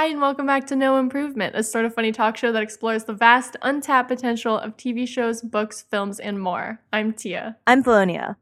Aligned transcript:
Hi, 0.00 0.06
and 0.06 0.18
welcome 0.22 0.46
back 0.46 0.66
to 0.68 0.76
No 0.76 0.96
Improvement, 0.96 1.54
a 1.54 1.62
sort 1.62 1.84
of 1.84 1.94
funny 1.94 2.10
talk 2.10 2.34
show 2.34 2.52
that 2.52 2.62
explores 2.62 3.04
the 3.04 3.12
vast, 3.12 3.58
untapped 3.60 4.08
potential 4.08 4.56
of 4.56 4.74
TV 4.78 5.06
shows, 5.06 5.42
books, 5.42 5.82
films, 5.82 6.18
and 6.18 6.40
more. 6.40 6.80
I'm 6.90 7.12
Tia. 7.12 7.58
I'm 7.66 7.84
Felonia. 7.84 8.36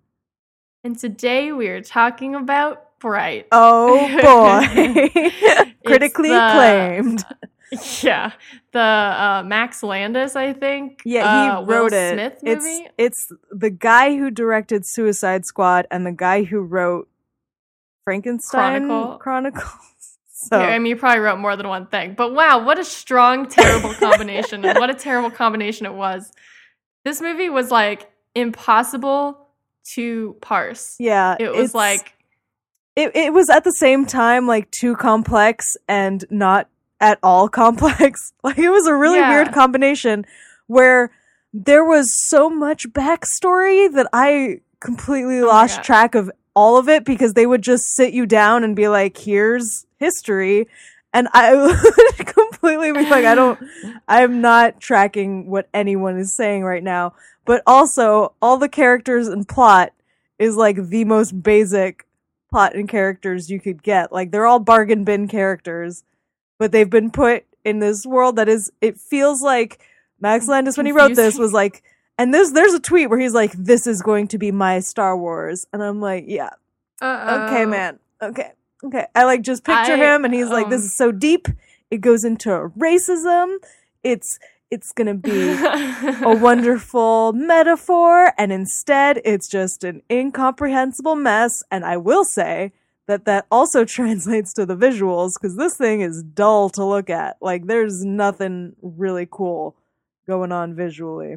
And 0.84 0.96
today 0.96 1.50
we 1.50 1.66
are 1.66 1.80
talking 1.80 2.36
about 2.36 3.00
Bright. 3.00 3.48
Oh 3.50 3.98
boy. 4.22 5.72
Critically 5.84 6.28
the- 6.28 6.48
acclaimed. 6.48 7.24
Yeah, 8.02 8.30
the 8.70 8.78
uh, 8.78 9.42
Max 9.44 9.82
Landis, 9.82 10.36
I 10.36 10.52
think. 10.52 11.02
Yeah, 11.04 11.22
he 11.22 11.50
uh, 11.50 11.62
Will 11.62 11.82
wrote 11.82 11.92
it. 11.92 12.14
Smith 12.14 12.38
It's 12.44 12.64
movie. 12.64 12.88
it's 12.96 13.32
the 13.50 13.70
guy 13.70 14.16
who 14.16 14.30
directed 14.30 14.86
Suicide 14.86 15.44
Squad 15.44 15.88
and 15.90 16.06
the 16.06 16.12
guy 16.12 16.44
who 16.44 16.60
wrote 16.60 17.08
Frankenstein 18.04 18.86
Chronicle. 18.86 19.18
Chronicles. 19.18 19.88
So 20.40 20.56
Yeah, 20.60 20.68
I 20.68 20.78
mean, 20.78 20.90
you 20.90 20.96
probably 20.96 21.18
wrote 21.18 21.40
more 21.40 21.56
than 21.56 21.66
one 21.66 21.86
thing, 21.86 22.14
but 22.14 22.32
wow, 22.32 22.64
what 22.64 22.78
a 22.78 22.84
strong, 22.84 23.48
terrible 23.48 23.92
combination, 23.94 24.64
and 24.64 24.78
what 24.78 24.88
a 24.88 24.94
terrible 24.94 25.30
combination 25.32 25.84
it 25.84 25.94
was. 25.94 26.30
This 27.04 27.20
movie 27.20 27.48
was 27.48 27.72
like 27.72 28.08
impossible 28.36 29.48
to 29.94 30.36
parse. 30.40 30.94
yeah, 31.00 31.36
It 31.40 31.52
was 31.52 31.74
like 31.74 32.14
it, 32.94 33.16
it 33.16 33.32
was 33.32 33.50
at 33.50 33.64
the 33.64 33.72
same 33.72 34.06
time 34.06 34.46
like 34.46 34.70
too 34.70 34.94
complex 34.94 35.76
and 35.88 36.24
not 36.30 36.68
at 37.00 37.18
all 37.22 37.48
complex. 37.62 38.32
Like 38.44 38.58
it 38.58 38.70
was 38.70 38.86
a 38.86 38.94
really 38.94 39.18
Yeah. 39.18 39.30
weird 39.30 39.52
combination 39.52 40.24
where 40.68 41.10
there 41.52 41.84
was 41.84 42.06
so 42.28 42.48
much 42.48 42.88
backstory 42.90 43.92
that 43.92 44.08
I 44.12 44.60
completely 44.80 45.40
Oh 45.40 45.46
lost 45.48 45.82
track 45.82 46.14
of 46.14 46.30
all 46.58 46.76
of 46.76 46.88
it 46.88 47.04
because 47.04 47.34
they 47.34 47.46
would 47.46 47.62
just 47.62 47.94
sit 47.94 48.12
you 48.12 48.26
down 48.26 48.64
and 48.64 48.74
be 48.74 48.88
like, 48.88 49.16
here's 49.16 49.86
history. 50.00 50.66
And 51.12 51.28
I 51.32 51.54
would 52.18 52.26
completely 52.26 52.90
be 52.90 53.08
like, 53.08 53.24
I 53.24 53.36
don't, 53.36 53.60
I'm 54.08 54.40
not 54.40 54.80
tracking 54.80 55.48
what 55.48 55.68
anyone 55.72 56.18
is 56.18 56.34
saying 56.34 56.64
right 56.64 56.82
now. 56.82 57.14
But 57.44 57.62
also, 57.64 58.34
all 58.42 58.56
the 58.56 58.68
characters 58.68 59.28
and 59.28 59.46
plot 59.46 59.92
is 60.40 60.56
like 60.56 60.88
the 60.88 61.04
most 61.04 61.40
basic 61.40 62.08
plot 62.50 62.74
and 62.74 62.88
characters 62.88 63.48
you 63.48 63.60
could 63.60 63.80
get. 63.80 64.10
Like 64.10 64.32
they're 64.32 64.46
all 64.46 64.58
bargain 64.58 65.04
bin 65.04 65.28
characters, 65.28 66.02
but 66.58 66.72
they've 66.72 66.90
been 66.90 67.12
put 67.12 67.44
in 67.64 67.78
this 67.78 68.04
world 68.04 68.34
that 68.34 68.48
is 68.48 68.72
it 68.80 68.98
feels 68.98 69.42
like 69.42 69.78
Max 70.20 70.48
Landis 70.48 70.76
when 70.76 70.86
he 70.86 70.92
wrote 70.92 71.14
this 71.14 71.38
was 71.38 71.52
like 71.52 71.84
and 72.18 72.34
there's 72.34 72.50
there's 72.52 72.74
a 72.74 72.80
tweet 72.80 73.08
where 73.08 73.18
he's 73.18 73.32
like 73.32 73.52
this 73.52 73.86
is 73.86 74.02
going 74.02 74.28
to 74.28 74.38
be 74.38 74.50
my 74.50 74.80
Star 74.80 75.16
Wars. 75.16 75.66
And 75.72 75.82
I'm 75.82 76.00
like 76.00 76.24
yeah. 76.26 76.50
Okay 77.00 77.62
uh-oh. 77.62 77.66
man. 77.66 77.98
Okay. 78.20 78.52
Okay. 78.84 79.06
I 79.14 79.24
like 79.24 79.42
just 79.42 79.64
picture 79.64 79.94
I, 79.94 80.14
him 80.14 80.24
and 80.24 80.34
he's 80.34 80.48
like 80.48 80.68
this 80.68 80.82
um, 80.82 80.86
is 80.86 80.96
so 80.96 81.12
deep. 81.12 81.46
It 81.90 82.00
goes 82.00 82.24
into 82.24 82.50
racism. 82.76 83.56
It's 84.02 84.38
it's 84.70 84.92
going 84.92 85.06
to 85.06 85.14
be 85.14 85.48
a 86.22 86.36
wonderful 86.42 87.32
metaphor 87.32 88.34
and 88.36 88.52
instead 88.52 89.18
it's 89.24 89.48
just 89.48 89.84
an 89.84 90.02
incomprehensible 90.10 91.14
mess. 91.14 91.62
And 91.70 91.84
i 91.84 91.96
will 91.96 92.24
say 92.24 92.72
that 93.06 93.24
that 93.26 93.46
also 93.50 93.84
translates 93.86 94.52
to 94.54 94.66
the 94.66 94.76
visuals 94.76 95.32
because 95.34 95.56
this 95.56 95.76
thing 95.76 96.00
is 96.00 96.22
dull 96.22 96.68
to 96.70 96.84
look 96.84 97.08
at. 97.08 97.36
Like 97.40 97.66
there's 97.66 98.04
nothing 98.04 98.74
really 98.82 99.26
cool 99.30 99.76
going 100.26 100.52
on 100.52 100.74
visually 100.74 101.36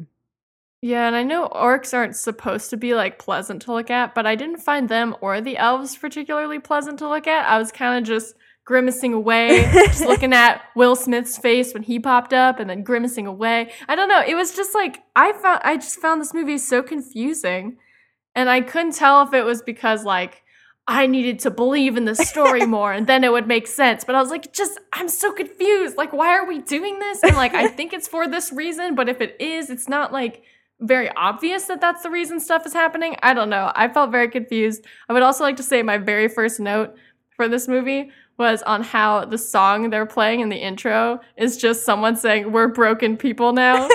Yeah, 0.84 1.06
and 1.06 1.14
I 1.14 1.22
know 1.22 1.48
orcs 1.48 1.94
aren't 1.94 2.16
supposed 2.16 2.70
to 2.70 2.76
be 2.76 2.92
like 2.94 3.20
pleasant 3.20 3.62
to 3.62 3.72
look 3.72 3.88
at, 3.88 4.16
but 4.16 4.26
I 4.26 4.34
didn't 4.34 4.58
find 4.58 4.88
them 4.88 5.14
or 5.20 5.40
the 5.40 5.56
elves 5.56 5.96
particularly 5.96 6.58
pleasant 6.58 6.98
to 6.98 7.08
look 7.08 7.28
at. 7.28 7.48
I 7.48 7.56
was 7.56 7.70
kind 7.70 7.98
of 7.98 8.04
just 8.06 8.34
grimacing 8.64 9.14
away, 9.14 9.62
just 9.72 10.00
looking 10.04 10.32
at 10.32 10.60
Will 10.74 10.96
Smith's 10.96 11.38
face 11.38 11.72
when 11.72 11.84
he 11.84 12.00
popped 12.00 12.34
up 12.34 12.58
and 12.58 12.68
then 12.68 12.82
grimacing 12.82 13.28
away. 13.28 13.70
I 13.88 13.94
don't 13.94 14.08
know, 14.08 14.24
it 14.26 14.34
was 14.34 14.56
just 14.56 14.74
like 14.74 15.04
I 15.14 15.32
found 15.32 15.60
I 15.62 15.76
just 15.76 16.00
found 16.00 16.20
this 16.20 16.34
movie 16.34 16.58
so 16.58 16.82
confusing. 16.82 17.78
And 18.34 18.50
I 18.50 18.60
couldn't 18.60 18.96
tell 18.96 19.22
if 19.22 19.32
it 19.34 19.44
was 19.44 19.62
because 19.62 20.04
like 20.04 20.42
I 20.88 21.06
needed 21.06 21.38
to 21.40 21.50
believe 21.52 21.96
in 21.96 22.06
the 22.06 22.16
story 22.16 22.66
more 22.66 22.92
and 22.92 23.06
then 23.06 23.22
it 23.22 23.30
would 23.30 23.46
make 23.46 23.68
sense. 23.68 24.02
But 24.02 24.16
I 24.16 24.20
was 24.20 24.30
like, 24.30 24.52
just, 24.52 24.80
I'm 24.92 25.08
so 25.08 25.32
confused. 25.32 25.96
Like, 25.96 26.12
why 26.12 26.36
are 26.36 26.46
we 26.46 26.58
doing 26.58 26.98
this? 26.98 27.22
And 27.22 27.36
like, 27.36 27.54
I 27.54 27.68
think 27.76 27.92
it's 27.92 28.08
for 28.08 28.26
this 28.26 28.52
reason, 28.52 28.96
but 28.96 29.08
if 29.08 29.20
it 29.20 29.36
is, 29.38 29.70
it's 29.70 29.88
not 29.88 30.12
like 30.12 30.42
very 30.82 31.10
obvious 31.16 31.64
that 31.64 31.80
that's 31.80 32.02
the 32.02 32.10
reason 32.10 32.40
stuff 32.40 32.66
is 32.66 32.72
happening. 32.72 33.16
I 33.22 33.34
don't 33.34 33.48
know. 33.48 33.72
I 33.74 33.88
felt 33.88 34.10
very 34.10 34.28
confused. 34.28 34.84
I 35.08 35.12
would 35.12 35.22
also 35.22 35.44
like 35.44 35.56
to 35.56 35.62
say 35.62 35.82
my 35.82 35.98
very 35.98 36.28
first 36.28 36.60
note 36.60 36.94
for 37.36 37.48
this 37.48 37.68
movie 37.68 38.10
was 38.38 38.62
on 38.62 38.82
how 38.82 39.24
the 39.24 39.38
song 39.38 39.90
they're 39.90 40.06
playing 40.06 40.40
in 40.40 40.48
the 40.48 40.56
intro 40.56 41.20
is 41.36 41.56
just 41.56 41.84
someone 41.84 42.16
saying, 42.16 42.52
We're 42.52 42.68
broken 42.68 43.16
people 43.16 43.52
now. 43.52 43.88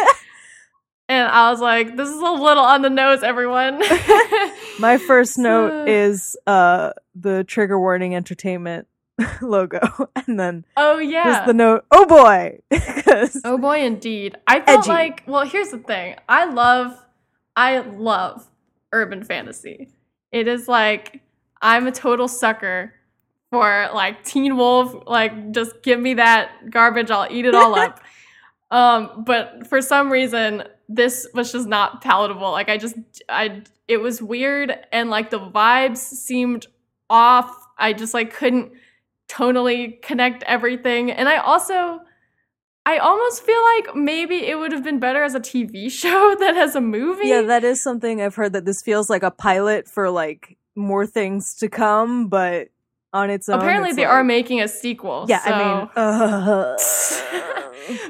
and 1.09 1.27
I 1.27 1.51
was 1.51 1.59
like, 1.59 1.97
This 1.97 2.09
is 2.09 2.21
a 2.21 2.31
little 2.31 2.63
on 2.63 2.81
the 2.81 2.89
nose, 2.89 3.23
everyone. 3.23 3.79
my 4.79 4.97
first 4.97 5.37
note 5.37 5.87
is 5.87 6.37
uh 6.47 6.93
the 7.15 7.43
trigger 7.43 7.79
warning 7.79 8.15
entertainment 8.15 8.87
logo 9.41 9.79
and 10.27 10.39
then 10.39 10.65
oh, 10.75 10.99
yeah. 10.99 11.23
just 11.23 11.45
the 11.47 11.53
note 11.53 11.85
oh 11.91 12.05
boy 12.05 12.59
Oh 13.43 13.57
boy, 13.57 13.81
indeed. 13.81 14.37
I 14.47 14.61
felt 14.61 14.79
Edgy. 14.79 14.89
like, 14.89 15.23
well, 15.27 15.45
here's 15.45 15.69
the 15.69 15.79
thing. 15.79 16.15
I 16.27 16.45
love, 16.45 17.05
I 17.55 17.79
love 17.79 18.45
urban 18.91 19.23
fantasy. 19.23 19.89
It 20.31 20.47
is 20.47 20.67
like, 20.67 21.21
I'm 21.61 21.87
a 21.87 21.91
total 21.91 22.27
sucker 22.27 22.93
for 23.49 23.89
like 23.93 24.23
Teen 24.23 24.57
Wolf. 24.57 24.95
Like, 25.07 25.51
just 25.51 25.81
give 25.81 25.99
me 25.99 26.15
that 26.15 26.69
garbage. 26.69 27.09
I'll 27.09 27.31
eat 27.31 27.45
it 27.45 27.55
all 27.55 27.77
up. 27.77 28.01
Um, 28.69 29.23
but 29.25 29.67
for 29.67 29.81
some 29.81 30.11
reason, 30.11 30.63
this 30.89 31.27
was 31.33 31.51
just 31.51 31.67
not 31.67 32.01
palatable. 32.01 32.51
Like, 32.51 32.69
I 32.69 32.77
just, 32.77 32.95
I, 33.29 33.63
it 33.87 33.97
was 33.97 34.21
weird 34.21 34.75
and 34.91 35.09
like 35.09 35.29
the 35.29 35.39
vibes 35.39 35.97
seemed 35.97 36.67
off. 37.09 37.49
I 37.77 37.93
just 37.93 38.13
like 38.13 38.33
couldn't 38.33 38.73
tonally 39.29 40.01
connect 40.01 40.43
everything. 40.43 41.11
And 41.11 41.27
I 41.27 41.37
also, 41.37 41.99
I 42.85 42.97
almost 42.97 43.43
feel 43.43 43.61
like 43.75 43.95
maybe 43.95 44.45
it 44.45 44.57
would 44.57 44.71
have 44.71 44.83
been 44.83 44.99
better 44.99 45.23
as 45.23 45.35
a 45.35 45.39
TV 45.39 45.91
show 46.01 46.35
than 46.39 46.57
as 46.57 46.75
a 46.75 46.81
movie. 46.81 47.27
Yeah, 47.27 47.41
that 47.43 47.63
is 47.63 47.81
something 47.81 48.21
I've 48.21 48.35
heard 48.35 48.53
that 48.53 48.65
this 48.65 48.81
feels 48.81 49.09
like 49.09 49.23
a 49.23 49.31
pilot 49.31 49.87
for 49.87 50.09
like 50.09 50.57
more 50.75 51.05
things 51.05 51.55
to 51.55 51.67
come, 51.67 52.27
but 52.27 52.69
on 53.13 53.29
its 53.29 53.49
own. 53.49 53.59
Apparently, 53.59 53.89
it's 53.89 53.95
they 53.97 54.03
like- 54.03 54.11
are 54.11 54.23
making 54.23 54.61
a 54.61 54.67
sequel. 54.67 55.25
Yeah, 55.27 55.43
so 55.43 55.51
I 55.51 55.57
mean, 55.57 55.89
uh, 55.95 56.77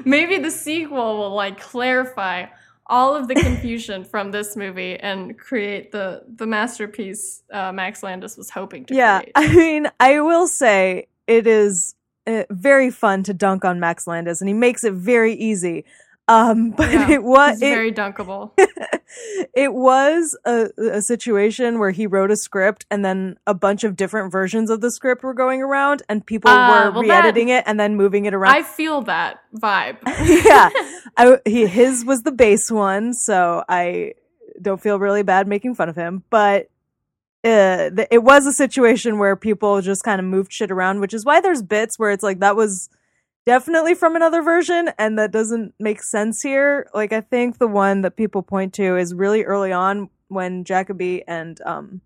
maybe 0.04 0.38
the 0.38 0.50
sequel 0.50 1.18
will 1.18 1.34
like 1.34 1.60
clarify 1.60 2.46
all 2.88 3.14
of 3.14 3.28
the 3.28 3.34
confusion 3.34 4.04
from 4.04 4.30
this 4.30 4.56
movie 4.56 4.96
and 4.98 5.38
create 5.38 5.92
the 5.92 6.22
the 6.36 6.46
masterpiece 6.46 7.42
uh, 7.52 7.72
Max 7.72 8.02
Landis 8.02 8.36
was 8.36 8.50
hoping 8.50 8.84
to 8.86 8.94
yeah. 8.94 9.20
create. 9.20 9.32
I 9.36 9.54
mean, 9.54 9.90
I 10.00 10.20
will 10.20 10.48
say 10.48 11.08
it 11.26 11.46
is 11.46 11.94
uh, 12.26 12.44
very 12.50 12.90
fun 12.90 13.22
to 13.24 13.34
dunk 13.34 13.64
on 13.64 13.80
Max 13.80 14.06
Landis, 14.06 14.40
and 14.40 14.48
he 14.48 14.54
makes 14.54 14.84
it 14.84 14.94
very 14.94 15.34
easy. 15.34 15.84
Um, 16.28 16.70
but 16.76 16.92
Yeah, 16.92 17.10
it 17.10 17.22
was 17.22 17.60
it, 17.62 17.70
very 17.70 17.90
dunkable. 17.92 18.52
it 19.54 19.72
was 19.72 20.36
a, 20.44 20.68
a 20.78 21.02
situation 21.02 21.78
where 21.78 21.90
he 21.90 22.06
wrote 22.06 22.30
a 22.30 22.36
script 22.36 22.86
and 22.90 23.04
then 23.04 23.38
a 23.46 23.54
bunch 23.54 23.82
of 23.82 23.96
different 23.96 24.30
versions 24.30 24.70
of 24.70 24.80
the 24.80 24.90
script 24.90 25.22
were 25.22 25.34
going 25.34 25.62
around 25.62 26.02
and 26.08 26.24
people 26.24 26.50
Ah, 26.50 26.68
were 26.68 26.90
well, 26.92 27.02
re-editing 27.02 27.48
it 27.48 27.64
and 27.66 27.80
then 27.80 27.96
moving 27.96 28.26
it 28.26 28.34
around. 28.34 28.54
I 28.54 28.62
feel 28.62 29.00
that 29.02 29.40
vibe. 29.56 29.96
yeah, 30.44 30.68
I, 31.16 31.38
he, 31.44 31.66
his 31.66 32.04
was 32.04 32.22
the 32.22 32.32
base 32.32 32.70
one, 32.70 33.14
so 33.14 33.64
I 33.68 34.12
don't 34.60 34.80
feel 34.80 34.98
really 34.98 35.22
bad 35.22 35.48
making 35.48 35.74
fun 35.76 35.88
of 35.88 35.96
him. 35.96 36.24
But 36.30 36.68
uh, 37.44 37.90
th- 37.90 38.08
it 38.10 38.22
was 38.22 38.46
a 38.46 38.52
situation 38.52 39.18
where 39.18 39.36
people 39.36 39.80
just 39.80 40.02
kind 40.02 40.20
of 40.20 40.26
moved 40.26 40.52
shit 40.52 40.70
around, 40.70 41.00
which 41.00 41.14
is 41.14 41.24
why 41.24 41.40
there's 41.40 41.62
bits 41.62 41.98
where 41.98 42.10
it's 42.10 42.22
like 42.22 42.40
that 42.40 42.56
was 42.56 42.90
definitely 43.48 43.94
from 43.94 44.14
another 44.14 44.42
version, 44.42 44.90
and 44.98 45.18
that 45.18 45.30
doesn't 45.32 45.72
make 45.80 46.02
sense 46.02 46.42
here. 46.42 46.86
Like 46.92 47.14
I 47.14 47.22
think 47.22 47.56
the 47.56 47.66
one 47.66 48.02
that 48.02 48.14
people 48.14 48.42
point 48.42 48.74
to 48.74 48.96
is 48.98 49.14
really 49.14 49.42
early 49.42 49.72
on 49.72 50.10
when 50.28 50.64
Jakoby 50.64 51.24
and 51.26 51.58
um. 51.64 52.02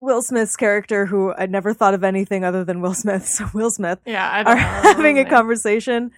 Will 0.00 0.22
Smith's 0.22 0.56
character, 0.56 1.06
who 1.06 1.32
I'd 1.38 1.50
never 1.50 1.72
thought 1.72 1.94
of 1.94 2.02
anything 2.02 2.44
other 2.44 2.64
than 2.64 2.80
Will 2.80 2.94
Smith, 2.94 3.26
so 3.36 3.46
Will 3.54 3.70
Smith, 3.70 3.98
yeah, 4.06 4.28
I 4.28 4.42
are 4.42 4.56
having 4.96 5.18
a 5.18 5.24
conversation 5.24 6.10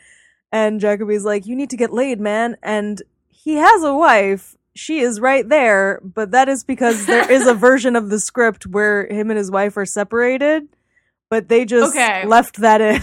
and 0.52 0.80
Jakoby's 0.80 1.24
like, 1.24 1.44
You 1.44 1.56
need 1.56 1.70
to 1.70 1.76
get 1.76 1.92
laid, 1.92 2.20
man. 2.20 2.56
And 2.62 3.02
he 3.28 3.56
has 3.56 3.82
a 3.82 3.92
wife. 3.94 4.54
She 4.76 5.00
is 5.00 5.20
right 5.20 5.46
there, 5.48 6.00
but 6.02 6.30
that 6.30 6.48
is 6.48 6.62
because 6.64 7.06
there 7.06 7.30
is 7.30 7.46
a 7.46 7.54
version 7.68 7.96
of 7.96 8.10
the 8.10 8.20
script 8.20 8.64
where 8.66 9.06
him 9.06 9.30
and 9.30 9.36
his 9.38 9.50
wife 9.50 9.76
are 9.76 9.84
separated, 9.84 10.68
but 11.28 11.48
they 11.48 11.64
just 11.64 11.94
Okay. 11.94 12.24
left 12.26 12.58
that 12.60 12.80
in. 12.80 13.02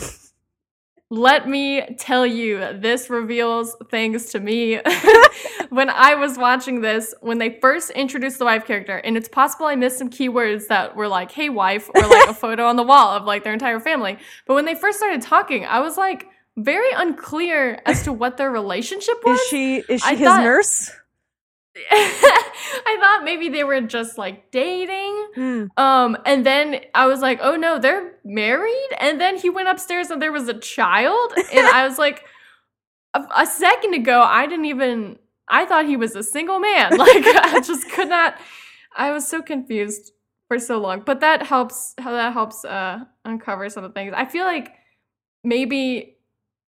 Let 1.11 1.45
me 1.45 1.81
tell 1.99 2.25
you, 2.25 2.57
this 2.79 3.09
reveals 3.09 3.75
things 3.89 4.27
to 4.31 4.39
me. 4.39 4.75
when 5.69 5.89
I 5.89 6.15
was 6.15 6.37
watching 6.37 6.79
this, 6.79 7.13
when 7.19 7.37
they 7.37 7.59
first 7.59 7.89
introduced 7.91 8.39
the 8.39 8.45
wife 8.45 8.65
character, 8.65 8.95
and 8.95 9.17
it's 9.17 9.27
possible 9.27 9.65
I 9.65 9.75
missed 9.75 9.97
some 9.97 10.09
keywords 10.09 10.67
that 10.67 10.95
were 10.95 11.09
like, 11.09 11.29
hey, 11.33 11.49
wife, 11.49 11.89
or 11.93 12.01
like 12.07 12.29
a 12.29 12.33
photo 12.45 12.65
on 12.65 12.77
the 12.77 12.83
wall 12.83 13.09
of 13.09 13.25
like 13.25 13.43
their 13.43 13.51
entire 13.51 13.81
family. 13.81 14.17
But 14.47 14.53
when 14.53 14.63
they 14.63 14.73
first 14.73 14.99
started 14.99 15.21
talking, 15.21 15.65
I 15.65 15.81
was 15.81 15.97
like, 15.97 16.27
very 16.55 16.91
unclear 16.95 17.81
as 17.85 18.03
to 18.03 18.13
what 18.13 18.37
their 18.37 18.49
relationship 18.49 19.15
was. 19.25 19.37
Is 19.39 19.47
she 19.49 19.75
is 19.89 20.01
she 20.01 20.07
I 20.07 20.15
his 20.15 20.27
thought- 20.27 20.43
nurse? 20.43 20.91
I 21.91 22.97
thought 22.99 23.23
maybe 23.23 23.49
they 23.49 23.63
were 23.63 23.81
just 23.81 24.17
like 24.17 24.51
dating. 24.51 25.27
Hmm. 25.35 25.65
Um, 25.77 26.17
and 26.25 26.45
then 26.45 26.81
I 26.93 27.05
was 27.07 27.21
like, 27.21 27.39
oh 27.41 27.55
no, 27.55 27.79
they're 27.79 28.13
married. 28.25 28.89
And 28.99 29.21
then 29.21 29.37
he 29.37 29.49
went 29.49 29.69
upstairs 29.69 30.09
and 30.09 30.21
there 30.21 30.31
was 30.31 30.49
a 30.49 30.53
child. 30.53 31.31
And 31.53 31.67
I 31.67 31.87
was 31.87 31.97
like, 31.97 32.23
a, 33.13 33.23
a 33.37 33.45
second 33.45 33.93
ago, 33.93 34.21
I 34.21 34.47
didn't 34.47 34.65
even, 34.65 35.17
I 35.47 35.65
thought 35.65 35.85
he 35.85 35.97
was 35.97 36.15
a 36.15 36.23
single 36.23 36.59
man. 36.59 36.91
Like, 36.97 37.25
I 37.25 37.61
just 37.61 37.89
could 37.91 38.09
not, 38.09 38.35
I 38.95 39.11
was 39.11 39.27
so 39.27 39.41
confused 39.41 40.11
for 40.47 40.59
so 40.59 40.77
long. 40.77 41.03
But 41.05 41.21
that 41.21 41.43
helps, 41.43 41.93
how 41.97 42.11
that 42.11 42.33
helps 42.33 42.65
uh, 42.65 42.99
uncover 43.23 43.69
some 43.69 43.83
of 43.85 43.91
the 43.91 43.93
things. 43.93 44.13
I 44.15 44.25
feel 44.25 44.43
like 44.43 44.73
maybe 45.43 46.17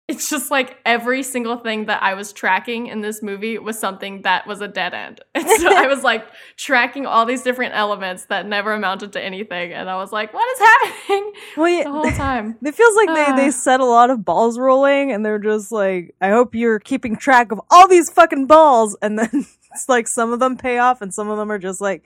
it's 0.09 0.31
just 0.31 0.53
like 0.53 0.77
every 0.87 1.23
single 1.25 1.57
thing 1.57 1.87
that 1.87 2.01
I 2.03 2.15
was 2.15 2.33
tracking 2.33 2.87
in 2.87 3.01
this 3.01 3.23
movie 3.25 3.59
was 3.59 3.77
something 3.77 4.23
that 4.23 4.47
was 4.47 4.61
a 4.61 4.69
dead 4.69 4.95
end. 4.95 5.21
And 5.35 5.49
so 5.61 5.75
I 5.75 5.87
was 5.89 6.03
like 6.05 6.25
tracking 6.57 7.07
all 7.07 7.27
these 7.27 7.43
different 7.43 7.75
elements 7.75 8.27
that 8.27 8.47
never 8.47 8.73
amounted 8.73 9.13
to 9.15 9.21
anything. 9.21 9.73
And 9.73 9.91
I 9.91 9.97
was 9.97 10.13
like, 10.13 10.33
what 10.33 10.47
is 10.53 10.59
happening 10.61 11.33
Well, 11.57 11.69
yeah, 11.69 11.85
the 11.85 11.91
whole 11.91 12.11
time? 12.13 12.57
It 12.65 12.75
feels 12.75 12.95
like 12.97 13.09
they, 13.09 13.33
they 13.43 13.49
Ah. 13.49 13.51
set 13.51 13.81
a 13.81 13.85
lot 13.85 14.11
of 14.11 14.25
balls 14.25 14.59
rolling 14.59 15.11
and 15.13 15.25
they're 15.27 15.39
just 15.41 15.73
like, 15.73 16.15
I 16.21 16.29
hope 16.31 16.55
you're 16.55 16.79
keeping 16.79 17.17
track 17.17 17.51
of 17.51 17.61
all 17.71 17.89
these 17.89 18.09
fucking 18.11 18.47
balls. 18.47 18.97
And 19.03 19.19
then 19.19 19.31
it's 19.73 19.89
like 19.89 20.07
some 20.09 20.33
of 20.33 20.39
them 20.39 20.57
pay 20.57 20.79
off 20.79 21.03
and 21.03 21.13
some 21.13 21.29
of 21.29 21.37
them 21.37 21.51
are 21.51 21.59
just 21.59 21.81
like, 21.81 22.05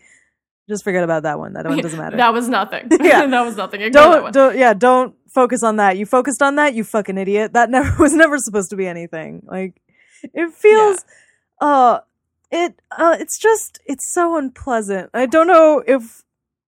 just 0.71 0.83
forget 0.85 1.05
about 1.05 1.25
that 1.25 1.39
one. 1.39 1.53
That 1.53 1.67
one 1.67 1.79
doesn't 1.79 1.99
matter. 1.99 2.17
That 2.17 2.33
was 2.33 2.49
nothing. 2.49 2.89
Yeah. 3.03 3.27
that 3.35 3.43
was 3.45 3.57
nothing. 3.57 3.83
Ignore 3.83 4.03
don't, 4.03 4.33
don't, 4.33 4.57
yeah, 4.59 4.73
don't 4.73 5.15
focus 5.29 5.63
on 5.63 5.77
that. 5.77 5.99
You 5.99 6.07
focused 6.07 6.41
on 6.43 6.55
that, 6.57 6.75
you 6.75 6.85
fucking 6.85 7.19
idiot. 7.19 7.53
That 7.53 7.69
never 7.77 7.95
was 8.03 8.15
never 8.15 8.39
supposed 8.39 8.71
to 8.71 8.77
be 8.77 8.87
anything. 8.87 9.43
Like, 9.47 9.81
it 10.23 10.53
feels, 10.55 11.05
uh, 11.61 12.01
it, 12.51 12.81
uh, 12.97 13.17
it's 13.21 13.39
just, 13.39 13.81
it's 13.85 14.11
so 14.13 14.37
unpleasant. 14.37 15.11
I 15.15 15.27
don't 15.27 15.47
know 15.47 15.83
if 15.87 16.23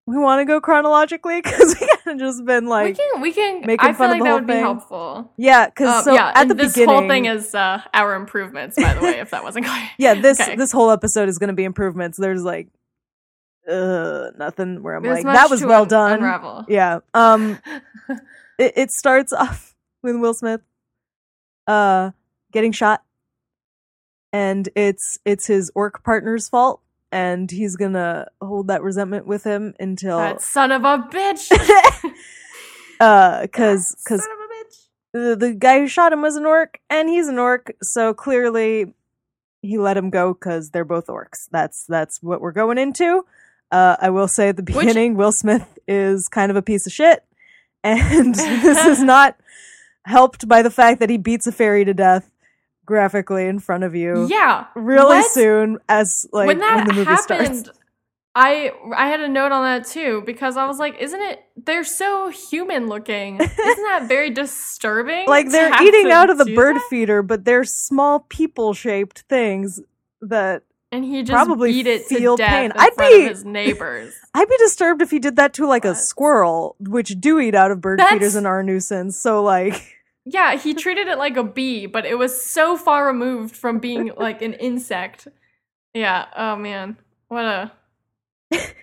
we 0.06 0.18
want 0.18 0.40
to 0.40 0.44
go 0.44 0.60
chronologically 0.60 1.40
because 1.40 1.76
we 1.80 1.86
kind 2.04 2.20
of 2.20 2.26
just 2.26 2.44
been 2.44 2.66
like, 2.66 2.86
we 2.86 2.94
can, 2.94 3.20
we 3.20 3.32
can, 3.32 3.60
making 3.60 3.78
I 3.80 3.92
feel 3.92 3.94
fun 3.94 4.10
of 4.10 4.10
like 4.10 4.18
the 4.20 4.24
that 4.24 4.34
would 4.34 4.46
be 4.48 4.54
helpful. 4.54 5.32
yeah, 5.36 5.66
because 5.66 5.88
Uh, 5.88 6.02
so 6.02 6.14
yeah, 6.14 6.32
at 6.34 6.48
the 6.48 6.54
this 6.54 6.72
beginning, 6.72 6.96
whole 6.98 7.08
thing 7.08 7.24
is 7.26 7.54
uh, 7.54 7.80
our 7.94 8.14
improvements, 8.16 8.76
by 8.76 8.94
the 8.94 9.00
way, 9.00 9.20
if 9.20 9.30
that 9.30 9.44
wasn't 9.44 9.66
clear. 9.66 9.90
yeah, 9.98 10.14
this 10.14 10.40
Okay. 10.40 10.56
this 10.56 10.72
whole 10.72 10.90
episode 10.90 11.28
is 11.28 11.38
going 11.38 11.48
to 11.48 11.54
be 11.54 11.64
improvements. 11.64 12.18
There's 12.18 12.42
like, 12.42 12.68
uh, 13.68 14.30
nothing 14.36 14.82
where 14.82 14.96
I'm 14.96 15.02
There's 15.02 15.24
like, 15.24 15.34
that 15.34 15.50
was 15.50 15.64
well 15.64 15.82
un- 15.82 15.88
done. 15.88 16.12
Unravel. 16.14 16.64
Yeah. 16.68 17.00
Um, 17.14 17.58
it, 18.58 18.72
it 18.76 18.90
starts 18.90 19.32
off 19.32 19.74
with 20.02 20.16
Will 20.16 20.34
Smith, 20.34 20.60
uh, 21.66 22.10
getting 22.52 22.72
shot, 22.72 23.02
and 24.32 24.68
it's 24.74 25.18
it's 25.24 25.46
his 25.46 25.70
orc 25.74 26.02
partner's 26.04 26.48
fault, 26.48 26.80
and 27.10 27.50
he's 27.50 27.76
gonna 27.76 28.26
hold 28.40 28.68
that 28.68 28.82
resentment 28.82 29.26
with 29.26 29.44
him 29.44 29.74
until, 29.78 30.18
that 30.18 30.42
son 30.42 30.72
of 30.72 30.84
a 30.84 30.98
bitch. 31.10 31.50
uh, 33.00 33.42
because 33.42 33.94
because 34.04 34.22
Son 34.22 34.30
of 34.32 34.38
a 34.38 34.54
bitch. 34.54 34.76
the, 35.12 35.46
the 35.46 35.54
guy 35.54 35.78
who 35.78 35.86
shot 35.86 36.12
him 36.12 36.22
was 36.22 36.36
an 36.36 36.46
orc, 36.46 36.80
and 36.90 37.08
he's 37.08 37.28
an 37.28 37.38
orc, 37.38 37.72
so 37.82 38.12
clearly 38.12 38.92
he 39.62 39.78
let 39.78 39.96
him 39.96 40.10
go 40.10 40.34
because 40.34 40.70
they're 40.70 40.84
both 40.84 41.06
orcs. 41.06 41.48
That's 41.52 41.86
that's 41.86 42.20
what 42.22 42.40
we're 42.40 42.52
going 42.52 42.78
into. 42.78 43.24
Uh, 43.72 43.96
I 44.00 44.10
will 44.10 44.28
say 44.28 44.50
at 44.50 44.56
the 44.56 44.62
Which- 44.62 44.76
beginning, 44.86 45.16
Will 45.16 45.32
Smith 45.32 45.78
is 45.88 46.28
kind 46.28 46.50
of 46.50 46.56
a 46.56 46.62
piece 46.62 46.86
of 46.86 46.92
shit, 46.92 47.24
and 47.84 48.34
this 48.34 48.84
is 48.86 49.02
not 49.14 49.36
helped 50.04 50.46
by 50.46 50.62
the 50.62 50.70
fact 50.70 51.00
that 51.00 51.10
he 51.10 51.16
beats 51.16 51.46
a 51.46 51.52
fairy 51.52 51.84
to 51.84 51.94
death 51.94 52.30
graphically 52.84 53.46
in 53.46 53.58
front 53.60 53.84
of 53.84 53.94
you 53.94 54.26
Yeah. 54.28 54.66
really 54.74 55.18
What? 55.18 55.30
soon 55.30 55.78
as 55.88 56.26
like 56.32 56.48
when 56.48 56.58
that 56.58 56.86
the 56.86 56.92
movie 56.92 57.04
happened, 57.10 57.56
starts. 57.66 57.78
I 58.34 58.72
I 58.96 59.06
had 59.08 59.20
a 59.20 59.28
note 59.28 59.52
on 59.52 59.62
that 59.64 59.86
too 59.86 60.22
because 60.26 60.56
I 60.56 60.66
was 60.66 60.78
like, 60.78 60.96
isn't 60.98 61.20
it? 61.20 61.44
They're 61.56 61.84
so 61.84 62.28
human 62.30 62.88
looking. 62.88 63.36
Isn't 63.40 63.52
that 63.58 64.06
very 64.08 64.30
disturbing? 64.42 65.28
Like 65.28 65.50
they're 65.50 65.82
eating 65.82 66.10
out 66.10 66.30
of 66.30 66.38
the 66.38 66.52
bird 66.54 66.76
that? 66.76 66.86
feeder, 66.90 67.22
but 67.22 67.44
they're 67.44 67.64
small 67.64 68.20
people 68.28 68.74
shaped 68.74 69.20
things 69.28 69.80
that 70.20 70.62
and 70.92 71.04
he 71.04 71.22
just 71.22 71.32
probably 71.32 71.72
beat 71.72 71.86
it 71.88 72.04
feel 72.04 72.36
to 72.36 72.42
death 72.42 72.50
pain. 72.50 72.64
in 72.66 72.72
I'd 72.76 72.94
front 72.94 73.12
be- 73.14 73.22
of 73.24 73.28
his 73.30 73.44
neighbors. 73.44 74.14
I'd 74.34 74.48
be 74.48 74.56
disturbed 74.58 75.02
if 75.02 75.10
he 75.10 75.18
did 75.18 75.36
that 75.36 75.54
to 75.54 75.66
like 75.66 75.84
a 75.84 75.94
squirrel, 75.94 76.76
which 76.78 77.18
do 77.20 77.40
eat 77.40 77.54
out 77.54 77.70
of 77.70 77.80
bird 77.80 77.98
That's- 77.98 78.12
feeders 78.12 78.34
and 78.36 78.46
are 78.46 78.60
a 78.60 78.64
nuisance. 78.64 79.16
So 79.16 79.42
like, 79.42 79.96
yeah, 80.24 80.56
he 80.56 80.74
treated 80.74 81.08
it 81.08 81.18
like 81.18 81.36
a 81.36 81.42
bee, 81.44 81.86
but 81.86 82.06
it 82.06 82.16
was 82.18 82.44
so 82.44 82.76
far 82.76 83.06
removed 83.06 83.56
from 83.56 83.78
being 83.80 84.12
like 84.16 84.40
an 84.42 84.52
insect. 84.54 85.26
Yeah. 85.94 86.26
Oh 86.36 86.56
man, 86.56 86.96
what 87.28 87.44
a 87.44 87.72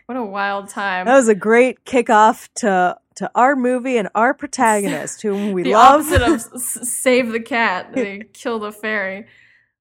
what 0.08 0.18
a 0.18 0.24
wild 0.24 0.70
time. 0.70 1.06
that 1.06 1.16
was 1.16 1.28
a 1.28 1.36
great 1.36 1.86
kickoff 1.86 2.50
to 2.56 2.98
to 3.16 3.30
our 3.36 3.56
movie 3.56 3.98
and 3.98 4.10
our 4.16 4.34
protagonist, 4.34 5.22
whom 5.22 5.52
we 5.52 5.64
the 5.64 5.74
love. 5.74 6.02
opposite 6.02 6.22
of 6.22 6.34
s- 6.56 6.90
save 6.90 7.32
the 7.32 7.40
cat. 7.40 7.94
They 7.94 8.24
kill 8.34 8.60
the 8.60 8.72
fairy. 8.72 9.26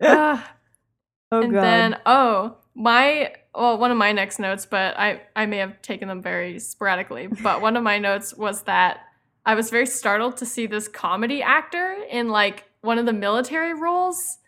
Ah. 0.03 0.55
Oh 1.33 1.43
and 1.43 1.53
god, 1.53 1.63
then 1.63 1.97
oh 2.07 2.57
my 2.75 3.33
well 3.55 3.77
one 3.79 3.91
of 3.91 3.97
my 3.97 4.13
next 4.13 4.39
notes 4.39 4.67
but 4.67 4.97
i 4.99 5.21
i 5.37 5.47
may 5.47 5.59
have 5.59 5.81
taken 5.83 6.09
them 6.09 6.23
very 6.23 6.59
sporadically 6.59 7.27
but 7.43 7.61
one 7.61 7.77
of 7.77 7.83
my 7.83 7.99
notes 8.09 8.35
was 8.35 8.63
that 8.63 9.01
i 9.47 9.55
was 9.55 9.71
very 9.71 9.87
startled 9.87 10.37
to 10.37 10.47
see 10.47 10.67
this 10.67 10.89
comedy 10.89 11.43
actor 11.43 11.97
in 12.11 12.29
like 12.29 12.65
one 12.83 12.99
of 12.99 13.07
the 13.07 13.13
military 13.13 13.75
roles 13.75 14.39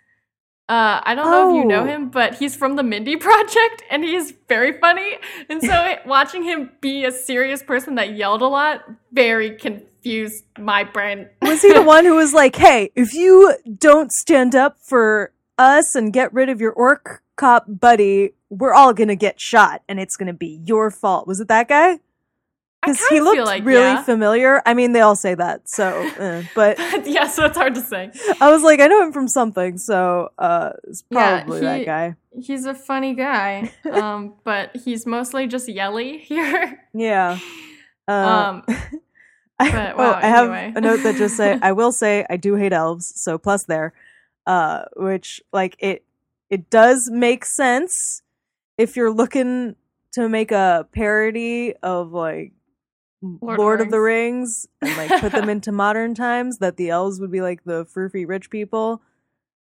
uh, 0.68 1.00
I 1.04 1.16
don't 1.16 1.28
know 1.28 1.50
if 1.50 1.56
you 1.56 1.64
know 1.64 1.80
Oh. 1.82 1.84
him, 1.84 2.10
but 2.10 2.34
he's 2.36 2.54
from 2.54 2.76
the 2.76 2.84
Mindy 2.84 3.16
Project 3.28 3.82
and 3.90 4.04
he's 4.04 4.32
very 4.48 4.78
funny. 4.78 5.16
And 5.48 5.60
so 5.60 5.96
watching 6.06 6.44
him 6.44 6.70
be 6.80 7.04
a 7.04 7.10
serious 7.10 7.60
person 7.60 7.96
that 7.96 8.14
yelled 8.14 8.40
a 8.40 8.46
lot 8.46 8.84
very 9.10 9.56
confused 9.56 10.44
my 10.60 10.84
brain. 10.84 11.28
was 11.42 11.62
he 11.62 11.72
the 11.72 11.82
one 11.82 12.04
who 12.04 12.14
was 12.14 12.32
like, 12.32 12.54
"Hey, 12.54 12.92
if 12.94 13.14
you 13.14 13.52
don't 13.80 14.12
stand 14.12 14.54
up 14.54 14.76
for 14.80 15.32
us 15.60 15.94
and 15.94 16.12
get 16.12 16.32
rid 16.32 16.48
of 16.48 16.60
your 16.60 16.72
orc 16.72 17.22
cop 17.36 17.64
buddy, 17.68 18.32
we're 18.48 18.72
all 18.72 18.92
gonna 18.92 19.14
get 19.14 19.40
shot, 19.40 19.82
and 19.88 20.00
it's 20.00 20.16
gonna 20.16 20.32
be 20.32 20.60
your 20.64 20.90
fault." 20.90 21.26
Was 21.28 21.40
it 21.40 21.48
that 21.48 21.68
guy? 21.68 22.00
Because 22.82 22.98
he 23.08 23.20
looked 23.20 23.44
like 23.44 23.62
really 23.62 23.82
yeah. 23.82 24.02
familiar. 24.04 24.62
I 24.64 24.72
mean, 24.72 24.92
they 24.92 25.02
all 25.02 25.14
say 25.14 25.34
that, 25.34 25.68
so. 25.68 26.00
eh, 26.18 26.44
but 26.54 26.78
yeah, 27.06 27.28
so 27.28 27.44
it's 27.44 27.56
hard 27.58 27.74
to 27.74 27.82
say. 27.82 28.10
I 28.40 28.50
was 28.50 28.62
like, 28.62 28.80
I 28.80 28.86
know 28.86 29.02
him 29.02 29.12
from 29.12 29.28
something, 29.28 29.76
so 29.76 30.30
uh, 30.38 30.70
it's 30.84 31.04
Yeah, 31.10 31.42
probably 31.42 31.60
he- 31.60 31.66
that 31.66 31.84
guy. 31.86 32.16
He's 32.40 32.64
a 32.64 32.72
funny 32.74 33.12
guy, 33.14 33.70
um, 33.92 34.34
but 34.44 34.74
he's 34.76 35.04
mostly 35.04 35.46
just 35.46 35.68
yelly 35.68 36.18
here. 36.18 36.82
Yeah. 36.94 37.38
Uh, 38.08 38.62
Um, 38.70 38.76
I, 39.58 39.70
but, 39.70 39.92
oh, 39.94 39.98
wow, 39.98 40.14
I 40.14 40.26
have 40.26 40.76
a 40.76 40.80
note 40.80 41.02
that 41.02 41.16
just 41.16 41.36
say 41.36 41.58
I 41.60 41.72
will 41.72 41.92
say 41.92 42.24
I 42.30 42.38
do 42.38 42.54
hate 42.54 42.72
elves, 42.72 43.12
so 43.20 43.36
plus 43.36 43.64
there, 43.64 43.92
uh, 44.50 44.84
which 44.96 45.40
like 45.52 45.76
it 45.78 46.04
it 46.48 46.68
does 46.70 47.08
make 47.12 47.44
sense 47.44 48.22
if 48.76 48.96
you're 48.96 49.12
looking 49.12 49.76
to 50.12 50.28
make 50.28 50.50
a 50.50 50.86
parody 50.92 51.74
of 51.82 52.12
like 52.12 52.52
Lord, 53.22 53.80
of 53.80 53.86
of 53.86 53.90
the 53.92 54.00
Rings 54.00 54.66
and 54.80 54.96
like 54.96 55.20
put 55.20 55.32
them 55.32 55.48
into 55.54 55.70
modern 55.72 56.14
times, 56.14 56.58
that 56.58 56.76
the 56.76 56.88
elves 56.90 57.20
would 57.20 57.30
be 57.30 57.42
like 57.42 57.62
the 57.64 57.84
froofy 57.84 58.26
rich 58.26 58.50
people. 58.50 59.02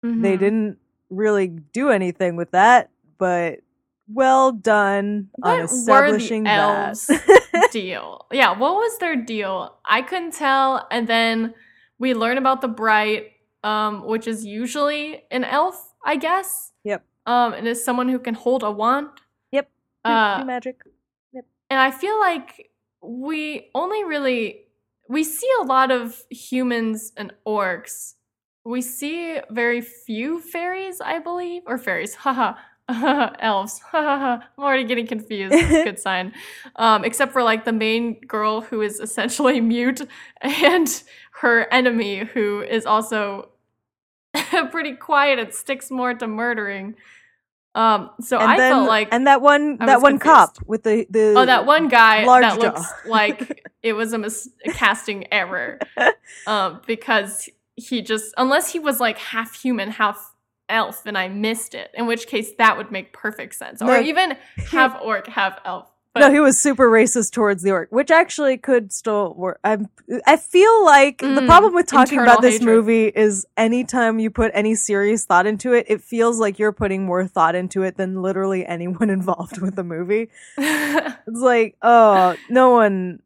They 0.02 0.36
Mhm. 0.36 0.38
didn't 0.38 0.78
really 1.10 1.48
do 1.48 1.88
anything 1.90 2.36
with 2.36 2.50
that, 2.52 2.90
but 3.16 3.60
well 4.06 4.52
done 4.52 5.30
on 5.42 5.50
What 5.50 5.60
were 5.62 5.66
the 5.66 5.74
establishing 5.74 6.46
elves? 6.46 7.06
that. 7.08 7.70
deal. 7.72 8.26
Yeah, 8.30 8.56
what 8.58 8.74
was 8.74 8.98
their 8.98 9.16
deal? 9.16 9.74
I 9.84 10.02
couldn't 10.02 10.34
tell. 10.34 10.86
And 10.90 11.06
then 11.08 11.54
we 11.98 12.14
learn 12.14 12.38
about 12.38 12.60
the 12.60 12.68
Bright, 12.68 13.32
um, 13.68 14.06
which 14.06 14.26
is 14.26 14.44
usually 14.44 15.22
an 15.30 15.44
elf, 15.44 15.94
I 16.04 16.16
guess. 16.16 16.72
Yep. 16.84 17.04
Um, 17.26 17.52
and 17.52 17.68
is 17.68 17.84
someone 17.84 18.08
who 18.08 18.18
can 18.18 18.34
hold 18.34 18.62
a 18.62 18.70
wand. 18.70 19.08
Yep. 19.52 19.68
Uh, 20.04 20.44
magic. 20.46 20.80
Yep. 21.32 21.44
And 21.70 21.80
I 21.80 21.90
feel 21.90 22.18
like 22.18 22.70
we 23.02 23.70
only 23.74 24.04
really 24.04 24.64
we 25.08 25.24
see 25.24 25.50
a 25.60 25.64
lot 25.64 25.90
of 25.90 26.22
humans 26.30 27.12
and 27.16 27.32
orcs. 27.46 28.14
We 28.64 28.82
see 28.82 29.38
very 29.50 29.80
few 29.80 30.40
fairies, 30.40 31.00
I 31.00 31.18
believe, 31.18 31.62
or 31.66 31.78
fairies, 31.78 32.14
haha, 32.24 32.54
elves. 33.40 33.80
I'm 33.92 34.42
already 34.58 34.84
getting 34.84 35.06
confused. 35.06 35.54
Good 35.68 35.98
sign. 35.98 36.32
Um, 36.76 37.04
except 37.04 37.32
for 37.32 37.42
like 37.42 37.64
the 37.64 37.72
main 37.72 38.20
girl 38.20 38.62
who 38.62 38.80
is 38.80 39.00
essentially 39.00 39.60
mute 39.60 40.00
and 40.40 41.02
her 41.40 41.72
enemy 41.72 42.24
who 42.24 42.62
is 42.62 42.86
also 42.86 43.50
pretty 44.70 44.92
quiet 44.94 45.38
and 45.38 45.52
sticks 45.52 45.90
more 45.90 46.14
to 46.14 46.26
murdering. 46.26 46.94
Um, 47.74 48.10
so 48.20 48.38
and 48.38 48.50
I 48.50 48.56
then, 48.56 48.72
felt 48.72 48.88
like 48.88 49.08
and 49.12 49.26
that 49.26 49.40
one 49.40 49.76
that 49.78 50.00
one 50.00 50.18
confused. 50.18 50.56
cop 50.56 50.58
with 50.66 50.82
the 50.82 51.06
the 51.10 51.34
oh 51.36 51.46
that 51.46 51.64
one 51.66 51.88
guy 51.88 52.24
that 52.24 52.58
jaw. 52.58 52.66
looks 52.66 52.82
like 53.06 53.70
it 53.82 53.92
was 53.92 54.12
a, 54.12 54.18
mis- 54.18 54.50
a 54.66 54.72
casting 54.72 55.32
error 55.32 55.78
um, 56.46 56.80
because 56.86 57.48
he 57.76 58.02
just 58.02 58.34
unless 58.36 58.72
he 58.72 58.80
was 58.80 58.98
like 58.98 59.18
half 59.18 59.54
human 59.54 59.90
half 59.90 60.34
elf 60.68 61.06
and 61.06 61.16
i 61.16 61.28
missed 61.28 61.72
it 61.74 61.90
in 61.94 62.06
which 62.06 62.26
case 62.26 62.50
that 62.58 62.76
would 62.76 62.90
make 62.90 63.12
perfect 63.12 63.54
sense 63.54 63.80
or 63.80 63.86
No, 63.86 64.00
even 64.00 64.36
half 64.70 64.98
orc 65.00 65.28
half 65.28 65.58
elf 65.64 65.88
but 66.18 66.28
no, 66.28 66.32
he 66.32 66.40
was 66.40 66.60
super 66.62 66.88
racist 66.90 67.32
towards 67.32 67.62
the 67.62 67.70
orc, 67.70 67.90
which 67.90 68.10
actually 68.10 68.56
could 68.58 68.92
still 68.92 69.34
work. 69.34 69.60
I 69.64 69.78
I 70.26 70.36
feel 70.36 70.84
like 70.84 71.18
the 71.18 71.42
Mm, 71.42 71.46
problem 71.46 71.74
with 71.74 71.86
talking 71.86 72.18
about 72.20 72.40
this 72.40 72.54
hatred. 72.54 72.76
movie 72.76 73.06
is 73.06 73.46
anytime 73.56 74.18
you 74.18 74.30
put 74.30 74.50
any 74.54 74.74
serious 74.74 75.24
thought 75.24 75.46
into 75.46 75.72
it, 75.72 75.86
it 75.88 76.02
feels 76.02 76.38
like 76.38 76.58
you're 76.58 76.72
putting 76.72 77.04
more 77.04 77.26
thought 77.26 77.54
into 77.54 77.82
it 77.82 77.96
than 77.96 78.22
literally 78.22 78.64
anyone 78.76 79.10
involved 79.10 79.60
with 79.60 79.76
the 79.76 79.84
movie. 79.84 80.28
It's 81.26 81.40
like, 81.40 81.76
oh, 81.82 82.36
no 82.48 82.70
one 82.70 83.20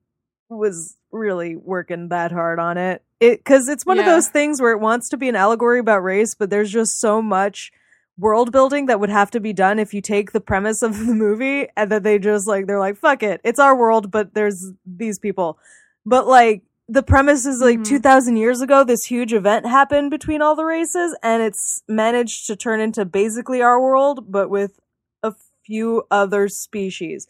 was 0.48 0.96
really 1.12 1.56
working 1.56 2.08
that 2.08 2.32
hard 2.32 2.58
on 2.58 2.76
it. 2.78 3.02
It 3.20 3.38
because 3.38 3.68
it's 3.68 3.86
one 3.86 3.98
of 4.00 4.06
those 4.06 4.28
things 4.28 4.60
where 4.60 4.72
it 4.72 4.80
wants 4.80 5.08
to 5.10 5.16
be 5.16 5.28
an 5.28 5.36
allegory 5.36 5.78
about 5.78 6.02
race, 6.02 6.34
but 6.34 6.50
there's 6.50 6.70
just 6.72 6.98
so 7.00 7.22
much 7.22 7.70
world 8.18 8.52
building 8.52 8.86
that 8.86 9.00
would 9.00 9.10
have 9.10 9.30
to 9.32 9.40
be 9.40 9.52
done 9.52 9.78
if 9.78 9.92
you 9.94 10.00
take 10.00 10.32
the 10.32 10.40
premise 10.40 10.82
of 10.82 10.98
the 10.98 11.14
movie 11.14 11.66
and 11.76 11.90
that 11.90 12.02
they 12.02 12.18
just 12.18 12.46
like 12.46 12.66
they're 12.66 12.78
like, 12.78 12.96
fuck 12.96 13.22
it, 13.22 13.40
it's 13.44 13.58
our 13.58 13.76
world, 13.76 14.10
but 14.10 14.34
there's 14.34 14.72
these 14.84 15.18
people. 15.18 15.58
But 16.04 16.26
like 16.26 16.62
the 16.88 17.02
premise 17.02 17.46
is 17.46 17.60
like 17.60 17.78
Mhm. 17.78 17.84
2000 17.86 18.36
years 18.36 18.60
ago 18.60 18.84
this 18.84 19.04
huge 19.04 19.32
event 19.32 19.66
happened 19.66 20.10
between 20.10 20.42
all 20.42 20.56
the 20.56 20.64
races 20.64 21.16
and 21.22 21.42
it's 21.42 21.82
managed 21.88 22.46
to 22.48 22.56
turn 22.56 22.80
into 22.80 23.04
basically 23.04 23.62
our 23.62 23.80
world 23.80 24.30
but 24.30 24.50
with 24.50 24.78
a 25.22 25.32
few 25.64 26.02
other 26.10 26.48
species 26.48 27.26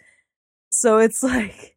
so 0.71 0.99
it's 0.99 1.23
like 1.35 1.72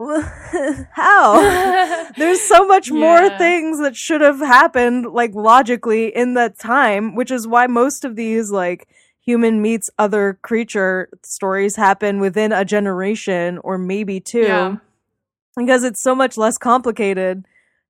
how? 0.92 2.10
There's 2.16 2.40
so 2.40 2.66
much 2.66 2.90
more 2.90 3.28
things 3.38 3.80
that 3.80 3.96
should 3.96 4.20
have 4.22 4.38
happened 4.38 5.06
like 5.06 5.34
logically 5.34 6.14
in 6.14 6.34
that 6.34 6.58
time 6.58 7.14
which 7.14 7.30
is 7.30 7.46
why 7.46 7.66
most 7.66 8.04
of 8.04 8.16
these 8.16 8.50
like 8.50 8.88
human 9.20 9.60
meets 9.60 9.90
other 9.98 10.38
creature 10.42 11.08
stories 11.22 11.76
happen 11.76 12.18
within 12.20 12.52
a 12.52 12.64
generation 12.64 13.58
or 13.58 13.78
maybe 13.78 14.20
two. 14.20 14.40
Yeah. 14.40 14.76
because 15.56 15.84
it's 15.84 16.02
so 16.02 16.14
much 16.14 16.36
less 16.36 16.56
complicated 16.56 17.44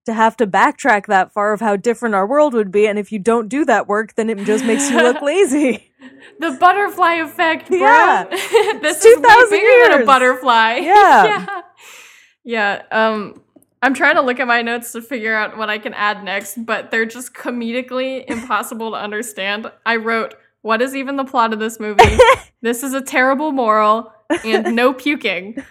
to 0.07 0.15
have 0.15 0.37
to 0.39 0.47
backtrack 0.47 1.07
that 1.07 1.33
far 1.33 1.53
of 1.53 1.61
how 1.61 1.77
different 1.77 2.15
our 2.15 2.27
world 2.27 2.55
would 2.55 2.71
be 2.71 2.87
and 2.87 2.99
if 2.99 3.13
you 3.13 3.19
don't 3.19 3.49
do 3.49 3.65
that 3.65 3.87
work 3.87 4.15
then 4.15 4.31
it 4.31 4.39
just 4.45 4.65
makes 4.65 4.91
you 4.91 4.97
look 4.97 5.21
lazy. 5.23 5.91
The 6.39 6.53
butterfly 6.53 7.15
effect 7.15 7.69
bro. 7.69 7.79
Yeah. 7.79 8.25
this 8.31 9.05
is 9.05 9.17
way 9.17 9.23
2,000 9.23 9.51
bigger 9.51 9.93
than 9.93 10.03
a 10.03 10.07
butterfly. 10.07 10.77
Yeah. 10.77 11.25
yeah. 11.25 11.63
Yeah 12.45 12.83
um 12.91 13.43
i'm 13.83 13.95
trying 13.95 14.15
to 14.15 14.23
look 14.23 14.41
at 14.41 14.47
my 14.47 14.63
notes 14.63 14.93
to 14.93 15.03
figure 15.03 15.35
out 15.35 15.57
what 15.57 15.71
i 15.71 15.79
can 15.79 15.95
add 15.95 16.23
next 16.25 16.65
but 16.65 16.91
they're 16.91 17.07
just 17.07 17.35
comedically 17.35 18.25
impossible 18.29 18.91
to 18.91 18.97
understand. 18.97 19.71
I 19.85 19.97
wrote 19.97 20.35
what 20.63 20.83
is 20.83 20.95
even 20.95 21.17
the 21.17 21.25
plot 21.25 21.55
of 21.55 21.59
this 21.59 21.81
movie? 21.81 22.19
This 22.63 22.83
is 22.83 22.93
a 22.93 23.01
terrible 23.01 23.53
moral 23.53 24.13
and 24.45 24.77
no 24.77 24.93
puking 24.93 25.63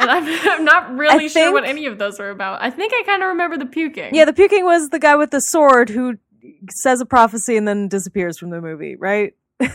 and 0.00 0.10
I'm, 0.10 0.24
I'm 0.50 0.64
not 0.64 0.96
really 0.96 1.24
I 1.24 1.28
sure 1.28 1.52
what 1.52 1.64
any 1.64 1.86
of 1.86 1.98
those 1.98 2.20
are 2.20 2.30
about. 2.30 2.62
I 2.62 2.70
think 2.70 2.92
I 2.94 3.02
kind 3.04 3.22
of 3.22 3.28
remember 3.28 3.56
the 3.56 3.66
puking. 3.66 4.14
yeah 4.14 4.24
the 4.24 4.32
puking 4.32 4.64
was 4.64 4.90
the 4.90 4.98
guy 4.98 5.16
with 5.16 5.30
the 5.30 5.40
sword 5.40 5.88
who 5.90 6.18
says 6.70 7.00
a 7.00 7.06
prophecy 7.06 7.56
and 7.56 7.66
then 7.66 7.88
disappears 7.88 8.38
from 8.38 8.50
the 8.50 8.60
movie 8.60 8.96
right 8.96 9.34
i 9.60 9.70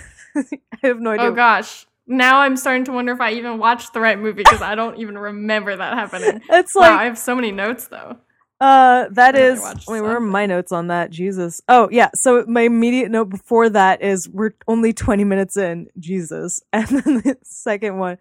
have 0.84 1.00
no 1.00 1.12
idea 1.12 1.28
Oh 1.28 1.32
gosh. 1.34 1.86
Now 2.08 2.40
I'm 2.40 2.58
starting 2.58 2.86
to 2.86 2.92
wonder 2.92 3.12
if 3.12 3.22
I 3.22 3.34
even 3.34 3.60
watched 3.60 3.94
the 3.94 4.00
right 4.00 4.18
movie 4.18 4.42
because 4.44 4.64
I 4.64 4.74
don't 4.74 4.98
even 4.98 5.16
remember 5.18 5.76
that 5.76 5.94
happening. 5.94 6.42
it's 6.50 6.74
wow, 6.74 6.82
like 6.82 6.92
I 6.92 7.04
have 7.06 7.20
so 7.20 7.36
many 7.36 7.52
notes 7.52 7.88
though. 7.88 8.18
Uh, 8.62 9.08
that 9.12 9.36
really 9.36 9.54
is. 9.54 9.88
Wait, 9.88 10.02
where 10.02 10.18
are 10.18 10.20
my 10.20 10.46
notes 10.46 10.72
on 10.72 10.88
that? 10.88 11.12
Jesus. 11.12 11.62
Oh, 11.70 11.88
yeah. 11.92 12.10
So 12.16 12.44
my 12.48 12.62
immediate 12.62 13.10
note 13.10 13.30
before 13.30 13.70
that 13.70 14.02
is 14.02 14.28
we're 14.28 14.52
only 14.68 14.92
20 14.92 15.24
minutes 15.24 15.56
in. 15.56 15.88
Jesus. 16.00 16.62
And 16.74 16.88
then 16.88 17.22
the 17.24 17.38
second 17.44 18.00
one, 18.00 18.18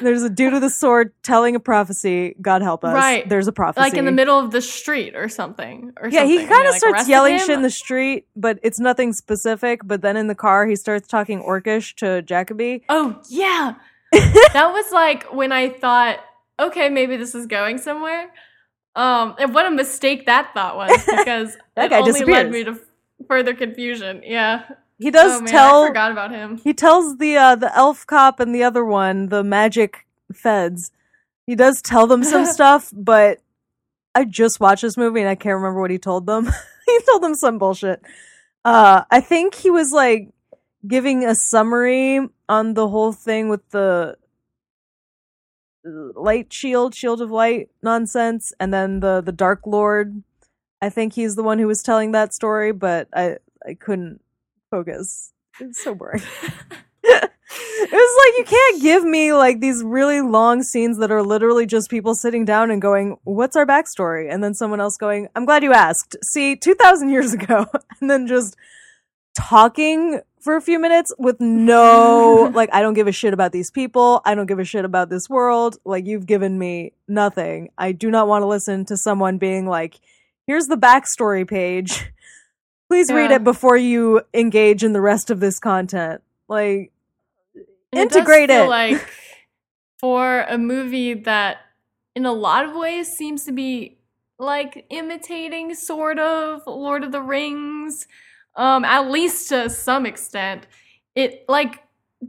there's 0.00 0.22
a 0.22 0.30
dude 0.30 0.52
with 0.52 0.64
a 0.64 0.70
sword 0.70 1.12
telling 1.22 1.54
a 1.56 1.60
prophecy. 1.60 2.34
God 2.40 2.62
help 2.62 2.84
us. 2.84 2.94
Right. 2.94 3.28
There's 3.28 3.46
a 3.48 3.52
prophecy. 3.52 3.80
Like 3.82 3.94
in 3.94 4.04
the 4.04 4.12
middle 4.12 4.38
of 4.38 4.50
the 4.50 4.60
street 4.62 5.14
or 5.14 5.28
something. 5.28 5.92
Or 6.00 6.08
Yeah, 6.08 6.20
something. 6.20 6.38
he 6.40 6.46
kind 6.46 6.66
of 6.66 6.70
like, 6.72 6.78
starts 6.78 7.08
yelling 7.08 7.34
him. 7.34 7.40
shit 7.40 7.50
in 7.50 7.62
the 7.62 7.70
street, 7.70 8.26
but 8.34 8.58
it's 8.62 8.80
nothing 8.80 9.12
specific. 9.12 9.80
But 9.84 10.02
then 10.02 10.16
in 10.16 10.26
the 10.26 10.34
car, 10.34 10.66
he 10.66 10.76
starts 10.76 11.06
talking 11.08 11.40
Orcish 11.42 11.94
to 11.96 12.22
Jakoby. 12.22 12.84
Oh 12.88 13.20
yeah. 13.28 13.74
that 14.12 14.70
was 14.72 14.90
like 14.92 15.32
when 15.32 15.52
I 15.52 15.68
thought, 15.70 16.18
okay, 16.58 16.88
maybe 16.88 17.16
this 17.16 17.34
is 17.34 17.46
going 17.46 17.78
somewhere. 17.78 18.32
Um, 18.96 19.34
and 19.38 19.52
what 19.52 19.66
a 19.66 19.70
mistake 19.70 20.26
that 20.26 20.52
thought 20.54 20.76
was 20.76 21.04
because 21.04 21.56
That 21.74 21.90
it 21.90 21.96
only 21.96 22.12
disappears. 22.12 22.34
led 22.36 22.50
me 22.52 22.64
to 22.64 22.78
further 23.26 23.54
confusion. 23.54 24.22
Yeah. 24.24 24.62
He 25.04 25.10
does 25.10 25.36
oh, 25.36 25.40
man, 25.40 25.52
tell. 25.52 25.84
I 25.84 25.88
forgot 25.88 26.12
about 26.12 26.30
him. 26.30 26.56
He 26.56 26.72
tells 26.72 27.18
the 27.18 27.36
uh, 27.36 27.56
the 27.56 27.76
elf 27.76 28.06
cop 28.06 28.40
and 28.40 28.54
the 28.54 28.62
other 28.62 28.82
one, 28.82 29.28
the 29.28 29.44
magic 29.44 30.06
feds. 30.32 30.92
He 31.46 31.54
does 31.54 31.82
tell 31.82 32.06
them 32.06 32.24
some 32.24 32.46
stuff, 32.56 32.90
but 32.90 33.42
I 34.14 34.24
just 34.24 34.60
watched 34.60 34.80
this 34.80 34.96
movie 34.96 35.20
and 35.20 35.28
I 35.28 35.34
can't 35.34 35.56
remember 35.56 35.82
what 35.82 35.90
he 35.90 35.98
told 35.98 36.24
them. 36.24 36.46
he 36.86 36.98
told 37.00 37.22
them 37.22 37.34
some 37.34 37.58
bullshit. 37.58 38.00
Uh, 38.64 39.04
I 39.10 39.20
think 39.20 39.54
he 39.54 39.68
was 39.68 39.92
like 39.92 40.30
giving 40.88 41.22
a 41.22 41.34
summary 41.34 42.26
on 42.48 42.72
the 42.72 42.88
whole 42.88 43.12
thing 43.12 43.50
with 43.50 43.68
the 43.72 44.16
uh, 45.86 45.90
light 46.18 46.50
shield, 46.50 46.94
shield 46.94 47.20
of 47.20 47.30
light 47.30 47.68
nonsense, 47.82 48.54
and 48.58 48.72
then 48.72 49.00
the 49.00 49.20
the 49.20 49.32
Dark 49.32 49.66
Lord. 49.66 50.22
I 50.80 50.88
think 50.88 51.12
he's 51.12 51.34
the 51.34 51.42
one 51.42 51.58
who 51.58 51.66
was 51.66 51.82
telling 51.82 52.12
that 52.12 52.32
story, 52.32 52.72
but 52.72 53.08
I 53.12 53.36
I 53.68 53.74
couldn't 53.74 54.23
focus. 54.74 55.32
It's 55.60 55.84
so 55.84 55.94
boring. 55.94 56.20
it 57.04 57.92
was 57.92 58.26
like 58.26 58.38
you 58.38 58.44
can't 58.44 58.82
give 58.82 59.04
me 59.04 59.32
like 59.32 59.60
these 59.60 59.84
really 59.84 60.20
long 60.20 60.64
scenes 60.64 60.98
that 60.98 61.12
are 61.12 61.22
literally 61.22 61.64
just 61.64 61.88
people 61.88 62.14
sitting 62.14 62.44
down 62.44 62.72
and 62.72 62.82
going, 62.82 63.16
"What's 63.22 63.54
our 63.54 63.66
backstory?" 63.66 64.32
and 64.32 64.42
then 64.42 64.54
someone 64.54 64.80
else 64.80 64.96
going, 64.96 65.28
"I'm 65.36 65.44
glad 65.44 65.62
you 65.62 65.72
asked." 65.72 66.16
See, 66.24 66.56
two 66.56 66.74
thousand 66.74 67.10
years 67.10 67.32
ago, 67.32 67.66
and 68.00 68.10
then 68.10 68.26
just 68.26 68.56
talking 69.36 70.20
for 70.40 70.56
a 70.56 70.60
few 70.60 70.78
minutes 70.80 71.12
with 71.18 71.40
no 71.40 72.50
like 72.54 72.70
I 72.72 72.82
don't 72.82 72.94
give 72.94 73.06
a 73.06 73.12
shit 73.12 73.32
about 73.32 73.52
these 73.52 73.70
people. 73.70 74.22
I 74.24 74.34
don't 74.34 74.46
give 74.46 74.58
a 74.58 74.64
shit 74.64 74.84
about 74.84 75.08
this 75.08 75.30
world. 75.30 75.76
Like 75.84 76.04
you've 76.04 76.26
given 76.26 76.58
me 76.58 76.94
nothing. 77.06 77.68
I 77.78 77.92
do 77.92 78.10
not 78.10 78.26
want 78.26 78.42
to 78.42 78.46
listen 78.46 78.84
to 78.86 78.96
someone 78.96 79.38
being 79.38 79.68
like, 79.68 80.00
"Here's 80.48 80.66
the 80.66 80.76
backstory 80.76 81.48
page." 81.48 82.10
Please 82.88 83.10
read 83.12 83.30
it 83.30 83.44
before 83.44 83.76
you 83.76 84.22
engage 84.34 84.84
in 84.84 84.92
the 84.92 85.00
rest 85.00 85.30
of 85.30 85.40
this 85.40 85.58
content. 85.58 86.22
Like 86.48 86.92
And 87.92 88.10
it 88.10 88.16
Integrate 88.16 88.50
feel 88.50 88.64
it. 88.64 88.68
like 88.68 89.08
for 90.00 90.42
a 90.42 90.58
movie 90.58 91.14
that 91.14 91.58
in 92.14 92.26
a 92.26 92.32
lot 92.32 92.64
of 92.64 92.74
ways 92.76 93.08
seems 93.08 93.44
to 93.44 93.52
be 93.52 93.98
like 94.38 94.86
imitating 94.90 95.74
sort 95.74 96.18
of 96.18 96.62
Lord 96.66 97.04
of 97.04 97.12
the 97.12 97.22
Rings 97.22 98.06
um 98.56 98.84
at 98.84 99.10
least 99.10 99.48
to 99.48 99.70
some 99.70 100.06
extent 100.06 100.66
it 101.14 101.44
like 101.48 101.82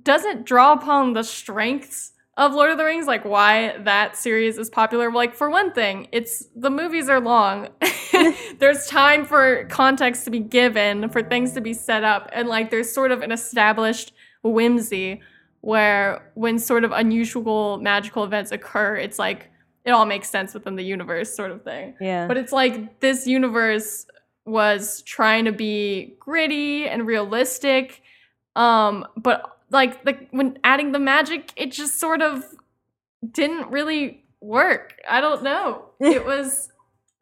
doesn't 0.03 0.45
draw 0.45 0.74
upon 0.74 1.13
the 1.13 1.24
strengths 1.24 2.13
of 2.38 2.54
Lord 2.54 2.70
of 2.70 2.77
the 2.77 2.84
Rings 2.84 3.08
like 3.08 3.24
why 3.24 3.77
that 3.80 4.18
series 4.18 4.58
is 4.58 4.70
popular. 4.70 5.12
Like 5.12 5.34
for 5.36 5.50
one 5.50 5.72
thing 5.72 6.08
it's 6.12 6.46
the 6.56 6.70
movies 6.70 7.08
are 7.08 7.20
long. 7.20 7.70
There's 8.60 8.88
time 8.88 9.25
for 9.25 9.65
context 9.65 10.25
to 10.25 10.32
be 10.32 10.39
given 10.39 11.10
for 11.10 11.24
things 11.24 11.54
to 11.54 11.62
be 11.62 11.74
set 11.74 12.04
up 12.04 12.30
and 12.34 12.48
like 12.48 12.72
there's 12.72 12.92
sort 12.92 13.12
of 13.12 13.22
an 13.22 13.32
established 13.32 14.13
whimsy 14.44 15.22
where 15.62 16.32
when 16.36 16.60
sort 16.60 16.84
of 16.84 16.92
unusual 16.92 17.77
magical 17.80 18.24
events 18.24 18.51
occur 18.51 18.96
it's 18.96 19.18
like 19.18 19.50
it 19.84 19.92
all 19.92 20.06
makes 20.06 20.30
sense 20.30 20.54
within 20.54 20.75
the 20.75 20.84
universe 20.84 21.34
sort 21.36 21.51
of 21.51 21.63
thing. 21.63 21.96
Yeah. 22.01 22.27
but 22.27 22.38
it's 22.38 22.51
like 22.51 23.00
this 23.00 23.27
universe 23.27 24.06
was 24.46 25.01
trying 25.04 25.46
to 25.46 25.51
be 25.51 26.15
gritty 26.20 26.88
and 26.88 27.06
realistic 27.08 28.01
um 28.56 29.06
but 29.18 29.54
like 29.72 30.03
the 30.05 30.17
when 30.31 30.57
adding 30.63 30.91
the 30.91 31.00
magic 31.00 31.51
it 31.55 31.72
just 31.72 32.00
sort 32.00 32.22
of 32.22 32.43
didn't 33.31 33.69
really 33.72 34.24
work 34.41 34.95
i 35.10 35.19
don't 35.22 35.43
know 35.43 35.86
it 36.00 36.25
was 36.25 36.69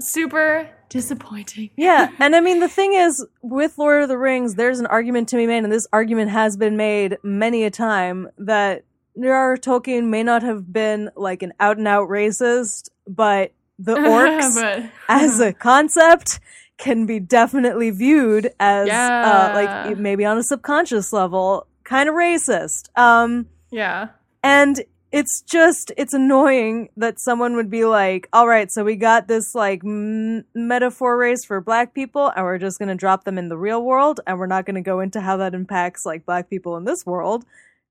super 0.02 0.70
disappointing. 0.90 1.72
Yeah, 1.78 2.10
and 2.20 2.36
I 2.36 2.40
mean 2.40 2.60
the 2.60 2.68
thing 2.70 2.94
is 2.94 3.26
with 3.42 3.78
Lord 3.78 4.04
of 4.04 4.10
the 4.10 4.18
Rings, 4.18 4.56
there's 4.56 4.80
an 4.80 4.86
argument 4.86 5.28
to 5.30 5.38
be 5.38 5.48
made, 5.48 5.64
and 5.64 5.72
this 5.74 5.88
argument 5.92 6.30
has 6.32 6.56
been 6.56 6.78
made 6.78 7.18
many 7.24 7.64
a 7.64 7.72
time 7.72 8.30
that 8.38 8.86
J.R.R. 9.20 9.58
Tolkien 9.58 10.10
may 10.10 10.24
not 10.24 10.44
have 10.44 10.72
been 10.72 11.10
like 11.16 11.42
an 11.44 11.54
out 11.60 11.78
and 11.78 11.88
out 11.88 12.10
racist, 12.10 12.90
but 13.08 13.54
the 13.80 13.96
orcs 13.96 14.56
But- 14.56 14.92
as 15.10 15.40
a 15.40 15.52
concept 15.54 16.40
can 16.78 17.06
be 17.06 17.20
definitely 17.20 17.90
viewed 17.92 18.52
as 18.60 18.90
uh, 18.90 19.52
like 19.56 19.98
maybe 19.98 20.26
on 20.26 20.38
a 20.38 20.44
subconscious 20.44 21.14
level 21.14 21.68
kind 21.84 22.10
of 22.10 22.16
racist. 22.16 22.90
Um 22.98 23.48
yeah. 23.72 24.10
and 24.44 24.84
it's 25.14 25.44
just 25.44 25.92
it's 25.96 26.14
annoying 26.14 26.90
that 26.98 27.20
someone 27.20 27.56
would 27.56 27.70
be 27.70 27.86
like 27.86 28.28
all 28.34 28.48
right 28.48 28.72
so 28.72 28.84
we 28.84 28.96
got 28.96 29.28
this 29.28 29.54
like 29.54 29.82
m- 29.86 30.44
metaphor 30.56 31.16
race 31.18 31.46
for 31.46 31.62
black 31.62 31.94
people 31.94 32.32
and 32.36 32.44
we're 32.44 32.58
just 32.58 32.80
going 32.80 32.90
to 32.90 32.96
drop 32.96 33.24
them 33.24 33.38
in 33.38 33.48
the 33.48 33.58
real 33.58 33.84
world 33.84 34.20
and 34.26 34.40
we're 34.40 34.48
not 34.48 34.66
going 34.66 34.76
to 34.76 34.82
go 34.82 35.00
into 35.00 35.22
how 35.22 35.38
that 35.38 35.54
impacts 35.54 36.04
like 36.04 36.26
black 36.26 36.50
people 36.50 36.76
in 36.78 36.84
this 36.84 37.06
world 37.06 37.46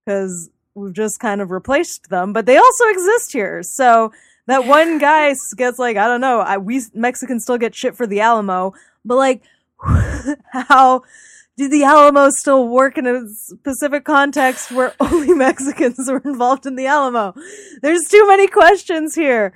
because 0.05 0.51
we've 0.75 0.93
just 0.93 1.21
kind 1.21 1.41
of 1.41 1.53
replaced 1.53 2.11
them 2.11 2.33
but 2.33 2.45
they 2.45 2.57
also 2.57 2.89
exist 2.89 3.33
here 3.33 3.63
so 3.63 4.13
that 4.49 4.65
one 4.67 4.99
guy 4.99 5.33
gets 5.57 5.79
like 5.79 5.97
i 5.97 6.09
don't 6.09 6.21
know 6.21 6.41
I, 6.41 6.59
we 6.59 6.83
mexicans 6.93 7.45
still 7.45 7.59
get 7.59 7.73
shit 7.75 7.97
for 7.97 8.07
the 8.07 8.21
alamo 8.21 8.75
but 9.05 9.17
like 9.17 9.43
how 10.53 11.03
the 11.69 11.85
Alamo 11.85 12.31
still 12.31 12.69
work 12.69 12.99
in 12.99 13.07
a 13.07 13.29
specific 13.29 14.05
context 14.05 14.73
where 14.73 14.95
only 15.01 15.35
Mexicans 15.35 16.11
were 16.11 16.23
involved 16.25 16.67
in 16.67 16.77
the 16.77 16.87
Alamo? 16.87 17.35
There's 17.83 18.03
too 18.09 18.27
many 18.27 18.47
questions 18.47 19.15
here. 19.15 19.53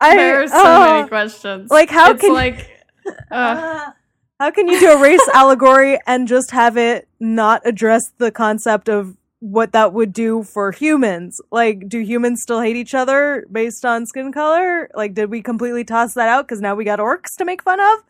I, 0.00 0.16
there 0.16 0.42
are 0.42 0.48
so 0.48 0.54
oh, 0.56 0.94
many 0.96 1.08
questions. 1.08 1.70
like, 1.70 1.90
how 1.90 2.10
it's 2.10 2.20
can- 2.20 2.34
like 2.34 2.70
uh, 3.30 3.34
uh, 3.34 3.90
how 4.38 4.50
can 4.50 4.68
you 4.68 4.78
do 4.78 4.92
a 4.92 5.00
race 5.00 5.26
allegory 5.34 5.98
and 6.06 6.28
just 6.28 6.50
have 6.50 6.76
it 6.76 7.08
not 7.18 7.62
address 7.64 8.12
the 8.18 8.30
concept 8.30 8.88
of 8.88 9.16
what 9.40 9.72
that 9.72 9.92
would 9.94 10.12
do 10.12 10.42
for 10.42 10.72
humans? 10.72 11.40
Like, 11.50 11.88
do 11.88 12.00
humans 12.00 12.42
still 12.42 12.60
hate 12.60 12.76
each 12.76 12.94
other 12.94 13.46
based 13.50 13.84
on 13.84 14.06
skin 14.06 14.32
color? 14.32 14.90
Like, 14.94 15.14
did 15.14 15.30
we 15.30 15.40
completely 15.40 15.84
toss 15.84 16.14
that 16.14 16.28
out 16.28 16.46
because 16.46 16.60
now 16.60 16.74
we 16.74 16.84
got 16.84 16.98
orcs 16.98 17.36
to 17.38 17.44
make 17.44 17.62
fun 17.62 17.80
of? 17.80 18.02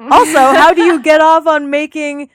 also, 0.00 0.38
how 0.38 0.72
do 0.72 0.82
you 0.82 1.00
get 1.00 1.20
off 1.20 1.46
on 1.46 1.70
making 1.70 2.28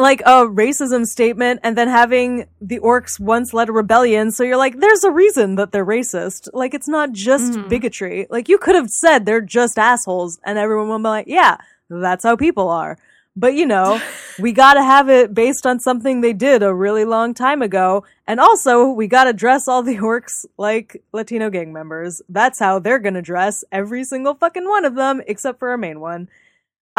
like 0.00 0.20
a 0.22 0.46
racism 0.46 1.04
statement 1.06 1.60
and 1.62 1.76
then 1.76 1.88
having 1.88 2.46
the 2.60 2.80
orcs 2.80 3.20
once 3.20 3.52
led 3.54 3.68
a 3.68 3.72
rebellion? 3.72 4.30
So 4.32 4.42
you're 4.44 4.56
like, 4.56 4.78
there's 4.80 5.04
a 5.04 5.10
reason 5.10 5.54
that 5.56 5.72
they're 5.72 5.86
racist. 5.86 6.48
Like, 6.52 6.74
it's 6.74 6.88
not 6.88 7.12
just 7.12 7.52
Mhm. 7.52 7.68
bigotry. 7.68 8.26
Like, 8.30 8.48
you 8.48 8.58
could 8.58 8.74
have 8.74 8.90
said 8.90 9.24
they're 9.26 9.40
just 9.40 9.78
assholes, 9.78 10.38
and 10.44 10.58
everyone 10.58 10.88
would 10.88 10.98
be 11.02 11.08
like, 11.08 11.26
yeah, 11.28 11.58
that's 11.88 12.24
how 12.24 12.36
people 12.36 12.68
are. 12.68 12.98
But 13.36 13.54
you 13.54 13.64
know, 13.64 14.00
we 14.40 14.52
gotta 14.52 14.82
have 14.82 15.08
it 15.08 15.32
based 15.32 15.64
on 15.64 15.78
something 15.78 16.20
they 16.20 16.32
did 16.32 16.62
a 16.64 16.74
really 16.74 17.04
long 17.04 17.32
time 17.32 17.62
ago. 17.62 18.04
And 18.26 18.40
also, 18.40 18.88
we 18.88 19.06
gotta 19.06 19.32
dress 19.32 19.68
all 19.68 19.82
the 19.84 19.96
orcs 19.98 20.44
like 20.58 21.02
Latino 21.12 21.48
gang 21.48 21.72
members. 21.72 22.20
That's 22.28 22.58
how 22.58 22.80
they're 22.80 22.98
gonna 22.98 23.22
dress 23.22 23.64
every 23.70 24.02
single 24.04 24.34
fucking 24.34 24.68
one 24.68 24.84
of 24.84 24.96
them, 24.96 25.22
except 25.28 25.58
for 25.60 25.70
our 25.70 25.78
main 25.78 26.00
one. 26.00 26.28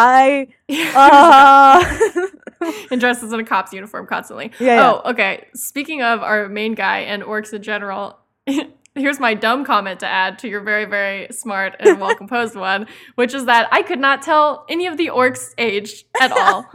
I, 0.02 0.48
uh, 2.60 2.72
and 2.92 3.00
dresses 3.00 3.32
in 3.34 3.40
a 3.40 3.44
cop's 3.44 3.74
uniform 3.74 4.08
constantly. 4.08 4.52
Yeah, 4.60 4.76
yeah. 4.76 4.92
Oh, 4.92 5.12
okay. 5.12 5.48
Speaking 5.54 6.02
of 6.02 6.22
our 6.22 6.50
main 6.50 6.74
guy 6.74 7.00
and 7.00 7.24
orcs 7.24 7.54
in 7.54 7.62
general, 7.64 8.20
here's 8.96 9.20
my 9.20 9.34
dumb 9.34 9.64
comment 9.64 10.00
to 10.02 10.08
add 10.08 10.40
to 10.40 10.48
your 10.50 10.62
very, 10.62 10.86
very 10.86 11.28
smart 11.32 11.76
and 11.80 12.00
well 12.02 12.16
composed 12.16 12.56
one, 12.56 12.88
which 13.16 13.34
is 13.34 13.46
that 13.46 13.68
I 13.72 13.82
could 13.82 14.00
not 14.00 14.22
tell 14.22 14.66
any 14.70 14.88
of 14.88 14.98
the 14.98 15.08
orcs' 15.08 15.54
age 15.58 16.06
at 16.20 16.32
all. 16.32 16.66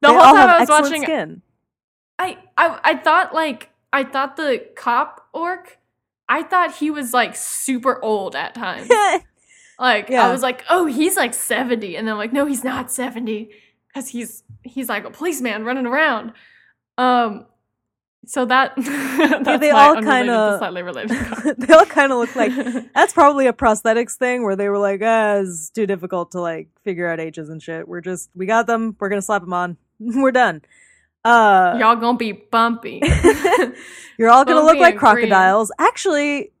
The 0.00 0.08
whole 0.08 0.20
all 0.20 0.34
time 0.34 0.48
I 0.48 0.60
was 0.60 0.68
watching, 0.68 1.02
skin. 1.02 1.42
I, 2.20 2.38
I 2.56 2.78
I 2.84 2.96
thought 2.96 3.34
like 3.34 3.70
I 3.92 4.04
thought 4.04 4.36
the 4.36 4.64
cop 4.76 5.26
orc, 5.32 5.78
I 6.28 6.44
thought 6.44 6.76
he 6.76 6.90
was 6.90 7.12
like 7.12 7.34
super 7.34 8.00
old 8.02 8.36
at 8.36 8.54
times. 8.54 8.88
Like 9.78 10.08
Yeah. 10.08 10.26
I 10.26 10.32
was 10.32 10.42
like, 10.42 10.64
oh, 10.70 10.86
he's 10.86 11.16
like 11.16 11.34
seventy, 11.34 11.96
and 11.96 12.06
then 12.06 12.12
I'm 12.12 12.18
like, 12.18 12.32
no, 12.32 12.46
he's 12.46 12.64
not 12.64 12.90
seventy, 12.90 13.50
because 13.88 14.08
he's 14.08 14.42
he's 14.62 14.88
like 14.88 15.04
a 15.04 15.10
policeman 15.10 15.64
running 15.64 15.86
around. 15.86 16.32
Um, 16.96 17.46
so 18.26 18.44
that 18.46 18.72
that's 18.76 19.60
they 19.60 19.70
all 19.70 19.94
kinda- 19.94 20.56
slightly 20.58 20.82
related. 20.82 21.16
they 21.58 21.72
all 21.74 21.86
kind 21.86 22.12
of 22.12 22.18
look 22.18 22.34
like 22.36 22.52
that's 22.94 23.12
probably 23.12 23.46
a 23.46 23.52
prosthetics 23.52 24.16
thing 24.16 24.42
where 24.44 24.56
they 24.56 24.68
were 24.68 24.78
like, 24.78 25.00
ah, 25.02 25.36
it's 25.36 25.70
too 25.70 25.86
difficult 25.86 26.32
to 26.32 26.40
like 26.40 26.68
figure 26.84 27.06
out 27.08 27.20
ages 27.20 27.48
and 27.48 27.62
shit. 27.62 27.86
We're 27.86 28.00
just 28.00 28.30
we 28.34 28.46
got 28.46 28.66
them. 28.66 28.96
We're 28.98 29.08
gonna 29.08 29.22
slap 29.22 29.42
them 29.42 29.52
on. 29.52 29.76
we're 30.00 30.32
done. 30.32 30.62
Uh, 31.24 31.76
Y'all 31.78 31.96
gonna 31.96 32.18
be 32.18 32.32
bumpy. 32.32 33.00
You're 34.18 34.30
all 34.30 34.44
gonna 34.44 34.62
look 34.64 34.78
like 34.78 34.94
and 34.94 35.00
green. 35.00 35.28
crocodiles. 35.28 35.70
Actually, 35.78 36.52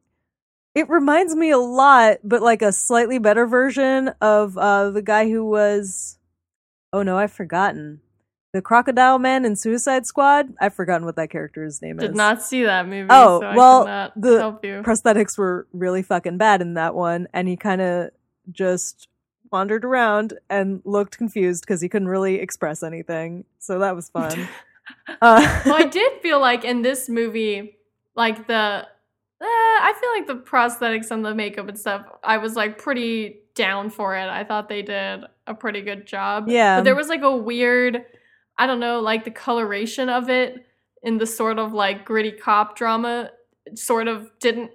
it 0.78 0.88
reminds 0.88 1.34
me 1.34 1.50
a 1.50 1.58
lot, 1.58 2.18
but 2.22 2.40
like 2.40 2.62
a 2.62 2.72
slightly 2.72 3.18
better 3.18 3.46
version 3.46 4.08
of 4.20 4.56
uh 4.56 4.90
the 4.90 5.02
guy 5.02 5.28
who 5.28 5.44
was 5.44 6.18
oh 6.92 7.02
no, 7.02 7.18
I've 7.18 7.32
forgotten. 7.32 8.00
The 8.54 8.62
crocodile 8.62 9.18
man 9.18 9.44
in 9.44 9.56
Suicide 9.56 10.06
Squad. 10.06 10.54
I've 10.58 10.72
forgotten 10.72 11.04
what 11.04 11.16
that 11.16 11.30
character's 11.30 11.82
name 11.82 11.98
is. 11.98 12.06
Did 12.06 12.16
not 12.16 12.42
see 12.42 12.62
that 12.62 12.86
movie. 12.86 13.08
Oh, 13.10 13.40
so 13.40 13.46
I 13.46 13.54
well, 13.54 14.12
the 14.16 14.38
help 14.38 14.64
you. 14.64 14.82
prosthetics 14.82 15.36
were 15.36 15.66
really 15.72 16.02
fucking 16.02 16.38
bad 16.38 16.62
in 16.62 16.74
that 16.74 16.94
one, 16.94 17.28
and 17.34 17.46
he 17.46 17.56
kind 17.56 17.82
of 17.82 18.10
just 18.50 19.08
wandered 19.52 19.84
around 19.84 20.34
and 20.48 20.80
looked 20.84 21.18
confused 21.18 21.64
because 21.64 21.80
he 21.80 21.88
couldn't 21.88 22.08
really 22.08 22.36
express 22.36 22.82
anything. 22.82 23.44
So 23.58 23.80
that 23.80 23.94
was 23.94 24.08
fun. 24.08 24.48
uh, 25.20 25.62
well, 25.66 25.74
I 25.74 25.84
did 25.90 26.22
feel 26.22 26.40
like 26.40 26.64
in 26.64 26.82
this 26.82 27.08
movie, 27.08 27.76
like 28.14 28.46
the, 28.46 28.86
eh, 29.40 29.44
I 29.44 29.94
feel 30.00 30.10
like 30.10 30.26
the 30.26 30.50
prosthetics 30.50 31.10
and 31.10 31.24
the 31.24 31.34
makeup 31.34 31.68
and 31.68 31.78
stuff, 31.78 32.04
I 32.24 32.38
was 32.38 32.54
like 32.54 32.78
pretty 32.78 33.40
down 33.54 33.90
for 33.90 34.16
it. 34.16 34.28
I 34.28 34.44
thought 34.44 34.68
they 34.68 34.82
did 34.82 35.24
a 35.46 35.54
pretty 35.54 35.82
good 35.82 36.06
job. 36.06 36.48
Yeah. 36.48 36.78
But 36.78 36.84
there 36.84 36.96
was 36.96 37.08
like 37.08 37.22
a 37.22 37.36
weird, 37.36 38.04
I 38.56 38.66
don't 38.66 38.80
know, 38.80 39.00
like 39.00 39.24
the 39.24 39.30
coloration 39.30 40.08
of 40.08 40.28
it 40.28 40.66
in 41.02 41.18
the 41.18 41.26
sort 41.26 41.58
of 41.58 41.72
like 41.72 42.04
gritty 42.04 42.32
cop 42.32 42.76
drama 42.76 43.30
sort 43.74 44.08
of 44.08 44.30
didn't 44.40 44.70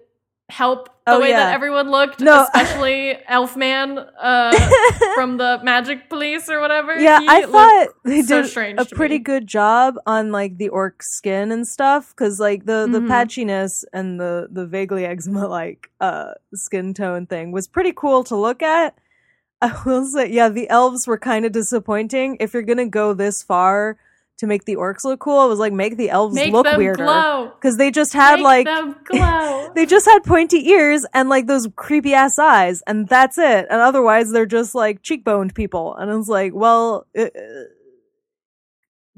help 0.62 0.89
the 1.06 1.13
Oh, 1.16 1.20
way 1.20 1.30
yeah. 1.32 1.48
that 1.48 1.54
everyone 1.56 1.89
looked, 1.92 2.20
No. 2.22 2.44
especially 2.54 3.18
Elfman 3.30 3.89
uh, 4.22 4.54
from 5.16 5.38
the 5.38 5.60
Magic 5.63 6.08
Police 6.10 6.48
or 6.50 6.60
whatever. 6.62 6.98
yeah, 6.98 7.20
He 7.20 7.28
I 7.28 7.42
thought 7.46 7.88
they 8.06 8.22
so 8.22 8.42
did 8.42 8.50
strange 8.50 8.80
a 8.80 8.86
pretty 8.86 9.16
me. 9.20 9.24
good 9.32 9.46
job 9.48 9.96
on 10.06 10.32
like 10.32 10.58
the 10.58 10.70
orc 10.70 11.04
skin 11.04 11.52
and 11.52 11.68
stuff 11.68 12.10
because 12.16 12.39
like 12.39 12.66
the 12.66 12.88
the 12.89 13.00
Mhm. 13.02 13.10
patchiness 13.13 13.84
and 13.92 14.20
the 14.20 14.48
the 14.58 14.66
vaguely 14.66 15.04
eczema 15.12 15.48
like 15.48 15.89
uh 16.00 16.32
skin 16.54 16.94
tone 16.94 17.26
thing 17.26 17.52
was 17.52 17.68
pretty 17.68 17.92
cool 17.94 18.24
to 18.26 18.36
look 18.36 18.62
at. 18.63 18.96
I 19.63 19.72
will 19.86 20.06
say, 20.06 20.30
yeah, 20.30 20.50
the 20.50 20.70
elves 20.70 21.08
were 21.08 21.18
kind 21.32 21.46
of 21.46 21.52
disappointing. 21.54 22.38
If 22.39 22.54
you're 22.54 22.63
gonna 22.72 22.86
go 23.02 23.13
this 23.13 23.42
far 23.44 23.98
to 24.39 24.48
make 24.48 24.65
the 24.65 24.76
orcs 24.76 25.04
look 25.04 25.19
cool, 25.19 25.39
I 25.39 25.46
was 25.46 25.60
like, 25.60 25.72
make 25.74 25.96
the 25.96 26.10
elves 26.10 26.36
make 26.36 26.52
look 26.52 26.65
them 26.65 26.78
weirder 26.78 27.06
because 27.56 27.78
they 27.78 27.91
just 27.91 28.13
had 28.13 28.36
Make 28.38 28.43
like 28.43 28.65
them 28.65 28.96
glow. 29.06 29.72
they 29.76 29.86
just 29.86 30.06
had 30.06 30.24
pointy 30.24 30.69
ears 30.69 31.06
and 31.13 31.30
like 31.30 31.48
those 31.48 31.67
creepy 31.76 32.13
ass 32.13 32.39
eyes, 32.39 32.82
and 32.88 33.08
that's 33.08 33.38
it. 33.38 33.67
And 33.69 33.80
otherwise, 33.82 34.32
they're 34.32 34.46
just 34.46 34.74
like 34.76 35.02
cheekboned 35.04 35.54
people. 35.54 35.96
And 35.96 36.10
I 36.12 36.15
was 36.15 36.28
like, 36.28 36.54
well, 36.54 37.06
uh, 37.17 37.26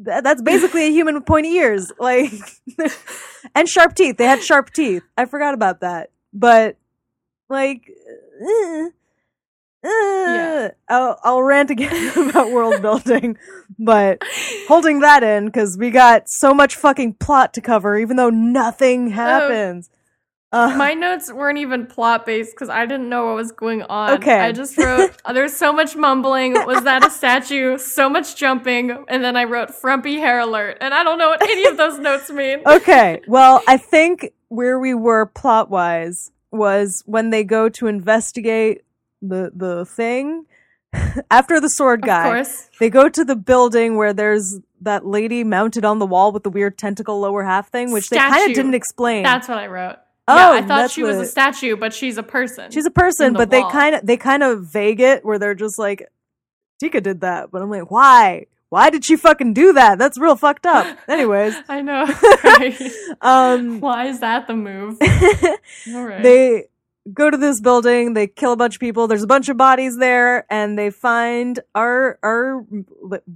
th- 0.04 0.24
that's 0.24 0.42
basically 0.42 0.88
a 0.88 0.92
human 0.92 1.16
with 1.16 1.26
pointy 1.26 1.54
ears, 1.54 1.92
like, 2.00 2.32
and 3.56 3.68
sharp 3.70 3.96
teeth. 3.96 4.18
They 4.18 4.26
had 4.26 4.44
sharp 4.44 4.72
teeth. 4.74 5.04
I 5.18 5.26
forgot 5.26 5.54
about 5.54 5.80
that, 5.82 6.10
but 6.34 6.78
like. 7.50 7.90
uh, 8.44 8.90
uh, 9.88 10.70
I'll, 10.90 11.20
I'll 11.24 11.44
rant 11.44 11.70
again 11.70 12.30
about 12.30 12.52
world 12.52 12.82
building, 12.82 13.38
but 13.80 14.22
holding 14.68 15.00
that 15.00 15.24
in 15.24 15.46
because 15.46 15.78
we 15.78 15.92
got 15.92 16.30
so 16.30 16.54
much 16.54 16.76
fucking 16.76 17.14
plot 17.16 17.54
to 17.56 17.62
cover, 17.62 17.98
even 17.98 18.18
though 18.18 18.30
nothing 18.30 19.12
happens. 19.12 19.90
Uh, 20.52 20.74
My 20.78 20.94
notes 20.94 21.34
weren't 21.34 21.58
even 21.58 21.86
plot 21.86 22.26
based 22.26 22.52
because 22.52 22.70
I 22.70 22.86
didn't 22.86 23.10
know 23.10 23.26
what 23.26 23.36
was 23.36 23.52
going 23.52 23.82
on. 23.84 24.12
Okay. 24.12 24.40
I 24.40 24.54
just 24.54 24.78
wrote, 24.78 25.12
"Oh, 25.26 25.34
there's 25.34 25.54
so 25.54 25.74
much 25.74 25.98
mumbling. 25.98 26.54
Was 26.54 26.84
that 26.86 27.06
a 27.06 27.10
statue? 27.10 27.78
So 27.78 28.10
much 28.10 28.38
jumping. 28.38 28.92
And 29.10 29.22
then 29.22 29.36
I 29.36 29.44
wrote, 29.44 29.72
frumpy 29.72 30.16
hair 30.16 30.40
alert. 30.40 30.78
And 30.80 30.94
I 30.94 31.04
don't 31.04 31.18
know 31.18 31.28
what 31.28 31.42
any 31.42 31.66
of 31.66 31.76
those 31.76 32.00
notes 32.00 32.30
mean. 32.30 32.62
okay, 32.66 33.22
well, 33.28 33.64
I 33.68 33.76
think 33.76 34.32
where 34.48 34.80
we 34.80 34.94
were 34.94 35.26
plot 35.26 35.70
wise 35.70 36.32
was 36.52 37.04
when 37.06 37.32
they 37.32 37.44
go 37.44 37.68
to 37.68 37.88
investigate 37.88 38.84
the 39.22 39.52
the 39.54 39.86
thing 39.86 40.46
after 41.32 41.60
the 41.60 41.70
sword 41.70 42.02
Of 42.04 42.08
guy. 42.08 42.24
course. 42.24 42.70
They 42.80 42.90
go 42.90 43.10
to 43.10 43.24
the 43.26 43.36
building 43.36 43.96
where 43.98 44.14
there's 44.14 44.60
that 44.82 45.06
lady 45.06 45.44
mounted 45.44 45.86
on 45.86 46.00
the 46.00 46.06
wall 46.06 46.32
with 46.32 46.44
the 46.44 46.50
weird 46.50 46.78
tentacle 46.78 47.20
lower 47.20 47.44
half 47.44 47.70
thing, 47.72 47.92
which 47.92 48.10
they 48.10 48.18
kind 48.18 48.50
of 48.50 48.56
didn't 48.56 48.74
explain. 48.74 49.24
That's 49.24 49.48
what 49.48 49.58
I 49.58 49.68
wrote. 49.68 49.98
Oh, 50.28 50.36
yeah, 50.36 50.50
I 50.60 50.62
thought 50.68 50.90
she 50.92 51.04
was 51.04 51.18
a 51.18 51.26
statue, 51.26 51.76
but 51.76 51.94
she's 51.94 52.18
a 52.18 52.24
person. 52.24 52.72
She's 52.72 52.86
a 52.88 52.92
person, 52.92 53.34
the 53.34 53.40
but 53.40 53.52
they 53.52 53.62
kind 53.64 53.96
of 53.96 54.06
they 54.06 54.18
kind 54.18 54.42
of 54.44 54.66
vague 54.66 55.00
it 55.00 55.24
where 55.24 55.38
they're 55.38 55.54
just 55.56 55.78
like, 55.78 56.08
Tikka 56.80 57.02
did 57.02 57.22
that, 57.22 57.52
but 57.52 57.62
I'm 57.62 57.70
like, 57.70 57.92
why? 57.92 58.48
Why 58.70 58.90
did 58.90 59.06
she 59.06 59.16
fucking 59.16 59.54
do 59.54 59.74
that? 59.74 60.00
That's 60.00 60.18
real 60.18 60.36
fucked 60.36 60.66
up. 60.66 60.98
Anyways, 61.08 61.56
I 61.70 61.82
know. 61.82 62.06
Right? 62.44 62.82
um, 63.22 63.80
Why 63.80 64.08
is 64.08 64.20
that 64.22 64.48
the 64.48 64.56
move? 64.56 64.98
All 65.94 66.04
right. 66.06 66.24
they 66.24 66.66
go 67.14 67.30
to 67.30 67.38
this 67.38 67.62
building 67.62 68.14
they 68.14 68.26
kill 68.28 68.54
a 68.54 68.58
bunch 68.58 68.76
of 68.76 68.80
people 68.80 69.08
there's 69.08 69.24
a 69.24 69.28
bunch 69.28 69.48
of 69.50 69.58
bodies 69.58 69.98
there 69.98 70.46
and 70.52 70.78
they 70.78 70.90
find 70.90 71.60
our 71.76 72.18
our 72.24 72.66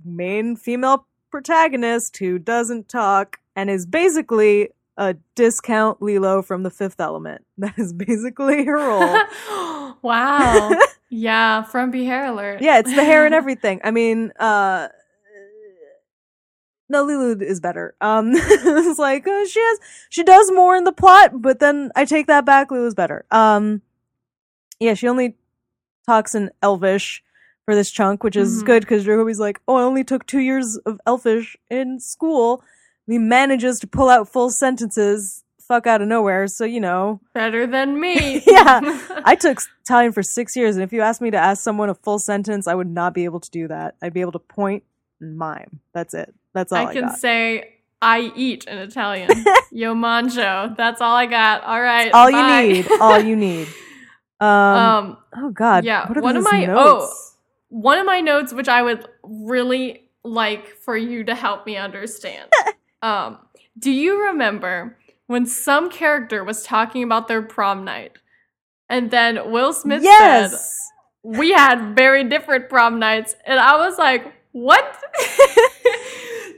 main 0.04 0.56
female 0.56 1.06
protagonist 1.30 2.18
who 2.18 2.40
doesn't 2.40 2.90
talk 2.90 3.40
and 3.56 3.70
is 3.70 3.86
basically 3.86 4.70
a 4.98 5.16
discount 5.36 6.00
Leeloo 6.00 6.44
from 6.44 6.64
the 6.64 6.72
fifth 6.72 7.00
element 7.00 7.46
that 7.58 7.78
is 7.78 7.94
basically 7.94 8.66
her 8.66 8.78
role 8.78 9.96
wow. 10.02 10.72
Yeah, 11.12 11.64
frumpy 11.64 12.06
hair 12.06 12.26
alert. 12.28 12.62
yeah 12.62 12.78
it's 12.80 12.94
the 12.94 13.04
hair 13.04 13.26
and 13.26 13.34
everything 13.34 13.82
i 13.84 13.90
mean 13.92 14.32
uh 14.40 14.90
no, 16.90 17.06
Leeloo 17.06 17.42
is 17.42 17.60
better. 17.60 17.96
Um, 18.02 18.32
it's 18.34 19.00
like 19.00 19.28
uh, 19.28 19.46
she 19.46 19.60
has, 19.60 19.80
she 20.10 20.24
does 20.24 20.52
more 20.52 20.76
in 20.76 20.84
the 20.84 20.92
plot, 20.92 21.42
but 21.42 21.60
then 21.60 21.92
I 21.96 22.06
take 22.06 22.28
that 22.28 22.46
back. 22.46 22.70
Leeloo's 22.70 22.96
better. 22.96 23.26
Um, 23.32 23.82
yeah, 24.80 24.94
she 24.96 25.08
only 25.08 25.36
talks 26.08 26.34
in 26.36 26.50
Elvish 26.64 27.24
for 27.66 27.76
this 27.76 27.92
chunk, 27.92 28.24
which 28.24 28.36
is 28.36 28.64
Mhm. 28.64 28.66
good 28.66 28.82
because 28.82 29.06
Jakoby's 29.06 29.40
like, 29.40 29.62
oh, 29.68 29.76
I 29.76 29.84
only 29.84 30.04
took 30.04 30.26
two 30.26 30.40
years 30.40 30.78
of 30.78 31.00
Elfish 31.06 31.56
in 31.70 32.00
school. 32.00 32.64
He 33.06 33.18
manages 33.18 33.80
to 33.82 33.88
pull 33.88 34.10
out 34.10 34.28
full 34.30 34.50
sentences, 34.50 35.44
fuck 35.60 35.86
out 35.86 36.02
of 36.02 36.08
nowhere. 36.08 36.48
So 36.48 36.64
you 36.66 36.80
know, 36.80 37.22
Better 37.34 37.68
than 37.68 38.00
me. 38.00 38.42
Yeah. 38.48 38.80
I 39.26 39.36
took 39.36 39.60
Italian 39.82 40.12
for 40.14 40.24
six 40.24 40.56
years, 40.56 40.76
and 40.76 40.84
if 40.84 40.92
you 40.94 41.02
asked 41.02 41.22
me 41.22 41.30
to 41.32 41.38
ask 41.38 41.62
someone 41.64 41.90
a 41.90 41.96
full 41.96 42.18
sentence, 42.20 42.68
I 42.68 42.74
would 42.74 42.90
not 42.90 43.14
be 43.14 43.26
able 43.26 43.40
to 43.42 43.52
do 43.52 43.68
that. 43.68 43.96
I'd 44.02 44.14
be 44.14 44.22
able 44.22 44.32
to 44.32 44.40
point 44.40 44.84
and 45.22 45.38
mime. 45.38 45.80
That's 45.94 46.14
it. 46.16 46.34
That's 46.60 46.72
all 46.74 46.88
I, 46.88 46.90
I 46.90 46.94
can 46.94 47.06
got. 47.08 47.18
say 47.20 47.74
I 48.02 48.32
eat 48.36 48.66
in 48.66 48.78
Italian. 48.78 49.30
Yo 49.72 49.94
manjo. 49.96 50.76
That's 50.76 51.00
all 51.02 51.16
I 51.16 51.26
got. 51.26 51.64
All 51.64 51.82
right. 51.82 52.12
all 52.12 52.30
bye. 52.32 52.62
you 52.62 52.74
need. 52.74 52.92
All 53.00 53.20
you 53.20 53.36
need. 53.36 53.68
Um. 54.42 54.48
um 54.48 55.18
oh 55.36 55.50
God. 55.52 55.84
yeah, 55.84 56.08
What 56.08 56.18
are 56.18 56.22
one 56.22 56.38
of 56.38 56.44
my- 56.46 56.64
notes? 56.66 57.36
one 57.68 57.98
of 58.00 58.06
my 58.06 58.22
notes 58.22 58.54
which 58.54 58.70
I 58.70 58.82
would 58.82 59.06
really 59.22 60.10
like 60.24 60.78
for 60.78 60.96
you 60.96 61.26
to 61.26 61.36
help 61.36 61.66
me 61.66 61.76
understand. 61.76 62.50
um, 63.02 63.38
do 63.78 63.92
you 63.92 64.28
remember 64.28 64.98
when 65.28 65.46
some 65.46 65.90
character 65.90 66.42
was 66.46 66.64
talking 66.64 67.04
about 67.04 67.28
their 67.28 67.42
prom 67.42 67.84
night? 67.84 68.14
And 68.88 69.12
then 69.12 69.52
Will 69.52 69.74
Smith 69.74 70.04
said. 70.04 70.52
We 71.22 71.52
had 71.52 71.94
very 71.98 72.24
different 72.24 72.70
prom 72.70 72.98
nights. 72.98 73.36
And 73.46 73.60
I 73.60 73.76
was 73.76 73.98
like, 73.98 74.24
What? 74.54 74.86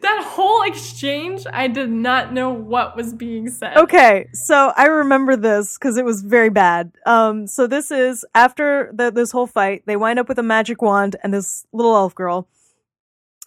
That 0.01 0.23
whole 0.23 0.63
exchange, 0.63 1.45
I 1.51 1.67
did 1.67 1.89
not 1.91 2.33
know 2.33 2.49
what 2.51 2.95
was 2.95 3.13
being 3.13 3.49
said. 3.49 3.77
Okay, 3.77 4.27
so 4.33 4.73
I 4.75 4.85
remember 4.87 5.35
this 5.35 5.77
because 5.77 5.97
it 5.97 6.05
was 6.05 6.21
very 6.23 6.49
bad. 6.49 6.91
Um, 7.05 7.45
so 7.47 7.67
this 7.67 7.91
is 7.91 8.25
after 8.33 8.91
the, 8.93 9.11
this 9.11 9.31
whole 9.31 9.47
fight, 9.47 9.83
they 9.85 9.95
wind 9.95 10.17
up 10.19 10.27
with 10.27 10.39
a 10.39 10.43
magic 10.43 10.81
wand 10.81 11.15
and 11.23 11.33
this 11.33 11.65
little 11.71 11.95
elf 11.95 12.15
girl, 12.15 12.47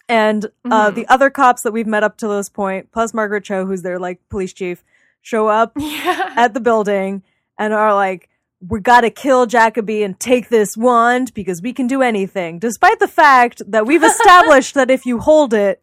and 0.07 0.45
uh, 0.69 0.91
Mhm. 0.91 0.95
the 0.95 1.07
other 1.07 1.29
cops 1.29 1.63
that 1.63 1.73
we've 1.73 1.87
met 1.87 2.03
up 2.03 2.17
to 2.17 2.27
this 2.27 2.47
point, 2.49 2.91
plus 2.91 3.13
Margaret 3.13 3.43
Cho, 3.43 3.65
who's 3.65 3.81
their 3.81 3.99
like 3.99 4.19
police 4.29 4.53
chief, 4.53 4.83
show 5.21 5.47
up 5.47 5.73
Yeah. 5.77 6.33
at 6.37 6.53
the 6.53 6.59
building 6.59 7.23
and 7.57 7.73
are 7.73 7.93
like, 7.93 8.29
"We 8.65 8.79
gotta 8.79 9.09
kill 9.09 9.45
Jakoby 9.45 10.03
and 10.03 10.19
take 10.19 10.49
this 10.49 10.77
wand 10.77 11.33
because 11.33 11.61
we 11.61 11.73
can 11.73 11.87
do 11.87 12.01
anything." 12.01 12.59
Despite 12.59 12.99
the 12.99 13.07
fact 13.07 13.61
that 13.67 13.85
we've 13.85 14.03
established 14.13 14.75
that 14.75 14.91
if 14.91 15.05
you 15.05 15.19
hold 15.19 15.53
it 15.53 15.81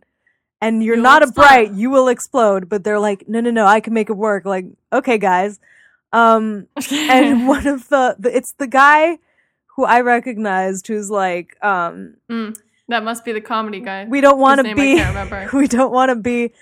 and 0.62 0.82
you're 0.82 0.94
You'll 0.94 1.02
not 1.02 1.22
a 1.22 1.26
bright, 1.30 1.72
you 1.74 1.90
will 1.90 2.08
explode. 2.08 2.70
But 2.70 2.84
they're 2.84 2.98
like, 2.98 3.28
"No, 3.28 3.40
no, 3.40 3.50
no, 3.50 3.66
I 3.66 3.80
can 3.80 3.92
make 3.92 4.08
it 4.08 4.16
work." 4.16 4.46
Like, 4.46 4.64
okay, 4.92 5.18
guys. 5.18 5.60
Um, 6.14 6.68
and 6.90 7.46
one 7.56 7.66
of 7.66 7.88
the, 7.90 8.16
the 8.18 8.34
it's 8.34 8.52
the 8.58 8.66
guy 8.66 9.18
who 9.76 9.84
I 9.84 10.00
recognized 10.02 10.86
who's 10.86 11.10
like, 11.10 11.56
um, 11.64 12.16
that 12.88 13.02
must 13.02 13.24
be 13.24 13.32
the 13.32 13.40
comedy 13.40 13.80
guy. 13.80 14.04
we 14.04 14.20
don't 14.20 14.38
want 14.38 14.66
to 14.66 14.74
be 14.74 15.02
we 15.56 15.66
don't 15.66 15.92
want 15.92 16.10
to 16.10 16.16
be 16.16 16.52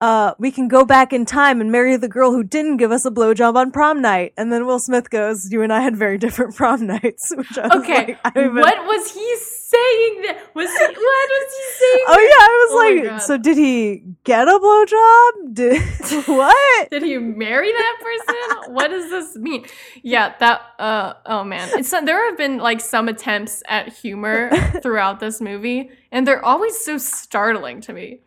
uh 0.00 0.32
we 0.38 0.50
can 0.50 0.66
go 0.66 0.84
back 0.84 1.12
in 1.12 1.26
time 1.26 1.60
and 1.60 1.70
marry 1.70 1.96
the 1.96 2.08
girl 2.08 2.32
who 2.32 2.42
didn't 2.42 2.78
give 2.78 2.90
us 2.90 3.04
a 3.04 3.10
blowjob 3.10 3.54
on 3.54 3.70
prom 3.70 4.00
night 4.00 4.32
and 4.38 4.50
then 4.52 4.64
will 4.66 4.78
smith 4.80 5.10
goes 5.10 5.48
you 5.52 5.60
and 5.62 5.72
i 5.72 5.80
had 5.80 5.94
very 5.96 6.16
different 6.16 6.56
prom 6.60 6.86
nights 6.86 7.30
which 7.36 7.58
I 7.58 7.66
was 7.68 7.82
Okay, 7.84 8.16
like, 8.24 8.36
even- 8.36 8.54
what 8.56 8.78
was 8.86 9.12
he 9.12 9.36
saying? 9.72 10.22
That 10.22 10.54
was 10.54 10.70
he? 10.70 10.84
What 10.84 11.28
was 11.36 11.50
he 11.58 11.64
saying? 11.80 12.04
oh 12.08 12.20
yeah 12.30 12.44
i 12.44 12.52
was 12.62 12.70
Oh 12.72 13.10
like 13.10 13.20
so 13.20 13.38
did 13.38 13.56
he 13.56 14.02
get 14.24 14.48
a 14.48 14.58
blowjob 14.58 15.54
did 15.54 15.82
what 16.26 16.90
Did 16.90 17.02
he 17.02 17.18
marry 17.18 17.70
that 17.72 17.96
person? 18.00 18.74
what 18.74 18.88
does 18.88 19.10
this 19.10 19.36
mean? 19.36 19.64
Yeah, 20.02 20.34
that. 20.38 20.62
Uh, 20.78 21.14
oh 21.26 21.44
man, 21.44 21.68
it's 21.78 21.90
there 21.90 22.28
have 22.28 22.38
been 22.38 22.58
like 22.58 22.80
some 22.80 23.08
attempts 23.08 23.62
at 23.68 23.88
humor 23.92 24.50
throughout 24.82 25.20
this 25.20 25.40
movie, 25.40 25.90
and 26.10 26.26
they're 26.26 26.44
always 26.44 26.76
so 26.78 26.98
startling 26.98 27.80
to 27.82 27.92
me. 27.92 28.20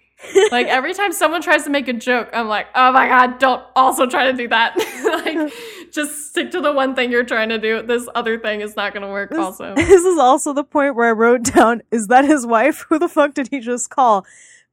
Like 0.51 0.67
every 0.67 0.93
time 0.93 1.11
someone 1.11 1.41
tries 1.41 1.63
to 1.65 1.69
make 1.69 1.87
a 1.87 1.93
joke, 1.93 2.29
I'm 2.33 2.47
like, 2.47 2.67
oh 2.73 2.91
my 2.91 3.07
god, 3.07 3.37
don't 3.39 3.63
also 3.75 4.07
try 4.07 4.31
to 4.31 4.37
do 4.37 4.47
that. 4.47 4.75
like, 5.25 5.53
just 5.95 6.29
stick 6.29 6.51
to 6.51 6.61
the 6.61 6.71
one 6.73 6.93
thing 6.93 7.11
you're 7.11 7.23
trying 7.23 7.49
to 7.49 7.57
do. 7.57 7.81
This 7.81 8.07
other 8.13 8.37
thing 8.37 8.61
is 8.61 8.75
not 8.75 8.93
gonna 8.93 9.09
work. 9.09 9.29
This- 9.31 9.39
Also, 9.39 9.73
this 9.75 10.03
is 10.03 10.19
also 10.19 10.53
the 10.53 10.63
point 10.63 10.95
where 10.95 11.07
i 11.09 11.11
wrote 11.11 11.43
down 11.43 11.81
is 11.91 12.07
that 12.07 12.25
his 12.25 12.45
wife? 12.45 12.85
Who 12.89 12.99
the 12.99 13.09
fuck 13.09 13.33
did 13.33 13.47
he 13.49 13.59
just 13.59 13.89
call? 13.89 14.25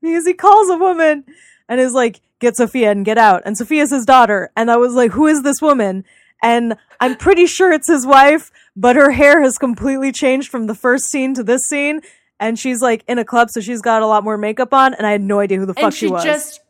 Because 0.03 0.27
he 0.27 0.35
calls 0.35 0.69
a 0.69 0.77
woman 0.77 1.25
and 1.69 1.81
is 1.81 1.93
like 1.95 2.21
get 2.41 2.57
sophia 2.57 2.91
and 2.91 3.05
get 3.05 3.19
out. 3.19 3.43
And 3.47 3.57
sophia's 3.57 3.91
his 3.91 4.05
daughter. 4.05 4.51
And 4.57 4.71
i 4.71 4.77
was 4.77 4.95
like 4.95 5.13
who 5.13 5.27
is 5.27 5.43
this 5.43 5.63
woman? 5.63 6.05
And 6.43 6.77
i'm 7.01 7.17
pretty 7.17 7.47
sure 7.47 7.73
it's 7.73 7.89
his 7.89 8.05
wife 8.07 8.51
but 8.75 8.97
her 8.97 9.11
hair 9.13 9.43
has 9.43 9.59
completely 9.59 10.11
changed 10.13 10.49
from 10.51 10.67
the 10.67 10.75
first 10.75 11.05
scene 11.11 11.35
to 11.35 11.45
this 11.45 11.63
scene. 11.69 12.01
And 12.41 12.59
she's 12.59 12.81
like 12.83 13.05
in 13.07 13.19
a 13.19 13.25
club 13.25 13.49
so 13.51 13.61
she's 13.61 13.81
got 13.81 14.03
a 14.03 14.07
lot 14.07 14.25
more 14.25 14.37
makeup 14.37 14.75
on 14.75 14.95
and 14.95 15.07
i 15.07 15.13
had 15.13 15.21
no 15.23 15.39
idea 15.39 15.59
who 15.59 15.67
the 15.67 15.75
fuck 15.75 15.93
she, 15.93 16.07
she 16.07 16.13
was. 16.13 16.25
just 16.25 16.62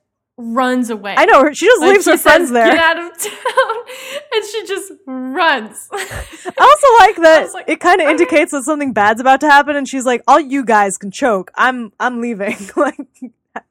runs 0.43 0.91
away. 0.91 1.15
i 1.17 1.25
know 1.25 1.43
her 1.43 1.55
she 1.55 1.67
just 1.67 1.81
Like, 1.81 1.91
leaves 1.93 2.05
he 2.05 2.11
her 2.13 2.19
friends 2.19 2.49
says, 2.49 2.53
there 2.53 2.67
Get 2.67 2.79
out 2.79 2.99
of 2.99 3.19
town, 3.19 3.77
and 4.35 4.45
she 4.45 4.67
just 4.67 4.93
runs. 5.07 5.89
I 5.93 5.97
also 6.61 6.89
like 7.05 7.17
that 7.23 7.51
like, 7.55 7.69
it 7.69 7.81
kind 7.81 8.01
of 8.01 8.09
indicates 8.09 8.53
that 8.53 8.65
something 8.65 8.93
bad's 8.93 9.21
about 9.21 9.41
to 9.41 9.49
happen, 9.51 9.77
and 9.77 9.89
she's 9.89 10.05
like, 10.05 10.23
"All 10.27 10.41
you 10.41 10.65
guys 10.65 10.99
can 10.99 11.11
choke. 11.11 11.51
I'm 11.55 11.93
I'm 12.01 12.21
leaving. 12.21 12.57
like 12.77 12.99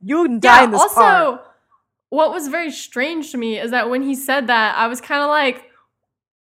you 0.02 0.24
can 0.26 0.40
die 0.40 0.60
yeah. 0.60 0.64
in 0.66 0.72
this 0.72 0.82
Also, 0.82 0.96
car." 0.96 1.42
what 2.10 2.32
was 2.32 2.48
very 2.48 2.72
strange 2.72 3.32
to 3.32 3.38
me 3.38 3.58
is 3.60 3.72
that 3.72 3.90
when 3.90 4.02
he 4.04 4.16
said 4.16 4.48
that, 4.48 4.78
I 4.78 4.88
was 4.88 5.00
kind 5.02 5.22
of 5.22 5.30
like, 5.30 5.64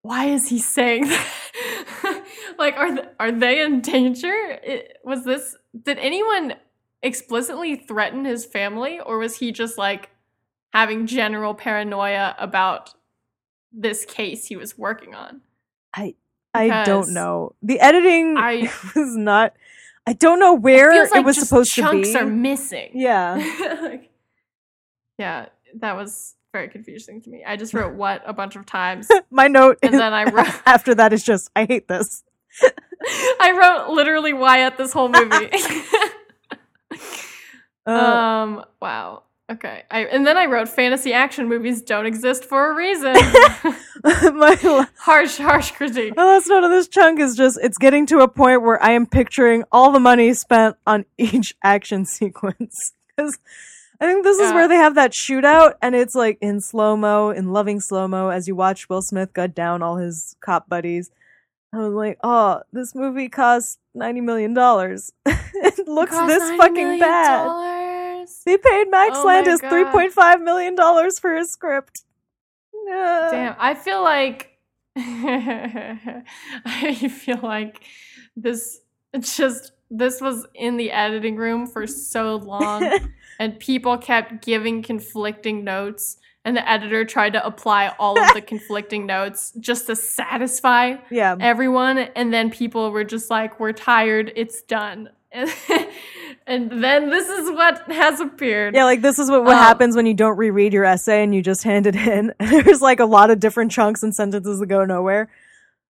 "Why 0.01 0.25
is 0.25 0.49
he 0.49 0.59
saying 0.59 1.07
that? 1.09 2.23
like, 2.57 2.75
are 2.77 2.91
th- 2.95 3.07
are 3.19 3.31
they 3.31 3.61
in 3.61 3.81
danger? 3.81 4.33
It, 4.63 4.97
was 5.03 5.23
this? 5.25 5.55
Did 5.83 5.97
anyone 5.99 6.55
explicitly 7.05 7.75
threaten 7.75 8.25
his 8.25 8.45
family, 8.45 8.99
or 8.99 9.17
was 9.19 9.37
he 9.37 9.51
just 9.51 9.77
like 9.77 10.09
having 10.73 11.07
general 11.07 11.53
paranoia 11.53 12.35
about 12.39 12.93
this 13.71 14.05
case 14.05 14.47
he 14.47 14.55
was 14.55 14.77
working 14.77 15.15
on?" 15.15 15.41
I 16.57 16.67
because 16.69 16.85
don't 16.85 17.13
know. 17.13 17.53
The 17.61 17.79
editing 17.81 18.37
I- 18.37 18.71
was 18.95 19.15
not. 19.17 19.53
I 20.07 20.13
don't 20.13 20.39
know 20.39 20.53
where 20.53 20.91
Feels 20.91 21.11
like 21.11 21.19
it 21.21 21.25
was 21.25 21.37
supposed 21.37 21.75
to 21.75 21.81
be. 21.91 22.03
chunks 22.03 22.15
are 22.15 22.25
missing. 22.25 22.91
yeah, 22.93 23.35
Like, 23.81 24.09
yeah, 25.17 25.47
that 25.79 25.95
was 25.97 26.35
very 26.53 26.69
confusing 26.69 27.21
to 27.23 27.29
me. 27.29 27.43
I 27.45 27.57
just 27.57 27.73
wrote 27.73 27.95
what 27.95 28.21
a 28.25 28.31
bunch 28.31 28.55
of 28.55 28.65
times, 28.65 29.09
my 29.31 29.47
note 29.49 29.79
and 29.83 29.93
is- 29.95 29.99
then 29.99 30.13
I 30.13 30.23
wrote 30.31 30.47
after 30.65 30.95
that 30.95 31.11
is 31.11 31.23
just 31.23 31.49
I 31.57 31.65
hate 31.65 31.87
this. 31.89 32.23
I 33.41 33.51
wrote 33.59 33.93
literally 33.93 34.31
why 34.31 34.61
at 34.61 34.77
this 34.77 34.93
whole 34.93 35.09
movie. 35.09 35.49
Uh, 37.87 37.91
um, 37.91 38.65
wow. 38.81 39.23
Okay. 39.51 39.83
I 39.91 40.05
and 40.05 40.25
then 40.25 40.37
I 40.37 40.47
wrote 40.47 40.67
fantasy 40.67 41.13
action 41.13 41.47
movies 41.47 41.81
don't 41.81 42.07
exist 42.07 42.45
for 42.45 42.71
a 42.71 42.75
reason. 42.75 43.13
my 44.03 44.87
harsh, 44.97 45.37
harsh 45.37 45.71
critique. 45.71 46.15
my 46.15 46.25
last 46.25 46.47
note 46.47 46.63
of 46.63 46.71
this 46.71 46.87
chunk 46.87 47.19
is 47.19 47.35
just 47.35 47.59
it's 47.61 47.77
getting 47.77 48.07
to 48.07 48.19
a 48.19 48.27
point 48.27 48.63
where 48.63 48.81
I 48.81 48.91
am 48.91 49.05
picturing 49.05 49.63
all 49.71 49.91
the 49.91 49.99
money 49.99 50.33
spent 50.33 50.77
on 50.87 51.05
each 51.17 51.55
action 51.63 52.05
sequence 52.05 52.93
because 53.15 53.37
I 54.01 54.07
think 54.07 54.23
this 54.23 54.39
is 54.39 54.51
where 54.51 54.67
they 54.67 54.75
have 54.75 54.95
that 54.95 55.11
shootout 55.11 55.75
and 55.81 55.95
it's 55.95 56.15
like 56.15 56.39
in 56.41 56.59
slow 56.59 56.97
mo, 56.97 57.29
in 57.29 57.53
loving 57.53 57.79
slow 57.79 58.07
mo 58.07 58.29
as 58.29 58.47
you 58.47 58.55
watch 58.55 58.89
Will 58.89 59.01
Smith 59.01 59.31
gut 59.31 59.53
down 59.53 59.83
all 59.83 59.97
his 59.97 60.35
cop 60.41 60.67
buddies. 60.67 61.11
I 61.71 61.77
was 61.77 61.93
like, 61.93 62.17
oh, 62.23 62.61
this 62.73 62.95
movie 62.95 63.29
cost 63.29 63.79
ninety 63.95 64.21
million 64.21 64.53
dollars. 64.53 65.11
it 65.25 65.87
looks 65.87 66.11
Cost 66.11 66.27
this 66.27 66.57
fucking 66.57 66.99
bad. 66.99 67.45
dollars. 67.45 68.41
They 68.45 68.57
paid 68.57 68.89
Max 68.89 69.17
Oh 69.17 69.25
Landis 69.25 69.59
three 69.59 69.85
point 69.85 70.13
five 70.13 70.41
million 70.41 70.75
dollars 70.75 71.19
for 71.19 71.35
his 71.35 71.51
script. 71.51 72.01
Damn, 72.87 73.55
I 73.57 73.73
feel 73.73 74.03
like 74.03 74.59
I 74.97 77.09
feel 77.11 77.39
like 77.41 77.83
this 78.35 78.81
just 79.19 79.71
this 79.89 80.21
was 80.21 80.45
in 80.53 80.77
the 80.77 80.91
editing 80.91 81.35
room 81.35 81.67
for 81.67 81.87
so 81.87 82.35
long 82.35 82.99
and 83.39 83.59
people 83.59 83.97
kept 83.97 84.45
giving 84.45 84.81
conflicting 84.81 85.63
notes 85.63 86.17
and 86.45 86.55
the 86.55 86.69
editor 86.69 87.03
tried 87.03 87.33
to 87.33 87.45
apply 87.45 87.93
all 87.99 88.17
of 88.17 88.33
the 88.33 88.41
conflicting 88.53 89.05
notes 89.05 89.51
just 89.59 89.87
to 89.87 89.95
satisfy 89.95 90.95
yeah. 91.11 91.35
everyone 91.39 91.97
and 91.97 92.33
then 92.33 92.49
people 92.49 92.91
were 92.91 93.03
just 93.03 93.29
like 93.29 93.59
we're 93.59 93.73
tired 93.73 94.31
it's 94.35 94.61
done 94.61 95.09
and 96.47 96.83
then 96.83 97.09
this 97.09 97.27
is 97.27 97.51
what 97.51 97.79
has 97.91 98.21
appeared 98.21 98.73
Yeah, 98.73 98.85
like 98.85 99.01
this 99.01 99.19
is 99.19 99.29
what, 99.29 99.43
what 99.43 99.57
Um, 99.57 99.63
happens 99.63 99.95
when 99.95 100.05
you 100.05 100.13
don't 100.13 100.37
reread 100.37 100.71
your 100.71 100.85
essay 100.85 101.23
and 101.23 101.35
you 101.35 101.41
just 101.41 101.63
hand 101.63 101.87
it 101.87 101.95
in. 101.95 102.33
There's 102.39 102.81
like 102.81 103.01
a 103.01 103.05
lot 103.05 103.29
of 103.31 103.39
different 103.41 103.71
chunks 103.71 104.01
and 104.01 104.15
sentences 104.15 104.59
that 104.59 104.67
go 104.67 104.85
nowhere. 104.85 105.29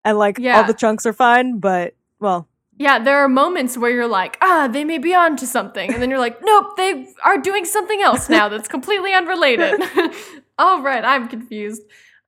And 0.05 0.17
like 0.17 0.37
yeah. 0.39 0.57
all 0.57 0.63
the 0.63 0.73
chunks 0.73 1.05
are 1.05 1.13
fine, 1.13 1.59
but 1.59 1.95
well, 2.19 2.47
Yeah, 2.77 2.99
there 2.99 3.17
are 3.17 3.27
moments 3.27 3.77
where 3.77 3.91
you're 3.91 4.07
like, 4.07 4.37
ah, 4.41 4.69
they 4.71 4.85
may 4.85 4.97
be 4.97 5.13
on 5.13 5.35
to 5.37 5.47
something. 5.47 5.91
And 5.91 6.01
then 6.01 6.09
you're 6.09 6.19
like, 6.19 6.39
nope, 6.41 6.77
they 6.77 7.07
are 7.25 7.37
doing 7.37 7.65
something 7.65 8.01
else 8.01 8.29
now 8.29 8.47
that's 8.47 8.69
completely 8.69 9.13
unrelated. 9.13 9.81
All 10.57 10.81
right, 10.81 11.03
I'm 11.03 11.27
confused. 11.27 11.81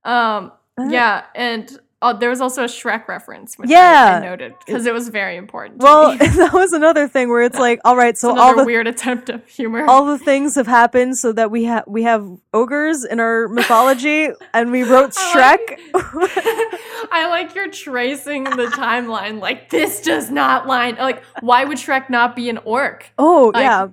Um, 0.03 0.51
Uh, 0.77 0.87
yeah, 0.89 1.23
and 1.35 1.79
uh, 2.01 2.11
there 2.11 2.29
was 2.29 2.41
also 2.41 2.63
a 2.63 2.67
Shrek 2.67 3.07
reference, 3.07 3.57
which 3.57 3.69
I- 3.69 3.71
Yeah. 3.71 4.19
I, 4.21 4.25
noted 4.25 4.53
because 4.65 4.85
it 4.85 4.93
was 4.93 5.07
very 5.07 5.37
important. 5.37 5.81
Well, 5.81 6.17
that 6.17 6.51
was 6.53 6.73
another 6.73 7.07
thing 7.07 7.29
where 7.29 7.41
it's 7.43 7.57
like, 7.57 7.79
all 7.85 7.95
right, 7.95 8.17
so 8.17 8.37
all 8.37 8.55
the 8.57 8.65
weird 8.65 8.85
attempt 8.85 9.29
of 9.29 9.47
humor. 9.47 9.85
all 9.87 10.05
the 10.05 10.17
things 10.19 10.55
have 10.55 10.67
happened 10.67 11.17
so 11.17 11.31
that 11.31 11.49
we 11.49 11.63
have 11.63 11.85
we 11.87 12.03
have 12.03 12.27
ogres 12.53 13.05
in 13.05 13.19
our 13.21 13.47
mythology 13.57 14.29
and 14.53 14.71
we 14.71 14.83
wrote 14.83 15.13
I 15.17 15.21
Shrek. 15.31 15.79
I 17.11 17.27
like 17.29 17.55
you're 17.55 17.71
tracing 17.71 18.43
the 18.43 18.65
timeline. 18.67 19.39
Like 19.39 19.69
this 19.69 20.01
does 20.01 20.29
not 20.29 20.67
line. 20.67 20.95
Like, 20.97 21.23
why 21.39 21.63
would 21.63 21.77
Shrek 21.77 22.09
not 22.09 22.35
be 22.35 22.49
an 22.49 22.57
orc? 22.65 23.09
oh, 23.17 23.51
Like, 23.53 23.63
yeah. 23.63 23.87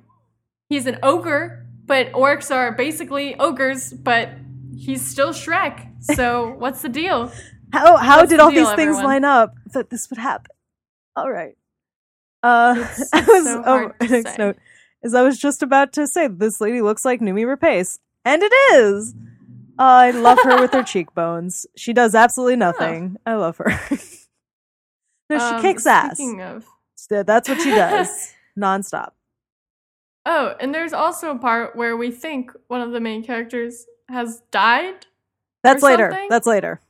he's 0.68 0.86
an 0.86 0.98
ogre, 1.02 1.64
but 1.92 2.10
orcs 2.12 2.50
are 2.50 2.72
basically 2.72 3.34
ogres, 3.38 3.92
but 3.92 4.30
he's 4.74 5.02
still 5.06 5.32
Shrek. 5.34 5.76
So 6.16 6.54
what's 6.58 6.80
the 6.80 6.88
deal? 6.88 7.30
How 7.70 7.98
how 7.98 8.16
what's 8.20 8.30
did 8.30 8.38
the 8.38 8.44
all 8.44 8.50
deal, 8.50 8.64
these 8.64 8.74
things 8.76 8.96
everyone? 8.96 9.04
line 9.04 9.24
up 9.26 9.54
that 9.74 9.90
this 9.90 10.08
would 10.08 10.18
happen? 10.18 10.52
All 11.14 11.30
right. 11.30 11.54
Uh, 12.42 12.76
It's 12.78 13.12
I 13.12 13.20
was 13.20 13.44
so 13.44 13.62
oh, 13.66 13.92
next 14.00 14.30
say. 14.30 14.36
note 14.38 14.56
is 15.02 15.12
I 15.14 15.20
was 15.20 15.38
just 15.38 15.62
about 15.62 15.92
to 15.92 16.06
say 16.06 16.28
this 16.28 16.62
lady 16.62 16.80
looks 16.80 17.04
like 17.04 17.20
Noomi 17.20 17.44
Rapace, 17.44 17.98
and 18.24 18.42
it 18.42 18.52
is. 18.72 19.14
I 19.78 20.12
love 20.12 20.38
her 20.44 20.60
with 20.60 20.72
her 20.72 20.82
cheekbones. 20.82 21.66
She 21.76 21.92
does 21.92 22.14
absolutely 22.14 22.56
nothing. 22.56 23.16
I 23.26 23.34
love 23.34 23.58
her. 23.58 23.78
no, 25.28 25.38
she 25.38 25.54
Um, 25.56 25.60
kicks 25.60 25.86
ass. 25.86 26.14
Speaking 26.16 26.40
of, 26.40 26.64
That's 27.10 27.48
what 27.50 27.60
she 27.60 27.70
does, 27.70 28.32
nonstop. 28.58 29.10
Oh, 30.26 30.54
and 30.60 30.74
there's 30.74 30.92
also 30.92 31.30
a 31.30 31.38
part 31.38 31.76
where 31.76 31.96
we 31.96 32.10
think 32.10 32.52
one 32.68 32.80
of 32.80 32.92
the 32.92 33.00
main 33.00 33.22
characters 33.24 33.86
has 34.08 34.42
died. 34.50 35.06
That's 35.62 35.82
later. 35.82 36.10
something? 36.10 36.28
That's 36.28 36.46
later. 36.46 36.80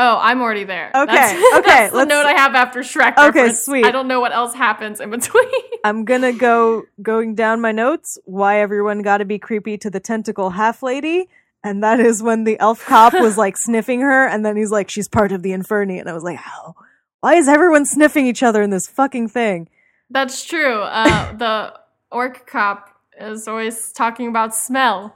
Oh, 0.00 0.16
I'm 0.20 0.40
already 0.40 0.62
there. 0.62 0.92
Okay, 0.94 1.12
that's, 1.12 1.32
okay, 1.58 1.68
That's 1.70 1.90
the 1.92 1.96
let's- 1.98 2.08
note 2.08 2.24
I 2.26 2.32
have 2.32 2.54
after 2.54 2.80
Shrek. 2.80 3.12
Okay, 3.18 3.40
reference. 3.40 3.60
sweet. 3.64 3.84
I 3.84 3.90
don't 3.90 4.06
know 4.06 4.20
what 4.20 4.32
else 4.32 4.54
happens 4.54 5.00
in 5.00 5.10
between. 5.10 5.48
I'm 5.84 6.04
gonna 6.04 6.32
go 6.32 6.84
going 7.02 7.34
down 7.34 7.60
my 7.60 7.72
notes. 7.72 8.16
Why 8.24 8.60
everyone 8.60 9.02
got 9.02 9.18
to 9.18 9.24
be 9.24 9.38
creepy 9.40 9.76
to 9.78 9.90
the 9.90 9.98
tentacle 10.00 10.50
half 10.50 10.82
lady, 10.84 11.28
and 11.64 11.82
that 11.82 11.98
is 11.98 12.22
when 12.22 12.44
the 12.44 12.58
elf 12.60 12.84
cop 12.86 13.12
was 13.14 13.36
like 13.44 13.56
sniffing 13.56 14.00
her, 14.02 14.26
and 14.26 14.44
then 14.46 14.56
he's 14.56 14.70
like, 14.70 14.88
"She's 14.88 15.08
part 15.08 15.32
of 15.32 15.42
the 15.42 15.50
Inferni," 15.50 15.98
and 15.98 16.08
I 16.08 16.12
was 16.12 16.22
like, 16.22 16.36
"How? 16.38 16.76
Why 17.20 17.34
is 17.34 17.48
everyone 17.48 17.84
sniffing 17.84 18.26
each 18.26 18.42
other 18.44 18.62
in 18.62 18.70
this 18.70 18.86
fucking 18.86 19.28
thing?" 19.30 19.68
That's 20.10 20.44
true. 20.44 20.80
Uh, 20.82 21.32
the 21.32 21.74
orc 22.10 22.46
cop 22.46 22.88
is 23.20 23.48
always 23.48 23.92
talking 23.92 24.28
about 24.28 24.54
smell. 24.54 25.14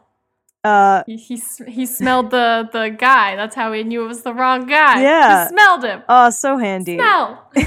Uh, 0.64 1.02
He 1.07 1.16
he, 1.16 1.42
he 1.66 1.87
smelled 1.87 2.31
the 2.31 2.68
the 2.72 2.90
guy. 2.90 3.35
That's 3.37 3.55
how 3.57 3.72
he 3.72 3.83
knew 3.83 4.05
it 4.05 4.09
was 4.09 4.22
the 4.22 4.33
wrong 4.35 4.66
guy. 4.66 5.02
Yeah. 5.02 5.44
he 5.44 5.48
smelled 5.50 5.85
him. 5.85 6.02
oh, 6.09 6.31
so 6.31 6.57
handy. 6.59 6.96
Smell. 6.96 7.50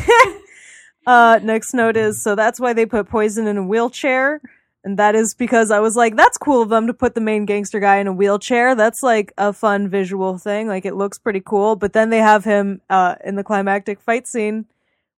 Uh, 1.08 1.40
next 1.44 1.72
note 1.76 1.96
is 1.96 2.24
so 2.24 2.34
that's 2.34 2.60
why 2.60 2.74
they 2.74 2.84
put 2.86 3.08
poison 3.08 3.46
in 3.46 3.58
a 3.58 3.64
wheelchair. 3.64 4.42
And 4.84 4.98
that 4.98 5.14
is 5.14 5.36
because 5.36 5.70
I 5.72 5.80
was 5.80 5.96
like, 5.96 6.16
that's 6.16 6.38
cool 6.38 6.64
of 6.64 6.70
them 6.70 6.88
to 6.88 6.94
put 6.96 7.14
the 7.14 7.22
main 7.22 7.46
gangster 7.46 7.80
guy 7.80 7.98
in 7.98 8.08
a 8.08 8.12
wheelchair. 8.14 8.74
That's 8.74 9.04
like 9.04 9.32
a 9.38 9.54
fun 9.54 9.88
visual 9.88 10.40
thing. 10.40 10.68
Like 10.68 10.84
it 10.84 10.96
looks 10.96 11.20
pretty 11.20 11.42
cool. 11.42 11.76
But 11.76 11.94
then 11.94 12.10
they 12.10 12.18
have 12.18 12.44
him, 12.44 12.82
uh, 12.90 13.16
in 13.24 13.36
the 13.36 13.44
climactic 13.44 14.00
fight 14.00 14.28
scene 14.28 14.66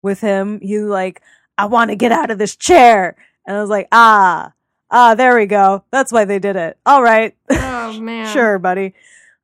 with 0.02 0.20
him. 0.20 0.58
He's 0.60 0.82
like, 0.82 1.22
I 1.56 1.66
want 1.66 1.90
to 1.90 1.96
get 1.96 2.10
out 2.12 2.30
of 2.32 2.38
this 2.38 2.56
chair. 2.56 3.14
And 3.46 3.56
I 3.56 3.60
was 3.60 3.70
like, 3.70 3.88
ah, 3.92 4.52
ah, 4.90 5.14
there 5.14 5.36
we 5.36 5.46
go. 5.46 5.84
That's 5.90 6.12
why 6.12 6.24
they 6.24 6.38
did 6.38 6.56
it. 6.56 6.78
All 6.84 7.02
right. 7.02 7.34
Oh 7.50 7.92
man. 8.00 8.32
sure, 8.32 8.58
buddy. 8.58 8.94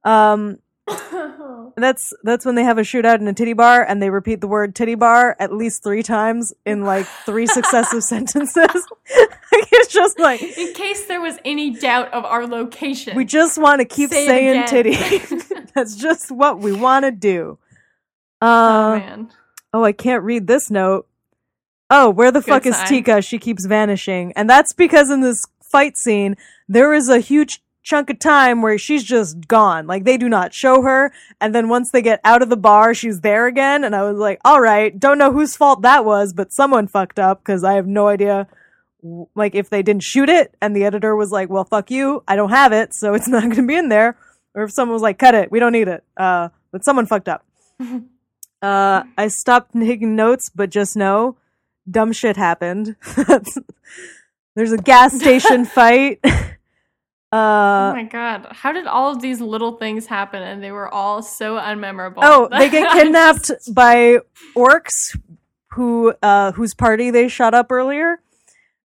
Um, 0.04 0.58
that's 1.76 2.12
that's 2.24 2.44
when 2.44 2.54
they 2.56 2.64
have 2.64 2.78
a 2.78 2.82
shootout 2.82 3.20
in 3.20 3.28
a 3.28 3.32
titty 3.32 3.52
bar 3.52 3.82
and 3.84 4.02
they 4.02 4.10
repeat 4.10 4.40
the 4.40 4.48
word 4.48 4.74
titty 4.74 4.96
bar 4.96 5.36
at 5.38 5.52
least 5.52 5.82
three 5.84 6.02
times 6.02 6.52
in 6.66 6.82
like 6.82 7.06
three 7.24 7.46
successive 7.58 8.02
sentences. 8.02 8.66
it's 9.52 9.92
just 9.92 10.18
like 10.18 10.42
In 10.42 10.74
case 10.74 11.06
there 11.06 11.20
was 11.20 11.38
any 11.44 11.70
doubt 11.70 12.12
of 12.12 12.24
our 12.24 12.46
location, 12.46 13.16
we 13.16 13.24
just 13.24 13.58
want 13.58 13.80
to 13.80 13.84
keep 13.84 14.10
Say 14.10 14.26
saying 14.26 14.66
titty. 14.66 14.96
that's 15.74 15.94
just 15.96 16.30
what 16.30 16.58
we 16.58 16.72
want 16.72 17.04
to 17.04 17.10
do. 17.12 17.58
oh 18.42 18.46
Uh, 18.92 18.98
man. 18.98 19.30
oh, 19.72 19.84
I 19.84 19.92
can't 19.92 20.24
read 20.24 20.46
this 20.48 20.70
note. 20.70 21.06
Oh, 21.94 22.08
where 22.08 22.32
the 22.32 22.40
Good 22.40 22.48
fuck 22.48 22.66
is. 22.66 22.78
Tikka? 22.88 23.20
She 23.20 23.38
keeps 23.38 23.66
vanishing. 23.66 24.32
And 24.34 24.48
that's 24.48 24.72
because 24.72 25.10
in 25.10 25.20
this 25.20 25.44
fight 25.62 25.98
scene, 25.98 26.36
there 26.66 26.94
is 26.94 27.10
a 27.10 27.18
huge 27.18 27.62
chunk 27.82 28.08
of 28.08 28.18
time 28.18 28.62
where 28.62 28.78
she's 28.78 29.04
just 29.04 29.46
gone. 29.46 29.86
Like 29.86 30.04
they 30.04 30.16
do 30.16 30.26
not 30.26 30.54
show 30.54 30.80
her. 30.80 31.12
And 31.38 31.54
then 31.54 31.68
once 31.68 31.90
they 31.90 32.00
get 32.00 32.20
out 32.24 32.40
of 32.40 32.48
the 32.48 32.56
bar, 32.56 32.94
she's 32.94 33.20
there 33.20 33.46
again. 33.46 33.84
And 33.84 33.94
I 33.94 34.04
was 34.04 34.16
like, 34.16 34.40
all 34.42 34.58
right, 34.58 34.98
don't 34.98 35.18
know 35.18 35.32
whose 35.32 35.54
fault 35.54 35.82
that 35.82 36.06
was, 36.06 36.32
but 36.32 36.50
someone 36.50 36.86
fucked 36.86 37.18
up 37.18 37.40
because 37.40 37.62
I 37.62 37.74
have 37.74 37.86
no 37.86 38.08
idea. 38.08 38.48
Like 39.34 39.54
if 39.54 39.68
they 39.68 39.82
didn't 39.82 40.04
shoot 40.04 40.30
it 40.30 40.54
and 40.62 40.74
the 40.74 40.84
editor 40.84 41.14
was 41.14 41.30
like, 41.30 41.50
well, 41.50 41.64
fuck 41.64 41.90
you. 41.90 42.22
I 42.26 42.36
don't 42.36 42.50
have 42.50 42.72
it. 42.72 42.94
So 42.94 43.12
it's 43.12 43.28
not 43.34 43.42
going 43.42 43.56
to 43.56 43.66
be 43.66 43.76
in 43.76 43.90
there. 43.90 44.16
Or 44.54 44.62
if 44.62 44.72
someone 44.72 44.94
was 44.94 45.02
like, 45.02 45.18
cut 45.18 45.34
it. 45.34 45.52
We 45.52 45.58
don't 45.58 45.72
need 45.72 45.88
it. 45.88 46.04
Uh, 46.16 46.48
but 46.70 46.86
someone 46.86 47.04
fucked 47.04 47.28
up. 47.28 47.44
Uh, 48.62 49.02
I 49.18 49.26
stopped 49.26 49.72
taking 49.74 50.14
notes, 50.14 50.48
but 50.48 50.70
just 50.70 50.94
know 50.94 51.36
dumb 51.90 52.12
shit 52.12 52.36
happened. 52.36 52.96
There's 54.54 54.72
a 54.72 54.78
gas 54.78 55.14
station 55.18 55.64
fight. 55.76 56.20
oh 56.24 57.38
Uh, 57.38 57.92
my 57.94 58.02
god. 58.10 58.48
How 58.50 58.72
did 58.72 58.86
all 58.86 59.12
of 59.12 59.22
these 59.22 59.40
little 59.40 59.72
things 59.78 60.06
happen 60.06 60.42
and 60.42 60.62
they 60.62 60.70
were 60.72 60.88
all 60.92 61.22
so 61.22 61.56
unmemorable? 61.56 62.18
oh, 62.18 62.48
they 62.50 62.68
get 62.68 62.92
kidnapped 62.92 63.46
just- 63.48 63.74
by 63.74 64.18
orcs 64.54 65.16
who 65.72 66.12
uh 66.22 66.52
whose 66.52 66.74
party 66.74 67.10
they 67.10 67.28
shot 67.28 67.54
up 67.54 67.72
earlier. 67.72 68.20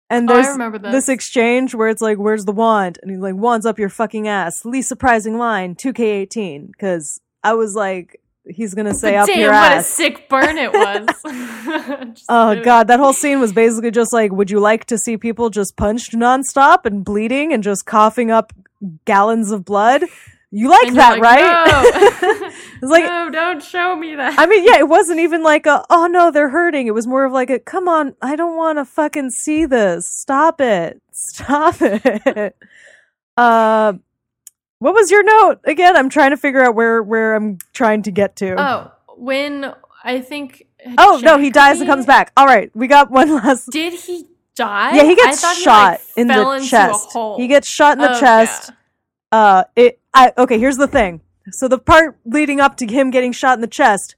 And 0.09 0.29
Oh, 0.31 0.33
I 0.35 0.37
there's 0.41 0.53
remember 0.53 0.77
this. 0.79 0.91
this 0.93 1.09
exchange 1.09 1.75
where 1.75 1.89
it's 1.89 2.01
like, 2.01 2.17
"Where's 2.17 2.45
the 2.45 2.53
wand?" 2.53 2.97
And 3.01 3.11
he's 3.11 3.19
like, 3.19 3.35
"Wand's 3.35 3.65
up 3.65 3.77
your 3.77 3.89
fucking 3.89 4.25
ass." 4.25 4.63
Least 4.63 4.87
surprising 4.87 5.37
line, 5.37 5.75
2K18, 5.75 6.71
because 6.71 7.19
I 7.43 7.55
was 7.55 7.75
like, 7.75 8.21
he's 8.49 8.73
gonna 8.73 8.93
say 8.93 9.11
But 9.11 9.21
up 9.21 9.27
damn, 9.27 9.39
your 9.39 9.51
what 9.51 9.77
a 9.77 9.83
sick 9.83 10.29
burn 10.29 10.57
it 10.57 10.73
was. 10.73 11.07
Oh 12.29 12.61
god, 12.61 12.87
that 12.87 12.99
whole 12.99 13.13
scene 13.13 13.39
was 13.39 13.53
basically 13.53 13.91
just 13.91 14.11
like, 14.11 14.31
would 14.31 14.49
you 14.49 14.59
like 14.59 14.85
to 14.85 14.97
see 14.97 15.17
people 15.17 15.49
just 15.49 15.77
punched 15.77 16.13
nonstop 16.13 16.85
and 16.85 17.05
bleeding 17.05 17.53
and 17.53 17.63
just 17.63 17.85
coughing 17.85 18.31
up 18.31 18.53
gallons 19.05 19.51
of 19.51 19.65
blood? 19.65 20.03
You 20.49 20.69
like 20.69 20.87
And 20.87 20.97
that, 20.97 21.19
like, 21.19 21.21
right? 21.21 21.65
No. 21.67 22.51
it's 22.81 22.91
like 22.91 23.03
no, 23.03 23.29
don't 23.29 23.61
show 23.61 23.95
me 23.95 24.15
that. 24.15 24.39
I 24.39 24.45
mean, 24.45 24.63
yeah, 24.63 24.79
it 24.79 24.87
wasn't 24.87 25.19
even 25.19 25.43
like 25.43 25.65
a 25.65 25.83
oh 25.89 26.07
no, 26.07 26.31
they're 26.31 26.49
hurting. 26.49 26.87
It 26.87 26.93
was 26.93 27.05
more 27.05 27.25
of 27.25 27.33
like 27.33 27.49
a 27.49 27.59
come 27.59 27.87
on, 27.89 28.15
I 28.21 28.35
don't 28.37 28.55
want 28.55 28.77
to 28.77 28.85
fucking 28.85 29.31
see 29.31 29.65
this. 29.65 30.07
Stop 30.07 30.61
it. 30.61 31.01
Stop 31.11 31.75
it. 31.81 32.55
uh 33.35 33.93
what 34.79 34.93
was 34.93 35.11
your 35.11 35.23
note 35.23 35.59
again? 35.63 35.95
I'm 35.95 36.09
trying 36.09 36.31
to 36.31 36.37
figure 36.37 36.61
out 36.63 36.75
where 36.75 37.01
where 37.01 37.35
I'm 37.35 37.57
trying 37.73 38.03
to 38.03 38.11
get 38.11 38.35
to. 38.37 38.55
oh, 38.59 38.91
when 39.15 39.73
I 40.03 40.21
think. 40.21 40.65
oh 40.97 41.19
no, 41.23 41.37
he 41.37 41.49
dies 41.49 41.79
and 41.79 41.89
comes 41.89 42.05
back. 42.05 42.31
All 42.37 42.45
right, 42.45 42.69
we 42.75 42.87
got 42.87 43.11
one 43.11 43.33
last 43.33 43.69
Did 43.71 43.93
he 43.93 44.27
die? 44.55 44.95
Yeah, 44.95 45.03
he 45.03 45.15
gets 45.15 45.41
shot 45.61 45.91
like, 45.91 46.01
in 46.15 46.27
the 46.27 46.59
chest. 46.67 47.15
He 47.37 47.47
gets 47.47 47.67
shot 47.69 47.93
in 47.93 47.99
the 47.99 48.15
Oh, 48.15 48.19
chest. 48.19 48.71
yeah. 49.31 49.39
Uh, 49.39 49.63
it. 49.75 49.99
I 50.13 50.33
okay. 50.37 50.59
Here's 50.59 50.77
the 50.77 50.87
thing. 50.87 51.21
So 51.51 51.67
the 51.67 51.77
part 51.77 52.17
leading 52.25 52.59
up 52.59 52.75
to 52.77 52.87
him 52.87 53.09
getting 53.09 53.31
shot 53.31 53.57
in 53.57 53.61
the 53.61 53.67
chest, 53.67 54.15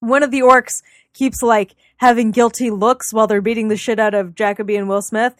one 0.00 0.22
of 0.22 0.30
the 0.30 0.40
orcs 0.40 0.82
keeps 1.14 1.42
like 1.42 1.74
having 1.98 2.30
guilty 2.30 2.70
looks 2.70 3.12
while 3.12 3.26
they're 3.26 3.40
beating 3.40 3.68
the 3.68 3.76
shit 3.76 3.98
out 3.98 4.14
of 4.14 4.34
Jakoby 4.34 4.76
and 4.76 4.88
Will 4.88 5.00
Smith, 5.02 5.34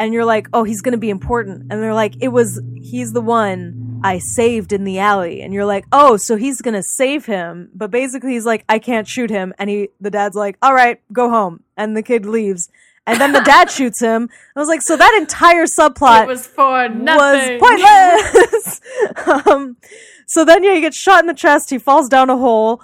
and 0.00 0.12
you're 0.12 0.24
like, 0.24 0.48
oh, 0.52 0.64
he's 0.64 0.82
gonna 0.82 0.96
be 0.98 1.10
important, 1.10 1.70
and 1.70 1.80
they're 1.80 1.94
like, 1.94 2.14
it 2.20 2.28
was 2.28 2.60
he's 2.74 3.12
the 3.12 3.20
one 3.20 3.90
I 4.02 4.18
saved 4.18 4.72
in 4.72 4.84
the 4.84 4.98
alley. 4.98 5.42
And 5.42 5.52
you're 5.52 5.64
like, 5.64 5.84
oh, 5.92 6.16
so 6.16 6.36
he's 6.36 6.60
going 6.60 6.74
to 6.74 6.82
save 6.82 7.26
him. 7.26 7.70
But 7.74 7.90
basically, 7.90 8.32
he's 8.32 8.46
like, 8.46 8.64
I 8.68 8.78
can't 8.78 9.06
shoot 9.06 9.30
him. 9.30 9.52
And 9.58 9.68
he, 9.68 9.88
the 10.00 10.10
dad's 10.10 10.36
like, 10.36 10.56
all 10.62 10.74
right, 10.74 11.00
go 11.12 11.30
home. 11.30 11.62
And 11.76 11.96
the 11.96 12.02
kid 12.02 12.26
leaves. 12.26 12.68
And 13.06 13.20
then 13.20 13.32
the 13.32 13.40
dad 13.40 13.70
shoots 13.70 14.00
him. 14.00 14.28
I 14.56 14.60
was 14.60 14.68
like, 14.68 14.82
so 14.82 14.96
that 14.96 15.16
entire 15.20 15.66
subplot 15.66 16.22
It 16.22 16.28
was 16.28 16.46
for 16.46 16.88
nothing. 16.88 17.60
was 17.60 18.80
pointless. 19.26 19.46
um, 19.46 19.76
so 20.26 20.44
then, 20.44 20.62
yeah, 20.64 20.74
he 20.74 20.80
gets 20.80 20.98
shot 20.98 21.20
in 21.20 21.26
the 21.26 21.34
chest. 21.34 21.70
He 21.70 21.78
falls 21.78 22.08
down 22.08 22.30
a 22.30 22.36
hole. 22.36 22.82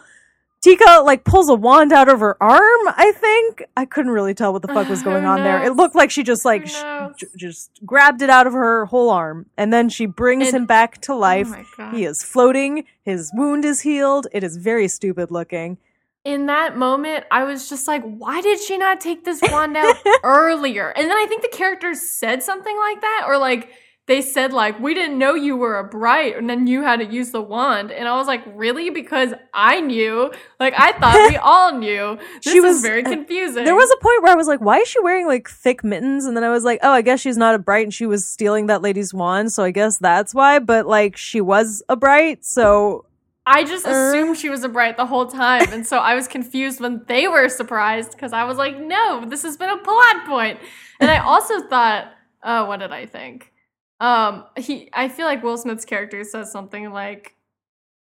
Tikka 0.67 1.03
like 1.05 1.25
pulls 1.25 1.49
a 1.49 1.55
wand 1.55 1.93
out 1.93 2.09
of 2.09 2.21
her 2.21 2.37
arm. 2.43 2.81
I 2.89 3.13
think 3.17 3.65
I 3.77 3.85
couldn't 3.85 4.13
really 4.13 4.35
tell 4.35 4.53
what 4.53 4.63
the 4.63 4.69
fuck 4.69 4.89
was 4.89 5.03
going 5.11 5.25
oh, 5.25 5.31
on 5.31 5.45
there. 5.45 5.63
It 5.65 5.75
looked 5.77 5.95
like 5.95 6.11
she 6.11 6.23
just 6.23 6.45
like 6.45 6.67
sh- 6.67 6.83
j- 7.19 7.27
just 7.37 7.71
grabbed 7.87 8.23
it 8.23 8.31
out 8.31 8.47
of 8.47 8.53
her 8.53 8.87
whole 8.87 9.11
arm, 9.11 9.47
and 9.57 9.73
then 9.73 9.89
she 9.89 10.07
brings 10.07 10.49
And- 10.49 10.57
him 10.57 10.67
back 10.67 11.01
to 11.03 11.13
oh 11.13 11.19
life. 11.19 11.47
Oh 11.49 11.51
my 11.51 11.65
God. 11.77 11.95
he 11.95 12.05
is 12.05 12.23
floating. 12.23 12.85
His 13.03 13.31
wound 13.35 13.65
is 13.65 13.81
healed. 13.83 14.27
It 14.33 14.43
is 14.45 14.57
very 14.57 14.89
stupid 14.89 15.31
looking. 15.31 15.79
in 16.25 16.47
that 16.47 16.77
moment, 16.77 17.25
I 17.31 17.45
was 17.45 17.69
just 17.69 17.87
like, 17.87 18.03
why 18.03 18.41
did 18.41 18.59
she 18.61 18.77
not 18.77 19.01
take 19.01 19.25
this 19.25 19.41
wand 19.43 19.77
out 19.77 19.95
earlier? 20.25 20.89
And 20.91 21.09
then 21.09 21.17
I 21.17 21.27
think 21.29 21.43
the 21.43 21.49
characters 21.57 22.01
said 22.19 22.43
something 22.43 22.77
like 22.77 23.01
that, 23.01 23.25
or 23.29 23.39
like 23.39 23.71
they 24.07 24.23
said 24.23 24.53
like, 24.53 24.79
we 24.79 24.95
didn't 24.95 25.19
know 25.19 25.35
you 25.35 25.57
were 25.57 25.79
a 25.79 25.85
bright, 25.85 26.37
and 26.37 26.49
then 26.49 26.67
you 26.69 26.83
had 26.83 27.01
to 27.01 27.07
use 27.07 27.33
the 27.33 27.43
wand. 27.43 27.91
And 27.91 28.07
I 28.07 28.15
was 28.17 28.29
like, 28.29 28.43
really? 28.47 28.89
Because 28.91 29.35
I 29.53 29.81
knew. 29.81 30.33
Like 30.61 30.75
I 30.77 30.93
thought 30.93 31.29
we 31.29 31.37
all 31.43 31.77
knew. 31.77 32.17
This 32.45 32.53
She 32.53 32.61
was 32.61 32.83
very 32.83 33.03
confusing. 33.03 33.65
There 33.65 33.75
was 33.75 33.91
a 33.91 33.97
point 33.97 34.23
where 34.23 34.33
I 34.33 34.37
was 34.37 34.47
like, 34.47 34.61
why 34.61 34.79
is 34.79 34.89
she 34.89 35.01
wearing 35.01 35.27
like 35.27 35.49
thick 35.49 35.83
mittens? 35.83 36.25
And 36.25 36.37
then 36.37 36.45
I 36.45 36.51
was 36.51 36.63
like, 36.63 36.79
oh, 36.83 36.93
I 36.93 37.03
guess 37.03 37.21
she's 37.21 37.37
not 37.37 37.55
a 37.55 37.59
bright 37.59 37.85
and 37.85 37.93
she 37.93 38.07
was 38.07 38.25
stealing 38.25 38.67
that 38.67 38.81
lady's 38.81 39.13
wand. 39.13 39.53
So 39.53 39.65
I 39.65 39.73
guess 39.73 39.99
that's 39.99 40.33
why. 40.35 40.61
But 40.61 40.87
like, 40.87 41.17
she 41.17 41.41
was 41.41 41.83
a 41.89 41.97
bright. 41.97 42.45
So 42.45 43.07
I 43.45 43.65
just 43.65 43.87
Uh. 43.87 43.91
assumed 43.91 44.37
she 44.37 44.51
was 44.51 44.63
a 44.63 44.69
bright 44.69 44.97
the 44.97 45.07
whole 45.07 45.27
time, 45.27 45.73
and 45.73 45.87
so 45.87 45.99
I 45.99 46.15
was 46.17 46.27
confused 46.29 46.81
when 46.81 47.03
they 47.07 47.29
were 47.29 47.49
surprised 47.49 48.11
because 48.13 48.33
I 48.33 48.43
was 48.43 48.57
like, 48.57 48.77
"No, 48.77 49.25
this 49.25 49.43
has 49.45 49.57
been 49.57 49.71
a 49.71 49.79
plot 49.79 50.27
point." 50.27 50.59
And 50.99 51.09
I 51.11 51.19
also 51.19 51.61
thought, 51.69 52.13
"Oh, 52.43 52.65
what 52.65 52.81
did 52.81 52.91
I 52.91 53.07
think?" 53.07 53.53
Um, 54.01 54.45
he, 54.57 54.91
I 54.93 55.09
feel 55.09 55.27
like 55.27 55.43
Will 55.43 55.57
Smith's 55.57 55.85
character 55.85 56.23
says 56.25 56.53
something 56.53 56.91
like, 56.91 57.35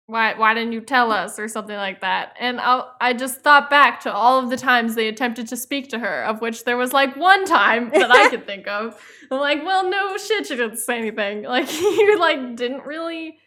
"Why, 0.07 0.33
why 0.33 0.53
didn't 0.53 0.73
you 0.73 0.81
tell 0.81 1.11
us?" 1.11 1.37
or 1.37 1.47
something 1.47 1.75
like 1.75 2.01
that, 2.01 2.35
and 2.39 2.59
I, 2.59 2.85
I 2.99 3.13
just 3.13 3.41
thought 3.41 3.69
back 3.69 3.99
to 4.01 4.13
all 4.13 4.39
of 4.39 4.49
the 4.49 4.57
times 4.57 4.95
they 4.95 5.07
attempted 5.07 5.47
to 5.49 5.57
speak 5.57 5.89
to 5.89 5.99
her, 5.99 6.23
of 6.23 6.41
which 6.41 6.63
there 6.63 6.77
was 6.77 6.91
like 6.93 7.15
one 7.15 7.45
time 7.45 7.91
that 7.91 8.11
I 8.11 8.29
could 8.29 8.47
think 8.47 8.67
of. 8.67 8.99
I'm 9.31 9.39
like, 9.39 9.63
"Well, 9.63 9.89
no 9.89 10.17
shit, 10.17 10.47
she 10.47 10.55
didn't 10.55 10.77
say 10.77 10.97
anything. 10.97 11.43
Like, 11.43 11.71
you 11.81 12.19
like 12.19 12.55
didn't 12.55 12.85
really." 12.85 13.37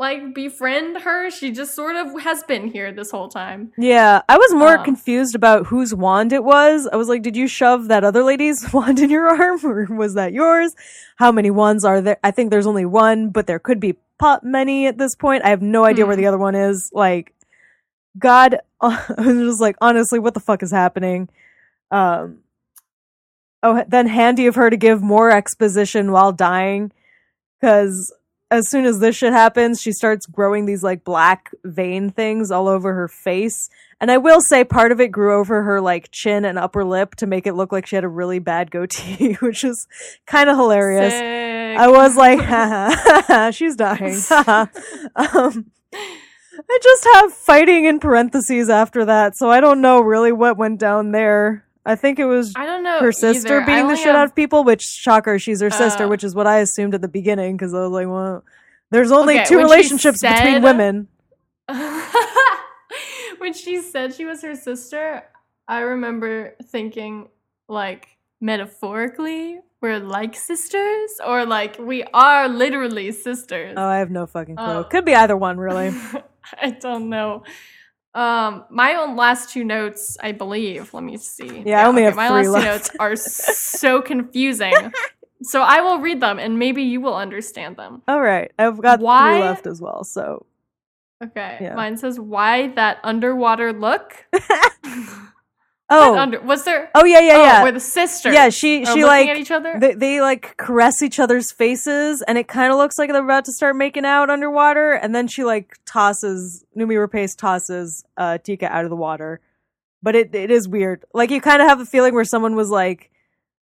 Like 0.00 0.34
befriend 0.34 0.96
her. 1.02 1.30
She 1.30 1.50
just 1.52 1.74
sort 1.74 1.94
of 1.94 2.20
has 2.22 2.42
been 2.44 2.66
here 2.68 2.90
this 2.90 3.10
whole 3.10 3.28
time. 3.28 3.70
yeah, 3.76 4.22
I 4.28 4.38
was 4.38 4.54
more 4.54 4.78
Um, 4.78 4.84
confused 4.84 5.34
about 5.34 5.66
whose 5.66 5.94
wand 5.94 6.32
it 6.32 6.42
was. 6.42 6.88
I 6.92 6.96
was 6.96 7.08
like, 7.08 7.22
did 7.22 7.36
you 7.36 7.46
shove 7.46 7.88
that 7.88 8.02
other 8.02 8.22
lady's 8.24 8.72
wand 8.72 8.98
in 8.98 9.10
your 9.10 9.28
arm 9.28 9.60
or 9.64 9.84
was 9.94 10.14
that 10.14 10.32
yours? 10.32 10.74
How 11.16 11.30
many 11.30 11.50
wands 11.50 11.84
are 11.84 12.00
there? 12.00 12.18
I 12.24 12.30
think 12.30 12.50
there's 12.50 12.66
only 12.66 12.86
one, 12.86 13.28
but 13.28 13.46
there 13.46 13.58
could 13.58 13.78
be 13.78 13.94
pot 14.18 14.42
many 14.42 14.86
at 14.86 14.96
this 14.98 15.14
point. 15.14 15.44
I 15.44 15.50
have 15.50 15.62
no 15.62 15.84
idea 15.84 16.06
where 16.06 16.16
Hmm. 16.16 16.22
the 16.22 16.26
other 16.28 16.38
one 16.38 16.54
is. 16.54 16.90
Like, 16.94 17.34
God, 18.18 18.58
I 18.80 19.04
was 19.18 19.36
just 19.50 19.60
like, 19.60 19.76
honestly, 19.82 20.18
what 20.18 20.32
the 20.34 20.40
fuck 20.40 20.62
is 20.62 20.70
happening? 20.72 21.28
Um, 21.90 22.38
oh, 23.62 23.84
then 23.86 24.06
handy 24.06 24.46
of 24.46 24.54
her 24.54 24.70
to 24.70 24.76
give 24.78 25.02
more 25.02 25.30
exposition 25.30 26.10
while 26.10 26.32
dying, 26.32 26.90
because 27.60 28.12
as 28.50 28.68
soon 28.68 28.84
as 28.84 28.98
this 28.98 29.16
shit 29.16 29.32
happens, 29.32 29.80
she 29.80 29.92
starts 29.92 30.26
growing 30.26 30.66
these 30.66 30.82
like 30.82 31.04
black 31.04 31.50
vein 31.64 32.10
things 32.10 32.50
all 32.50 32.66
over 32.66 32.94
her 32.94 33.06
face. 33.06 33.68
And 34.00 34.10
I 34.10 34.18
will 34.18 34.40
say 34.40 34.64
part 34.64 34.90
of 34.90 35.00
it 35.00 35.08
grew 35.08 35.38
over 35.38 35.62
her 35.62 35.80
like 35.80 36.10
chin 36.10 36.44
and 36.44 36.58
upper 36.58 36.84
lip 36.84 37.14
to 37.16 37.26
make 37.26 37.46
it 37.46 37.54
look 37.54 37.70
like 37.70 37.86
she 37.86 37.96
had 37.96 38.04
a 38.04 38.08
really 38.08 38.40
bad 38.40 38.70
goatee, 38.70 39.34
which 39.40 39.62
is 39.62 39.86
kind 40.26 40.50
of 40.50 40.56
hilarious. 40.56 41.12
Sick. 41.12 41.78
I 41.78 41.88
was 41.88 42.16
like, 42.16 43.54
she's 43.54 43.76
dying. 43.76 44.20
um, 45.16 45.70
I 46.68 46.78
just 46.82 47.08
have 47.14 47.32
fighting 47.32 47.84
in 47.84 48.00
parentheses 48.00 48.68
after 48.68 49.04
that, 49.04 49.36
so 49.36 49.48
I 49.48 49.60
don't 49.60 49.80
know 49.80 50.00
really 50.00 50.32
what 50.32 50.56
went 50.56 50.80
down 50.80 51.12
there. 51.12 51.64
I 51.86 51.94
think 51.96 52.18
it 52.18 52.26
was 52.26 52.52
I 52.56 52.66
don't 52.66 52.82
know. 52.82 53.00
her 53.00 53.12
sister 53.12 53.56
either. 53.62 53.66
Beating 53.66 53.88
the 53.88 53.96
shit 53.96 54.14
out 54.14 54.24
of 54.24 54.34
people, 54.34 54.64
which 54.64 54.82
shocker, 54.82 55.38
she's 55.38 55.60
her 55.60 55.70
sister, 55.70 56.04
Uh. 56.04 56.08
which 56.08 56.22
is 56.24 56.34
what 56.34 56.46
I 56.46 56.58
assumed 56.58 56.94
at 56.94 57.00
the 57.00 57.08
beginning 57.08 57.56
because 57.56 57.72
I 57.74 57.80
was 57.80 57.90
like, 57.90 58.06
well, 58.06 58.44
there's 58.90 59.10
only 59.12 59.36
Okay, 59.36 59.44
two 59.46 59.58
relationships 59.58 60.20
between 60.20 60.62
women. 60.62 61.08
when 63.38 63.52
she 63.52 63.80
said 63.80 64.14
she 64.14 64.24
was 64.24 64.42
her 64.42 64.54
sister, 64.54 65.22
I 65.68 65.80
remember 65.80 66.54
thinking 66.64 67.28
like 67.68 68.08
metaphorically 68.40 69.60
we're 69.80 69.98
like 69.98 70.34
sisters 70.36 71.10
or 71.26 71.46
like 71.46 71.78
we 71.78 72.02
are 72.12 72.48
literally 72.48 73.12
sisters. 73.12 73.74
Oh, 73.76 73.86
I 73.86 73.98
have 73.98 74.10
no 74.10 74.26
fucking 74.26 74.56
clue. 74.56 74.64
Oh. 74.66 74.84
Could 74.84 75.04
be 75.06 75.14
either 75.14 75.36
one, 75.36 75.56
really. 75.58 75.94
I 76.60 76.70
don't 76.72 77.08
know. 77.08 77.44
Um, 78.14 78.64
my 78.70 78.94
own 78.96 79.14
last 79.16 79.50
two 79.50 79.62
notes, 79.64 80.16
I 80.20 80.32
believe. 80.32 80.92
Let 80.92 81.04
me 81.04 81.16
see. 81.16 81.62
Yeah, 81.64 81.82
I 81.84 81.86
only 81.88 82.02
have 82.02 82.16
my 82.16 82.28
last 82.28 82.48
left. 82.48 82.64
two 82.64 82.70
notes 82.70 82.90
are 82.98 83.16
so 83.16 84.02
confusing. 84.12 84.74
so 85.42 85.62
I 85.62 85.80
will 85.80 86.00
read 86.00 86.20
them, 86.20 86.38
and 86.38 86.58
maybe 86.58 86.82
you 86.82 87.00
will 87.00 87.16
understand 87.16 87.76
them. 87.76 88.02
All 88.08 88.20
right, 88.20 88.50
I've 88.58 88.80
got 88.80 89.00
Why- 89.00 89.32
three 89.34 89.40
left 89.42 89.66
as 89.66 89.80
well. 89.80 90.02
So 90.04 90.46
Okay. 91.22 91.58
Yeah. 91.60 91.74
Mine 91.74 91.96
says, 91.98 92.18
"Why 92.18 92.68
that 92.68 92.98
underwater 93.04 93.72
look?" 93.72 94.26
oh, 95.90 96.16
under 96.16 96.40
was 96.40 96.64
there? 96.64 96.90
oh 96.94 97.04
yeah, 97.04 97.20
yeah, 97.20 97.34
oh, 97.36 97.42
yeah. 97.42 97.62
where 97.62 97.72
the 97.72 97.80
sisters? 97.80 98.32
Yeah, 98.34 98.48
she- 98.48 98.84
are 98.84 98.94
she, 98.94 99.04
like, 99.04 99.28
at 99.28 99.36
each 99.36 99.50
other. 99.50 99.78
they, 99.78 99.94
they 99.94 100.20
like 100.20 100.56
caress 100.56 101.02
each 101.02 101.18
other's 101.18 101.50
faces 101.52 102.22
and 102.22 102.38
it 102.38 102.48
kind 102.48 102.72
of 102.72 102.78
looks 102.78 102.98
like 102.98 103.10
they're 103.10 103.24
about 103.24 103.44
to 103.46 103.52
start 103.52 103.76
making 103.76 104.04
out 104.04 104.30
underwater 104.30 104.92
and 104.92 105.14
then 105.14 105.26
she 105.26 105.44
like 105.44 105.78
tosses 105.84 106.64
Noomi 106.76 106.96
Rapace 107.06 107.36
tosses 107.36 108.04
uh 108.16 108.38
Tikka 108.38 108.66
out 108.66 108.84
of 108.84 108.90
the 108.90 108.96
water 108.96 109.40
but 110.02 110.14
it 110.14 110.34
it 110.34 110.50
is 110.50 110.68
weird 110.68 111.04
like 111.12 111.30
you 111.30 111.40
kind 111.40 111.60
of 111.60 111.68
have 111.68 111.80
a 111.80 111.86
feeling 111.86 112.14
where 112.14 112.24
someone 112.24 112.54
was 112.54 112.70
like 112.70 113.10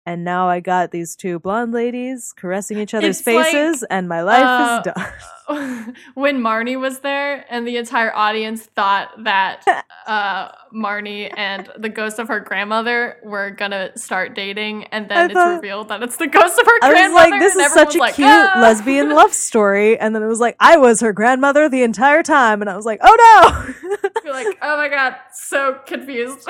and 0.07 0.25
now 0.25 0.49
I 0.49 0.61
got 0.61 0.91
these 0.91 1.15
two 1.15 1.39
blonde 1.39 1.73
ladies 1.73 2.33
caressing 2.37 2.79
each 2.79 2.95
other's 2.95 3.19
It's 3.19 3.27
like, 3.27 3.47
faces 3.47 3.83
and 3.91 4.09
my 4.09 4.23
life 4.23 4.45
uh, 4.45 4.83
is 4.87 4.93
done 4.95 5.95
when 6.15 6.39
Marnie 6.41 6.79
was 6.79 7.01
there, 7.01 7.45
and 7.51 7.67
the 7.67 7.77
entire 7.77 8.15
audience 8.15 8.63
thought 8.67 9.11
that 9.25 9.65
uh, 10.07 10.49
Marnie 10.75 11.33
and 11.37 11.69
the 11.77 11.89
ghost 11.89 12.19
of 12.19 12.29
her 12.29 12.41
grandmother 12.41 13.19
were 13.25 13.51
gonna 13.51 13.97
start 13.97 14.35
dating, 14.35 14.85
and 14.85 15.05
I 15.07 15.09
then 15.09 15.25
it's 15.31 15.35
thought- 15.35 15.55
revealed 15.57 15.89
that 15.89 16.03
it's 16.03 16.17
the 16.17 16.27
ghost 16.29 16.59
of 16.59 16.67
her 16.67 16.79
I 16.83 17.07
was 17.09 17.13
like, 17.13 17.41
this 17.41 17.57
is 17.57 17.73
such 17.73 17.95
a 17.97 17.99
like, 17.99 18.15
cute 18.15 18.29
"Ah!" 18.29 18.59
lesbian 18.63 19.11
love 19.11 19.35
story. 19.35 19.99
And 19.99 20.15
then 20.15 20.23
it 20.23 20.27
was 20.27 20.41
like, 20.41 20.57
I 20.61 20.77
was 20.77 21.01
her 21.01 21.13
grandmother 21.13 21.69
the 21.69 21.83
entire 21.83 22.23
time. 22.23 22.61
And 22.63 22.71
I 22.71 22.77
was 22.77 22.87
like, 22.87 23.01
oh 23.03 23.75
no. 23.83 24.09
You're 24.25 24.33
like, 24.33 24.59
oh 24.63 24.77
my 24.77 24.89
god, 24.89 25.17
so 25.33 25.79
confused. 25.87 26.49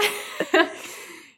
yep. 0.53 0.71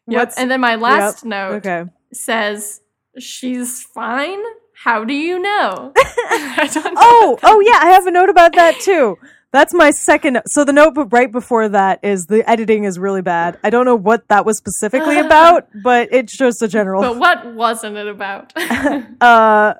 What's- 0.06 0.36
And 0.38 0.50
then 0.50 0.60
my 0.60 0.74
last 0.76 1.24
note 1.24 1.64
okay. 1.66 1.84
Says, 2.12 2.80
"She's 3.18 3.82
fine." 3.82 4.40
How 4.84 5.04
do 5.04 5.14
you 5.14 5.38
know? 5.38 5.92
Know 6.32 6.92
Oh, 6.96 7.38
oh 7.42 7.60
yeah, 7.60 7.78
I 7.80 7.90
have 7.90 8.06
a 8.06 8.10
note 8.10 8.28
about 8.30 8.54
that 8.54 8.80
too. 8.80 9.16
That's 9.52 9.74
my 9.74 9.90
second. 9.90 10.40
So 10.46 10.64
the 10.64 10.72
note 10.72 10.94
right 11.10 11.30
before 11.30 11.68
that 11.68 12.00
is 12.02 12.26
the 12.26 12.48
editing 12.48 12.84
is 12.84 12.98
really 12.98 13.20
bad. 13.22 13.58
I 13.62 13.70
don't 13.70 13.84
know 13.84 13.94
what 13.96 14.26
that 14.28 14.46
was 14.46 14.56
specifically 14.56 15.18
about, 15.26 15.68
but 15.82 16.08
it's 16.10 16.36
just 16.36 16.62
a 16.62 16.68
general. 16.68 17.02
But 17.02 17.18
what 17.18 17.54
wasn't 17.54 17.96
it 17.96 18.08
about? 18.08 18.52
uh, 18.56 19.74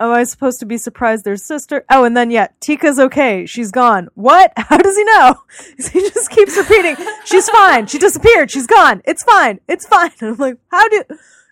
am 0.00 0.10
I 0.10 0.24
supposed 0.24 0.60
to 0.60 0.66
be 0.66 0.78
surprised 0.78 1.24
their 1.24 1.36
sister? 1.36 1.84
Oh, 1.90 2.04
and 2.04 2.16
then 2.16 2.30
yeah, 2.30 2.48
Tikka's 2.60 2.98
okay. 2.98 3.44
She's 3.44 3.70
gone. 3.70 4.08
What? 4.14 4.52
How 4.56 4.78
does 4.78 4.96
he 4.96 5.04
know? 5.04 5.42
He 5.76 6.00
just 6.00 6.30
keeps 6.30 6.56
repeating. 6.56 6.96
She's 7.24 7.48
fine. 7.50 7.86
She 7.86 7.98
disappeared. 7.98 8.50
She's 8.50 8.66
gone. 8.66 9.02
It's 9.04 9.22
fine. 9.24 9.60
It's 9.68 9.86
fine. 9.86 10.10
And 10.20 10.30
I'm 10.30 10.36
like, 10.36 10.56
how 10.70 10.88
do? 10.88 11.04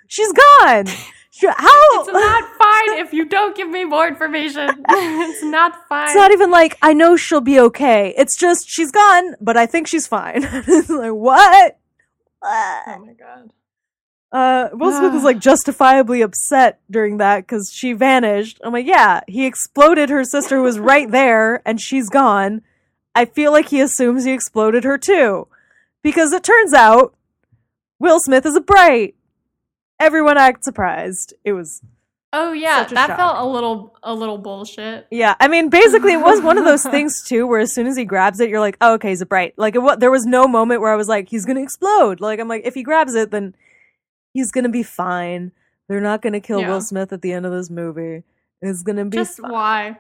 She's 0.09 0.33
gone. 0.33 0.87
She- 1.39 1.47
How? 1.49 2.01
it's 2.01 2.11
not 2.11 2.45
fine 2.59 2.99
if 2.99 3.13
you 3.13 3.27
don't 3.27 3.55
give 3.55 3.69
me 3.69 3.85
more 3.85 4.09
information. 4.09 4.71
it's 4.89 5.43
not 5.43 5.87
fine. 5.87 6.07
It's 6.07 6.15
not 6.15 6.33
even 6.33 6.51
like 6.51 6.79
I 6.81 6.95
know 6.95 7.15
she'll 7.15 7.43
be 7.43 7.61
okay. 7.61 8.15
It's 8.17 8.39
just 8.39 8.67
she's 8.67 8.91
gone, 8.91 9.35
but 9.39 9.55
I 9.55 9.67
think 9.67 9.87
she's 9.87 10.07
fine. 10.07 10.41
like 10.89 11.13
what? 11.13 11.79
oh 12.43 13.05
my 13.05 13.13
god. 13.13 13.53
Uh, 14.33 14.69
Will 14.73 14.93
Smith 14.93 15.13
was 15.13 15.25
like 15.25 15.39
justifiably 15.51 16.23
upset 16.23 16.81
during 16.91 17.19
that 17.19 17.41
because 17.41 17.71
she 17.71 17.93
vanished. 17.93 18.59
I'm 18.65 18.73
like, 18.73 18.87
yeah, 18.87 19.21
he 19.29 19.45
exploded 19.45 20.09
her 20.09 20.25
sister 20.25 20.57
who 20.57 20.63
was 20.63 20.79
right 20.79 21.11
there, 21.11 21.61
and 21.69 21.79
she's 21.79 22.09
gone. 22.09 22.63
I 23.15 23.27
feel 23.27 23.53
like 23.53 23.69
he 23.69 23.83
assumes 23.83 24.25
he 24.25 24.33
exploded 24.33 24.85
her 24.85 24.97
too, 24.97 25.49
because 26.03 26.33
it 26.33 26.43
turns 26.45 26.73
out 26.73 27.15
Will 27.99 28.21
Smith 28.21 28.47
is 28.47 28.57
a 28.57 28.61
bright. 28.63 29.15
Everyone 29.99 30.37
act 30.39 30.65
surprised. 30.65 31.35
It 31.45 31.53
was 31.53 31.83
Oh 32.33 32.53
yeah, 32.53 32.85
that 32.85 33.07
shock. 33.09 33.17
felt 33.17 33.37
a 33.39 33.47
little 33.47 33.97
a 34.03 34.13
little 34.15 34.37
bullshit. 34.37 35.07
Yeah, 35.11 35.35
I 35.41 35.49
mean, 35.49 35.71
basically, 35.71 36.13
it 36.13 36.21
was 36.21 36.43
one 36.43 36.59
of 36.59 36.65
those 36.65 36.83
things 36.97 37.23
too, 37.27 37.47
where 37.47 37.61
as 37.61 37.73
soon 37.73 37.87
as 37.87 37.97
he 37.97 38.05
grabs 38.05 38.41
it, 38.41 38.51
you're 38.51 38.61
like, 38.61 38.77
"Oh, 38.81 38.95
okay, 38.95 39.11
he's 39.11 39.23
a 39.23 39.27
bright." 39.27 39.55
Like, 39.57 39.75
it, 39.77 40.01
there 40.01 40.11
was 40.11 40.27
no 40.27 40.47
moment 40.47 40.81
where 40.83 40.93
I 40.93 40.97
was 40.97 41.09
like, 41.09 41.31
"He's 41.31 41.47
gonna 41.47 41.63
explode." 41.63 42.21
Like, 42.21 42.39
I'm 42.41 42.49
like, 42.49 42.63
if 42.67 42.75
he 42.75 42.83
grabs 42.83 43.15
it, 43.15 43.31
then 43.31 43.55
he's 44.35 44.51
gonna 44.53 44.69
be 44.69 44.83
fine. 44.83 45.53
They're 45.89 46.01
not 46.01 46.21
gonna 46.21 46.41
kill 46.41 46.61
Yeah. 46.61 46.69
Will 46.71 46.81
Smith 46.83 47.13
at 47.13 47.23
the 47.23 47.33
end 47.33 47.47
of 47.47 47.53
this 47.53 47.71
movie. 47.71 48.25
It's 48.61 48.83
gonna 48.83 49.05
be 49.07 49.17
Just 49.19 49.39
fi- 49.39 49.49
why? 49.51 49.99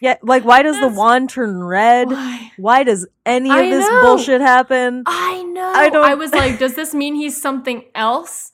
yeah. 0.00 0.16
Like, 0.22 0.44
why 0.44 0.62
does 0.62 0.78
the 0.80 0.88
wand 0.88 1.28
turn 1.30 1.62
red? 1.62 2.08
Why? 2.08 2.52
Why 2.56 2.84
does 2.84 3.06
any 3.26 3.50
of 3.50 3.56
I 3.56 3.68
this 3.68 3.86
know. 3.90 4.00
bullshit 4.02 4.40
happen? 4.40 5.02
I 5.06 5.42
know. 5.42 5.72
I 5.74 5.90
don't- 5.90 6.04
I 6.04 6.14
was 6.14 6.32
like, 6.32 6.58
does 6.58 6.76
this 6.76 6.94
mean 6.94 7.14
he's 7.16 7.40
something 7.40 7.84
else? 7.94 8.52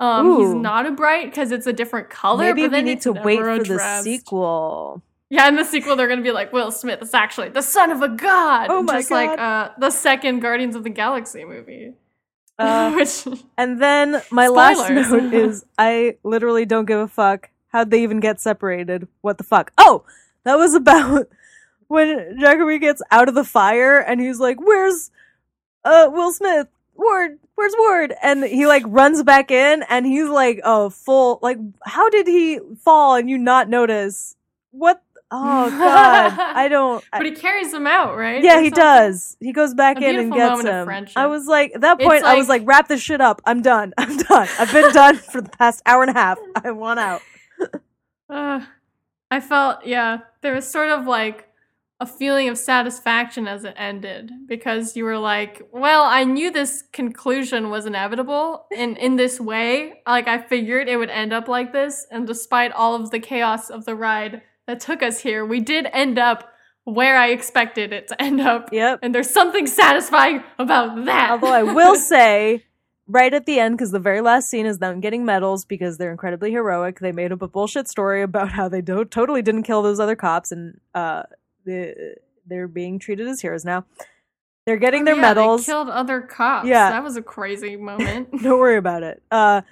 Um, 0.00 0.40
he's 0.40 0.54
not 0.54 0.86
a 0.86 0.90
bright 0.90 1.26
because 1.26 1.52
it's 1.52 1.66
a 1.66 1.72
different 1.72 2.08
color. 2.08 2.44
Maybe 2.44 2.62
but 2.62 2.72
we 2.72 2.82
need 2.82 3.02
to 3.02 3.12
wait 3.12 3.38
for 3.38 3.62
the 3.62 4.00
sequel. 4.02 5.02
Yeah, 5.28 5.46
in 5.46 5.54
the 5.56 5.64
sequel, 5.64 5.94
they're 5.94 6.08
gonna 6.08 6.22
be 6.22 6.32
like 6.32 6.52
Will 6.52 6.72
Smith 6.72 7.02
is 7.02 7.14
actually 7.14 7.50
the 7.50 7.62
son 7.62 7.90
of 7.90 8.02
a 8.02 8.08
god. 8.08 8.68
Oh 8.70 8.82
my 8.82 8.98
just 8.98 9.10
like 9.10 9.36
God. 9.36 9.38
uh, 9.38 9.70
the 9.78 9.90
second 9.90 10.40
Guardians 10.40 10.74
of 10.74 10.82
the 10.84 10.90
Galaxy 10.90 11.44
movie. 11.44 11.92
Uh, 12.58 12.92
Which 12.96 13.26
And 13.56 13.80
then 13.80 14.22
my 14.30 14.48
last 14.48 14.90
note 14.90 15.34
is 15.34 15.64
I 15.78 16.16
literally 16.24 16.64
don't 16.64 16.86
give 16.86 16.98
a 16.98 17.08
fuck. 17.08 17.50
How'd 17.68 17.90
they 17.90 18.02
even 18.02 18.20
get 18.20 18.40
separated? 18.40 19.06
What 19.20 19.38
the 19.38 19.44
fuck? 19.44 19.70
Oh, 19.78 20.04
that 20.44 20.56
was 20.56 20.74
about 20.74 21.28
when 21.88 22.38
Jakoby 22.40 22.78
gets 22.78 23.02
out 23.10 23.28
of 23.28 23.34
the 23.34 23.44
fire 23.44 23.98
and 23.98 24.20
he's 24.20 24.40
like, 24.40 24.58
Where's 24.60 25.10
uh 25.84 26.08
Will 26.10 26.32
Smith? 26.32 26.68
Ward, 26.94 27.38
where's 27.54 27.74
Ward? 27.78 28.14
And 28.22 28.44
he 28.44 28.66
like 28.66 28.82
runs 28.86 29.22
back 29.22 29.50
in 29.50 29.82
and 29.88 30.04
he's 30.06 30.28
like 30.28 30.60
oh 30.64 30.90
full 30.90 31.38
like 31.42 31.58
how 31.84 32.08
did 32.10 32.26
he 32.26 32.60
fall 32.82 33.14
and 33.16 33.28
you 33.30 33.38
not 33.38 33.68
notice? 33.68 34.36
What 34.70 35.02
oh 35.30 35.70
god. 35.70 36.38
I 36.38 36.68
don't 36.68 37.04
but 37.12 37.24
he 37.24 37.32
carries 37.32 37.72
him 37.72 37.86
out, 37.86 38.16
right? 38.16 38.42
yeah, 38.42 38.58
Or 38.58 38.62
he 38.62 38.70
does. 38.70 39.36
He 39.40 39.52
goes 39.52 39.74
back 39.74 40.02
in 40.02 40.18
and 40.18 40.32
gets 40.32 40.62
him. 40.62 40.88
I 41.16 41.26
was 41.26 41.46
like, 41.46 41.72
at 41.74 41.80
that 41.82 42.00
It's 42.00 42.06
point, 42.08 42.24
I 42.24 42.34
was 42.36 42.48
like- 42.48 42.62
like, 42.62 42.68
wrap 42.68 42.88
this 42.88 43.00
shit 43.00 43.20
up. 43.20 43.40
I'm 43.46 43.62
done. 43.62 43.94
I'm 43.98 44.16
done. 44.16 44.48
I've 44.58 44.72
been 44.72 44.92
done 44.92 45.16
for 45.16 45.40
the 45.40 45.50
past 45.50 45.82
hour 45.86 46.02
and 46.02 46.10
a 46.10 46.14
half. 46.14 46.38
I 46.62 46.70
want 46.72 47.00
out. 47.00 47.22
Uh, 48.28 48.60
I 49.32 49.40
felt, 49.40 49.84
yeah, 49.84 50.18
there 50.40 50.54
was 50.54 50.64
sort 50.70 50.88
of 50.88 51.04
like 51.04 51.48
a 52.00 52.06
feeling 52.06 52.48
of 52.48 52.56
satisfaction 52.56 53.46
as 53.46 53.62
it 53.64 53.74
ended 53.76 54.30
because 54.48 54.96
you 54.96 55.04
were 55.04 55.18
like, 55.18 55.68
well, 55.70 56.02
I 56.04 56.24
knew 56.24 56.50
this 56.50 56.82
conclusion 56.92 57.68
was 57.68 57.84
inevitable 57.84 58.66
in 58.72 58.96
in 58.96 59.16
this 59.16 59.38
way. 59.38 60.02
Like 60.06 60.26
I 60.26 60.38
figured 60.40 60.88
it 60.88 60.96
would 60.96 61.10
end 61.10 61.32
up 61.32 61.46
like 61.46 61.72
this, 61.72 62.06
and 62.10 62.26
despite 62.26 62.72
all 62.72 62.94
of 62.94 63.10
the 63.10 63.20
chaos 63.20 63.68
of 63.68 63.84
the 63.84 63.94
ride 63.94 64.40
that 64.66 64.80
took 64.80 65.02
us 65.02 65.20
here, 65.20 65.44
we 65.44 65.60
did 65.60 65.86
end 65.92 66.18
up 66.18 66.50
where 66.84 67.18
I 67.18 67.28
expected 67.28 67.92
it 67.92 68.08
to 68.08 68.20
end 68.22 68.40
up. 68.40 68.70
Yep. 68.72 69.00
And 69.02 69.14
there's 69.14 69.30
something 69.30 69.66
satisfying 69.66 70.42
about 70.58 71.04
that. 71.04 71.30
Although 71.32 71.52
I 71.52 71.62
will 71.62 71.96
say, 72.12 72.64
right 73.06 73.34
at 73.34 73.44
the 73.44 73.58
end, 73.58 73.76
because 73.76 73.90
the 73.90 73.98
very 73.98 74.20
last 74.20 74.48
scene 74.48 74.66
is 74.66 74.78
them 74.78 75.00
getting 75.00 75.24
medals 75.24 75.64
because 75.64 75.98
they're 75.98 76.10
incredibly 76.10 76.50
heroic. 76.50 77.00
They 77.00 77.12
made 77.12 77.32
up 77.32 77.42
a 77.42 77.48
bullshit 77.48 77.88
story 77.88 78.22
about 78.22 78.52
how 78.52 78.68
they 78.68 78.80
don't 78.80 79.10
totally 79.10 79.42
didn't 79.42 79.64
kill 79.64 79.82
those 79.82 80.00
other 80.00 80.16
cops, 80.16 80.50
and 80.52 80.80
uh, 80.94 81.24
the, 81.64 82.16
they're 82.46 82.68
being 82.68 82.98
treated 82.98 83.28
as 83.28 83.40
heroes 83.40 83.64
now. 83.64 83.84
They're 84.66 84.76
getting 84.76 85.04
their 85.04 85.14
Yeah, 85.16 85.20
medals. 85.22 85.66
They 85.66 85.72
killed 85.72 85.88
other 85.88 86.20
cops. 86.20 86.68
Yeah. 86.68 86.90
That 86.90 87.02
was 87.02 87.16
a 87.16 87.22
crazy 87.22 87.76
moment. 87.90 88.30
Don't 88.42 88.58
worry 88.58 88.76
about 88.76 89.02
it. 89.02 89.22
Uh, 89.30 89.62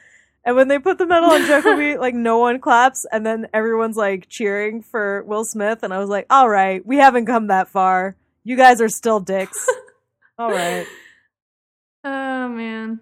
and 0.44 0.56
when 0.56 0.68
they 0.68 0.78
put 0.78 0.98
the 0.98 1.06
medal 1.06 1.30
on 1.30 1.46
Jakoby, 1.46 1.96
like 1.98 2.14
no 2.14 2.38
one 2.38 2.58
claps, 2.60 3.04
and 3.12 3.24
then 3.26 3.48
everyone's 3.52 3.96
like 3.96 4.28
cheering 4.28 4.82
for 4.82 5.22
Will 5.24 5.44
Smith, 5.44 5.82
and 5.82 5.92
I 5.92 5.98
was 5.98 6.08
like, 6.08 6.26
"All 6.30 6.48
right, 6.48 6.84
we 6.86 6.96
haven't 6.96 7.26
come 7.26 7.48
that 7.48 7.68
far. 7.68 8.16
You 8.44 8.56
guys 8.56 8.80
are 8.80 8.88
still 8.88 9.20
dicks. 9.20 9.68
All 10.38 10.50
right." 10.50 10.86
Oh 12.04 12.48
man. 12.48 13.00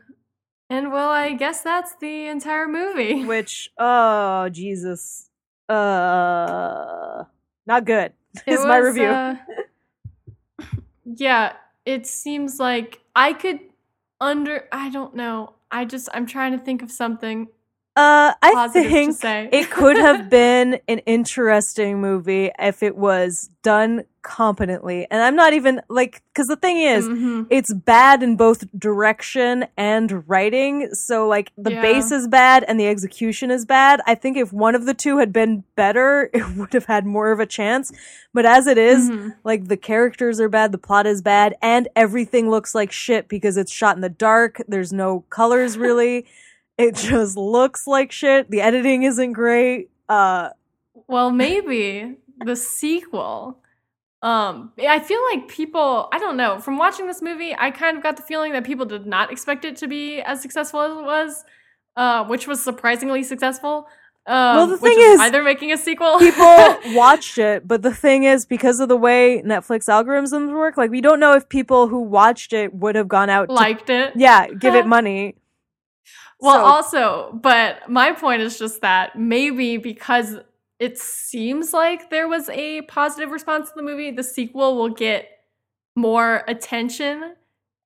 And 0.69 0.91
well, 0.91 1.11
I 1.11 1.35
guess 1.35 1.61
that's 1.61 1.95
the 2.01 2.27
entire 2.27 2.67
movie. 2.67 3.25
Which, 3.25 3.71
oh 3.79 4.49
Jesus, 4.49 5.31
uh, 5.69 7.25
not 7.67 7.85
good. 7.85 8.13
It 8.47 8.53
Is 8.55 8.65
my 8.65 8.77
review. 8.79 9.07
uh, 9.09 9.37
yeah, 11.05 11.53
it 11.85 12.07
seems 12.07 12.59
like 12.59 13.01
I 13.15 13.33
could 13.33 13.61
under 14.21 14.65
I 14.73 14.91
don't 14.91 15.15
know. 15.15 15.55
I 15.71 15.85
just 15.85 16.09
I'm 16.15 16.27
trying 16.27 16.53
to 16.53 16.59
think 16.65 16.83
of 16.83 16.91
something 16.91 17.49
Uh, 17.97 18.33
I 18.43 18.53
positive 18.53 18.85
to 18.85 18.91
think 18.91 19.17
say. 19.17 19.49
it 19.53 19.71
could 19.71 19.97
have 19.97 20.29
been 20.43 20.79
an 20.89 20.99
interesting 21.01 22.01
movie 22.01 22.51
if 22.59 22.83
it 22.83 22.97
was 22.97 23.51
done 23.63 24.05
competently. 24.27 25.07
And 25.09 25.23
I'm 25.23 25.37
not 25.37 25.53
even 25.53 25.81
like, 25.89 26.21
because 26.35 26.49
the 26.49 26.57
thing 26.57 26.79
is, 26.79 27.07
Mhm. 27.09 27.47
it's 27.49 27.73
bad 27.73 28.25
in 28.25 28.35
both 28.37 28.65
direction 28.77 29.67
and 29.77 30.29
writing. 30.29 30.89
So 30.93 31.29
like 31.29 31.53
the 31.57 31.71
Yeah. 31.71 31.81
base 31.83 32.11
is 32.11 32.27
bad 32.27 32.65
and 32.67 32.79
the 32.81 32.89
execution 32.89 33.53
is 33.53 33.65
bad. 33.65 34.01
I 34.05 34.17
think 34.17 34.37
if 34.37 34.53
one 34.53 34.75
of 34.75 34.85
the 34.85 34.95
two 34.95 35.19
had 35.19 35.33
been 35.33 35.63
better, 35.77 36.29
it 36.35 36.57
would 36.57 36.73
have 36.73 36.87
had 36.87 37.07
more 37.07 37.31
of 37.31 37.39
a 37.39 37.47
chance. 37.47 37.93
But 38.35 38.45
as 38.47 38.67
it 38.67 38.79
is, 38.79 39.09
Mhm. 39.09 39.35
like 39.45 39.69
the 39.69 39.77
characters 39.77 40.41
are 40.41 40.49
bad, 40.49 40.73
the 40.73 40.79
plot 40.79 41.07
is 41.07 41.23
bad, 41.23 41.55
and 41.63 41.87
everything 41.95 42.51
looks 42.51 42.75
like 42.75 42.91
shit 42.91 43.29
because 43.29 43.57
it's 43.57 43.73
shot 43.73 43.95
in 43.95 44.03
the 44.03 44.09
dark. 44.09 44.61
There's 44.67 44.93
no 44.93 45.25
colors 45.31 45.79
really. 45.87 46.27
it 46.79 46.95
just 46.95 47.39
looks 47.39 47.87
like 47.87 48.13
shit. 48.13 48.51
The 48.51 48.61
editing 48.61 49.05
isn't 49.05 49.33
great. 49.33 49.89
Uh 50.11 50.51
Well, 51.09 51.31
maybe 51.31 52.17
the 52.45 52.55
sequel. 52.57 53.59
Um, 54.27 54.73
I 54.79 54.99
feel 54.99 55.21
like 55.31 55.47
people, 55.49 56.09
I 56.13 56.19
don't 56.19 56.37
know, 56.37 56.59
from 56.59 56.79
watching 56.79 57.07
this 57.07 57.23
movie, 57.23 57.55
I 57.57 57.71
kind 57.71 57.97
of 57.97 58.03
got 58.03 58.17
the 58.17 58.23
feeling 58.23 58.53
that 58.55 58.65
people 58.65 58.85
did 58.85 59.07
not 59.07 59.31
expect 59.31 59.65
it 59.65 59.77
to 59.77 59.87
be 59.87 60.21
as 60.21 60.43
successful 60.43 60.81
as 60.81 60.91
it 60.99 61.05
was, 61.05 61.45
uh, 61.97 62.25
which 62.25 62.49
was 62.49 62.61
surprisingly 62.63 63.23
successful. 63.23 63.87
Um, 64.27 64.57
Well, 64.57 64.67
the 64.67 64.77
which 64.79 64.95
thing 64.95 64.99
is 64.99 65.31
they're 65.31 65.45
making 65.45 65.71
a 65.71 65.77
sequel. 65.77 66.19
people 66.19 66.77
watched 66.95 67.39
it, 67.39 67.69
but 67.69 67.83
the 67.83 67.95
thing 67.95 68.25
is, 68.25 68.45
because 68.47 68.81
of 68.81 68.89
the 68.89 68.97
way 68.97 69.43
Netflix 69.47 69.85
algorithms 69.89 70.53
work, 70.53 70.77
like 70.77 70.91
we 70.91 71.01
don't 71.01 71.21
know 71.21 71.35
if 71.35 71.49
people 71.49 71.87
who 71.87 72.01
watched 72.01 72.53
it 72.53 72.75
would 72.75 72.97
have 72.97 73.07
gone 73.07 73.31
out 73.31 73.47
to 73.49 73.55
liked 73.55 73.91
it. 73.91 74.13
yeah, 74.17 74.49
give 74.49 74.75
it 74.75 74.87
money. 74.89 75.37
Well, 76.41 76.59
So- 76.59 76.65
also, 76.65 77.39
but 77.41 77.89
my 77.89 78.11
point 78.13 78.43
is 78.43 78.59
just 78.59 78.81
that 78.81 79.17
maybe 79.17 79.77
because 79.77 80.39
it 80.79 80.99
seems 80.99 81.73
like 81.73 82.11
there 82.11 82.29
was 82.29 82.49
a 82.51 82.83
positive 82.83 83.31
response 83.31 83.69
to 83.71 83.75
the 83.77 83.83
movie, 83.83 84.11
the 84.11 84.23
sequel 84.23 84.77
will 84.77 84.91
get 84.91 85.29
more 85.95 86.45
attention 86.47 87.35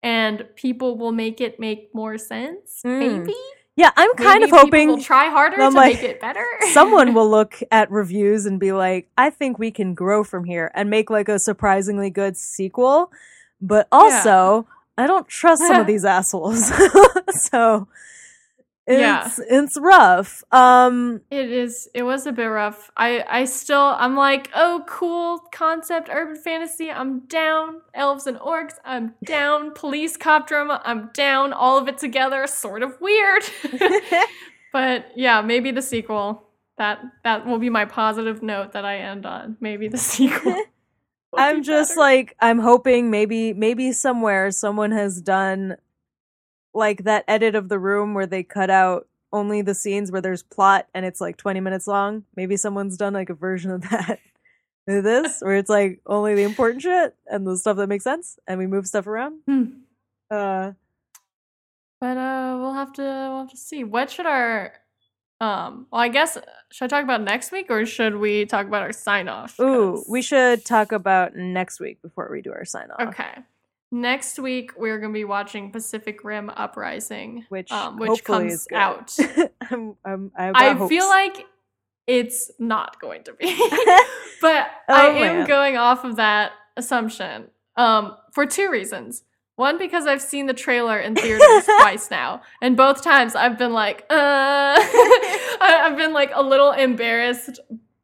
and 0.03 0.45
people 0.57 0.99
will 0.99 1.13
make 1.13 1.41
it 1.41 1.61
make 1.61 1.95
more 1.95 2.19
sense. 2.19 2.81
Mm. 2.85 3.19
Maybe. 3.19 3.37
yeah, 3.77 3.91
I'm 3.97 4.15
kind 4.15 4.41
Maybe 4.41 4.45
of 4.45 4.51
people 4.51 4.59
hoping 4.59 4.89
will 4.89 5.03
try 5.03 5.29
harder 5.29 5.57
to 5.57 5.69
like, 5.69 5.95
make 5.97 6.03
it 6.03 6.21
better. 6.21 6.45
someone 6.73 7.15
will 7.15 7.31
look 7.31 7.61
at 7.71 7.91
reviews 7.91 8.47
and 8.47 8.59
be 8.59 8.73
like, 8.73 9.09
I 9.17 9.31
think 9.31 9.59
we 9.59 9.71
can 9.71 9.95
grow 9.95 10.25
from 10.25 10.45
here 10.45 10.71
and 10.75 10.91
make 10.91 11.11
like 11.11 11.29
a 11.29 11.39
surprisingly 11.39 12.11
good 12.11 12.37
sequel. 12.37 13.13
But 13.61 13.87
also, 13.93 14.67
I 14.97 15.07
don't 15.07 15.29
trust 15.29 15.63
some 15.63 15.81
of 15.81 15.87
these 15.87 16.05
assholes. 16.05 16.73
so 17.51 17.87
Yeah. 18.89 19.27
it's 19.27 19.39
it's 19.39 19.79
rough. 19.79 20.43
Um 20.53 21.21
It 21.31 21.51
is. 21.51 21.89
It 21.95 22.03
was 22.03 22.27
a 22.27 22.33
bit 22.33 22.47
rough. 22.47 22.91
I. 22.97 23.25
I 23.29 23.45
still. 23.45 23.95
I'm 23.99 24.17
like, 24.17 24.51
oh, 24.55 24.85
cool 24.89 25.39
concept, 25.53 26.09
urban 26.11 26.37
fantasy. 26.37 26.91
I'm 26.91 27.21
down. 27.27 27.83
Elves 27.95 28.27
and 28.27 28.39
orcs. 28.39 28.75
I'm 28.85 29.15
down. 29.25 29.73
Police 29.75 30.17
cop 30.17 30.49
drama. 30.49 30.81
I'm 30.85 31.11
down. 31.15 31.53
All 31.53 31.79
of 31.79 31.89
it 31.89 31.99
together. 31.99 32.47
Sort 32.47 32.83
of 32.83 33.01
weird. 33.01 33.43
but 34.73 35.07
yeah, 35.15 35.41
maybe 35.41 35.71
the 35.71 35.83
sequel. 35.83 36.49
That 36.79 37.01
that 37.25 37.47
will 37.47 37.59
be 37.59 37.71
my 37.71 37.85
positive 37.85 38.43
note 38.43 38.73
that 38.73 38.85
I 38.85 38.99
end 38.99 39.27
on. 39.27 39.57
Maybe 39.61 39.89
the 39.89 39.99
sequel. 39.99 40.57
I'm 41.37 41.59
be 41.59 41.63
just 41.63 41.91
better. 41.91 42.01
like 42.01 42.37
I'm 42.41 42.59
hoping 42.59 43.11
maybe 43.11 43.53
maybe 43.53 43.93
somewhere 43.93 44.51
someone 44.51 44.91
has 44.93 45.21
done 45.21 45.77
like 46.75 47.05
that 47.05 47.25
edit 47.29 47.55
of 47.55 47.69
the 47.69 47.79
room 47.79 48.15
where 48.15 48.27
they 48.27 48.43
cut 48.43 48.71
out 48.71 49.07
only 49.33 49.63
the 49.63 49.75
scenes 49.75 50.11
where 50.11 50.21
there's 50.21 50.43
plot 50.43 50.89
and 50.95 51.05
it's 51.07 51.21
like 51.21 51.37
20 51.37 51.61
minutes 51.61 51.87
long. 51.87 52.25
Maybe 52.37 52.57
someone's 52.57 52.97
done 52.97 53.13
like 53.13 53.31
a 53.31 53.35
version 53.35 53.71
of 53.71 53.83
that. 53.91 54.19
this 54.87 55.41
where 55.41 55.55
it's 55.55 55.71
like 55.71 56.01
only 56.07 56.35
the 56.35 56.43
important 56.43 56.83
shit 56.83 57.15
and 57.27 57.47
the 57.47 57.57
stuff 57.57 57.77
that 57.77 57.87
makes 57.89 58.05
sense 58.05 58.39
and 58.49 58.59
we 58.59 58.67
move 58.67 58.87
stuff 58.87 59.07
around. 59.07 59.41
Hmm. 59.47 59.65
Uh 60.31 60.73
But 62.01 62.17
uh, 62.17 62.57
we'll 62.61 62.73
have 62.75 62.93
to 62.95 63.03
we'll 63.03 63.39
have 63.41 63.51
to 63.51 63.57
see. 63.57 63.85
What 63.85 64.11
should 64.11 64.27
our 64.27 64.73
um? 65.41 65.87
Well, 65.93 66.01
I 66.01 66.09
guess 66.09 66.37
uh, 66.37 66.43
should 66.71 66.85
I 66.85 66.89
talk 66.89 67.05
about 67.05 67.23
next 67.23 67.53
week 67.53 67.71
or 67.71 67.87
should 67.87 68.17
we 68.17 68.47
talk 68.47 68.67
about 68.67 68.83
our 68.83 68.93
sign 68.93 69.29
off? 69.29 69.59
ooh, 69.61 70.05
we 70.09 70.23
should 70.23 70.65
talk 70.65 70.93
about 70.93 71.35
next 71.37 71.79
week 71.81 72.03
before 72.03 72.29
we 72.31 72.43
do 72.43 72.53
our 72.53 72.65
sign 72.65 72.91
off. 72.91 73.09
Okay. 73.09 73.35
Next 73.93 74.39
week 74.39 74.73
we're 74.77 74.99
gonna 74.99 75.13
be 75.13 75.25
watching 75.25 75.73
Pacific 75.73 76.23
Rim 76.23 76.49
Uprising, 76.51 77.45
Which 77.49 77.73
um, 77.73 77.99
which 77.99 78.09
hopefully 78.09 78.49
comes 78.51 78.67
out. 78.73 79.17
I'm, 79.71 79.97
I'm, 80.05 80.31
I 80.37 80.89
feel 80.89 81.09
like 81.09 81.45
it's 82.07 82.51
not 82.59 83.01
going 83.01 83.25
to 83.25 83.33
be. 83.35 83.47
but 84.41 84.67
I 84.89 85.09
Oh, 85.09 85.11
am 85.17 85.39
man. 85.39 85.47
going 85.47 85.77
off 85.77 86.05
of 86.05 86.17
that 86.17 86.53
assumption 86.77 87.49
um, 87.77 88.17
for 88.33 88.47
two 88.47 88.71
reasons. 88.71 89.25
One, 89.57 89.77
because 89.77 90.07
I've 90.07 90.23
seen 90.23 90.47
the 90.47 90.55
trailer 90.55 90.99
in 90.99 91.15
theaters 91.15 91.67
twice 91.67 92.11
now, 92.11 92.41
and 92.63 92.79
both 92.79 93.03
times 93.05 93.35
I've 93.35 93.59
been 93.59 93.75
like, 93.75 94.07
uh, 94.09 94.77
I've 95.61 95.99
been 95.99 96.15
like 96.15 96.31
a 96.35 96.43
little 96.43 96.73
embarrassed 96.73 97.61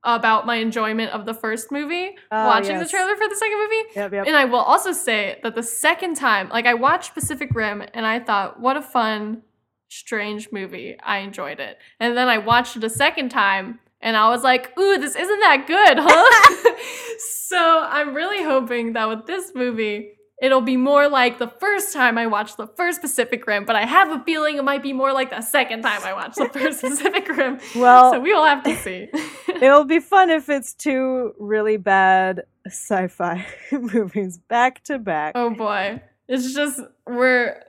about 0.07 0.47
my 0.47 0.57
enjoyment 0.57 1.11
of 1.11 1.27
the 1.27 1.35
first 1.35 1.71
movie 1.71 2.15
Oh, 2.31 2.47
watching 2.47 2.79
the 2.79 2.89
trailer 2.89 3.15
for 3.17 3.29
the 3.29 3.37
second 3.37 3.59
movie. 3.59 3.83
Yep, 3.97 4.13
yep. 4.13 4.27
And 4.27 4.37
I 4.37 4.45
will 4.47 4.61
also 4.61 4.93
say 4.93 5.39
that 5.43 5.55
the 5.55 5.63
second 5.63 6.15
time, 6.17 6.49
like 6.49 6.65
I 6.65 6.75
watched 6.75 7.13
Pacific 7.13 7.51
Rim 7.55 7.83
and 7.93 8.07
I 8.07 8.21
thought, 8.21 8.61
what 8.61 8.77
a 8.77 8.83
fun, 8.83 9.43
strange 9.89 10.51
movie. 10.53 10.97
I 11.03 11.19
enjoyed 11.19 11.61
it. 11.61 11.79
And 12.01 12.17
then 12.17 12.29
I 12.29 12.39
watched 12.39 12.77
it 12.77 12.85
a 12.85 12.91
second 12.91 13.31
time 13.31 13.81
and 14.01 14.17
I 14.17 14.29
was 14.31 14.43
like, 14.43 14.77
ooh, 14.79 14.99
this 14.99 15.17
isn't 15.17 15.41
that 15.41 15.67
good, 15.67 15.99
huh? 16.01 16.75
so 17.19 17.81
I'm 17.81 18.15
really 18.15 18.43
hoping 18.45 18.93
that 18.95 19.09
with 19.09 19.27
this 19.27 19.53
movie, 19.55 20.13
it'll 20.41 20.61
be 20.61 20.77
more 20.77 21.09
like 21.09 21.39
the 21.39 21.49
first 21.49 21.93
time 21.93 22.19
I 22.19 22.27
watched 22.27 22.57
the 22.57 22.67
first 22.67 23.01
Pacific 23.01 23.47
Rim, 23.47 23.65
but 23.65 23.77
I 23.77 23.87
have 23.87 24.11
a 24.11 24.23
feeling 24.25 24.57
it 24.57 24.65
might 24.65 24.83
be 24.83 24.93
more 24.93 25.13
like 25.13 25.31
the 25.31 25.41
second 25.41 25.83
time 25.83 26.03
I 26.05 26.13
watched 26.13 26.37
the 26.37 26.49
first 26.53 26.83
Pacific 26.83 27.29
Rim. 27.29 27.59
Well, 27.75 28.13
so 28.13 28.21
we 28.21 28.33
will 28.33 28.45
have 28.45 28.63
to 28.65 28.77
see. 28.77 29.09
it'll 29.49 29.85
be 29.85 30.01
fun 30.01 30.31
if 30.31 30.49
it's 30.49 30.75
two 30.75 31.33
really 31.39 31.77
bad 31.77 32.43
sci-fi 32.67 33.47
movies 33.73 34.39
back 34.39 34.83
to 34.85 34.99
back. 34.99 35.33
Oh 35.35 35.51
boy. 35.51 36.03
It's 36.29 36.55
just 36.55 36.81
we're 37.07 37.63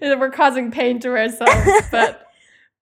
we're 0.00 0.30
causing 0.30 0.70
pain 0.70 0.98
to 1.00 1.10
ourselves, 1.10 1.88
but 1.90 2.26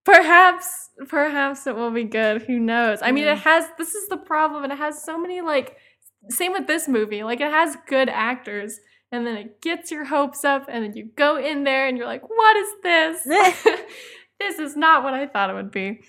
perhaps 0.05 0.89
perhaps 1.07 1.67
it 1.67 1.75
will 1.75 1.91
be 1.91 2.03
good. 2.03 2.43
Who 2.43 2.59
knows? 2.59 2.99
I 3.01 3.11
mean, 3.11 3.25
it 3.25 3.39
has 3.39 3.65
this 3.77 3.93
is 3.93 4.07
the 4.09 4.17
problem. 4.17 4.63
and 4.63 4.71
It 4.73 4.77
has 4.79 5.03
so 5.03 5.17
many 5.17 5.41
like 5.41 5.77
same 6.29 6.53
with 6.53 6.67
this 6.67 6.87
movie. 6.87 7.23
Like 7.23 7.41
it 7.41 7.51
has 7.51 7.77
good 7.87 8.09
actors 8.09 8.79
and 9.11 9.25
then 9.25 9.35
it 9.35 9.61
gets 9.61 9.91
your 9.91 10.05
hopes 10.05 10.45
up 10.45 10.67
and 10.69 10.83
then 10.83 10.95
you 10.95 11.09
go 11.15 11.37
in 11.37 11.63
there 11.63 11.87
and 11.87 11.97
you're 11.97 12.07
like, 12.07 12.27
"What 12.27 12.55
is 12.57 12.69
this?" 12.83 13.23
this 14.39 14.59
is 14.59 14.75
not 14.75 15.03
what 15.03 15.13
I 15.13 15.27
thought 15.27 15.49
it 15.49 15.53
would 15.53 15.71
be. 15.71 16.01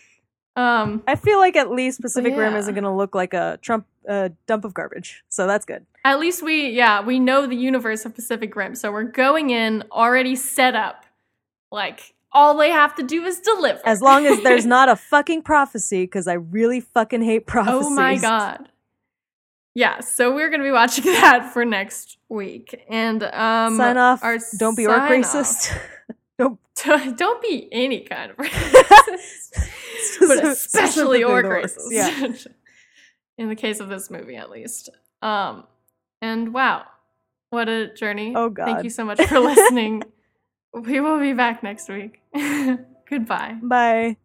Um 0.55 1.03
I 1.07 1.17
feel 1.17 1.39
like 1.39 1.57
at 1.57 1.71
least 1.71 2.01
Pacific 2.01 2.37
Rim 2.37 2.55
isn't 2.55 2.75
going 2.75 2.85
to 2.85 2.93
look 2.93 3.15
like 3.15 3.33
a 3.33 3.59
Trump 3.63 3.87
uh, 4.09 4.29
dump 4.47 4.65
of 4.65 4.75
garbage, 4.75 5.25
so 5.29 5.47
that's 5.47 5.65
good. 5.65 5.87
At 6.05 6.19
least 6.19 6.43
we, 6.43 6.71
yeah, 6.71 7.01
we 7.01 7.19
know 7.21 7.47
the 7.47 7.57
universe 7.57 8.05
of 8.05 8.15
Pacific 8.15 8.55
Rim. 8.57 8.75
So 8.75 8.91
we're 8.91 9.05
going 9.05 9.51
in 9.51 9.85
already 9.93 10.35
set 10.35 10.75
up. 10.75 11.07
Like, 11.71 12.15
all 12.33 12.57
they 12.57 12.71
have 12.71 12.95
to 12.97 13.03
do 13.03 13.25
is 13.25 13.39
deliver. 13.41 13.81
As 13.87 14.03
long 14.03 14.27
as 14.27 14.43
there's 14.43 14.67
not 14.77 14.89
a 14.89 14.97
fucking 14.97 15.43
prophecy, 15.43 16.03
because 16.03 16.27
I 16.27 16.35
really 16.35 16.81
fucking 16.81 17.23
hate 17.23 17.47
prophecies. 17.47 17.87
oh 17.87 17.91
my 17.91 18.17
God. 18.19 18.69
Yeah, 19.75 20.01
so 20.01 20.35
we're 20.35 20.49
going 20.51 20.61
to 20.61 20.65
be 20.65 20.73
watching 20.73 21.05
that 21.13 21.53
for 21.53 21.65
next 21.65 22.19
week. 22.29 22.85
And, 22.89 23.23
um, 23.23 23.77
Sign 23.77 23.97
off. 23.97 24.23
our 24.23 24.39
Don't 24.59 24.77
be 24.77 24.87
orc 24.87 25.01
racist. 25.03 25.77
Don't. 26.39 26.59
Don't 27.17 27.43
be 27.43 27.69
any 27.71 28.01
kind 28.01 28.31
of 28.31 28.37
racist, 28.39 30.19
but 30.21 30.45
especially 30.45 31.23
orc 31.23 31.45
racist. 31.47 31.89
Yeah. 31.91 32.33
In 33.39 33.49
the 33.49 33.55
case 33.55 33.79
of 33.79 33.89
this 33.89 34.11
movie, 34.11 34.37
at 34.37 34.51
least. 34.51 34.89
Um, 35.21 35.65
and 36.21 36.53
wow, 36.53 36.85
what 37.51 37.69
a 37.69 37.93
journey. 37.95 38.33
Oh 38.35 38.49
God! 38.49 38.65
Thank 38.65 38.85
you 38.85 38.91
so 38.91 39.05
much 39.05 39.23
for 39.23 39.39
listening. 39.39 40.03
we 40.73 41.01
will 41.01 41.21
be 41.21 41.35
back 41.35 41.63
next 41.63 41.89
week. 41.89 42.21
Goodbye. 43.09 43.59
Bye. 43.63 44.17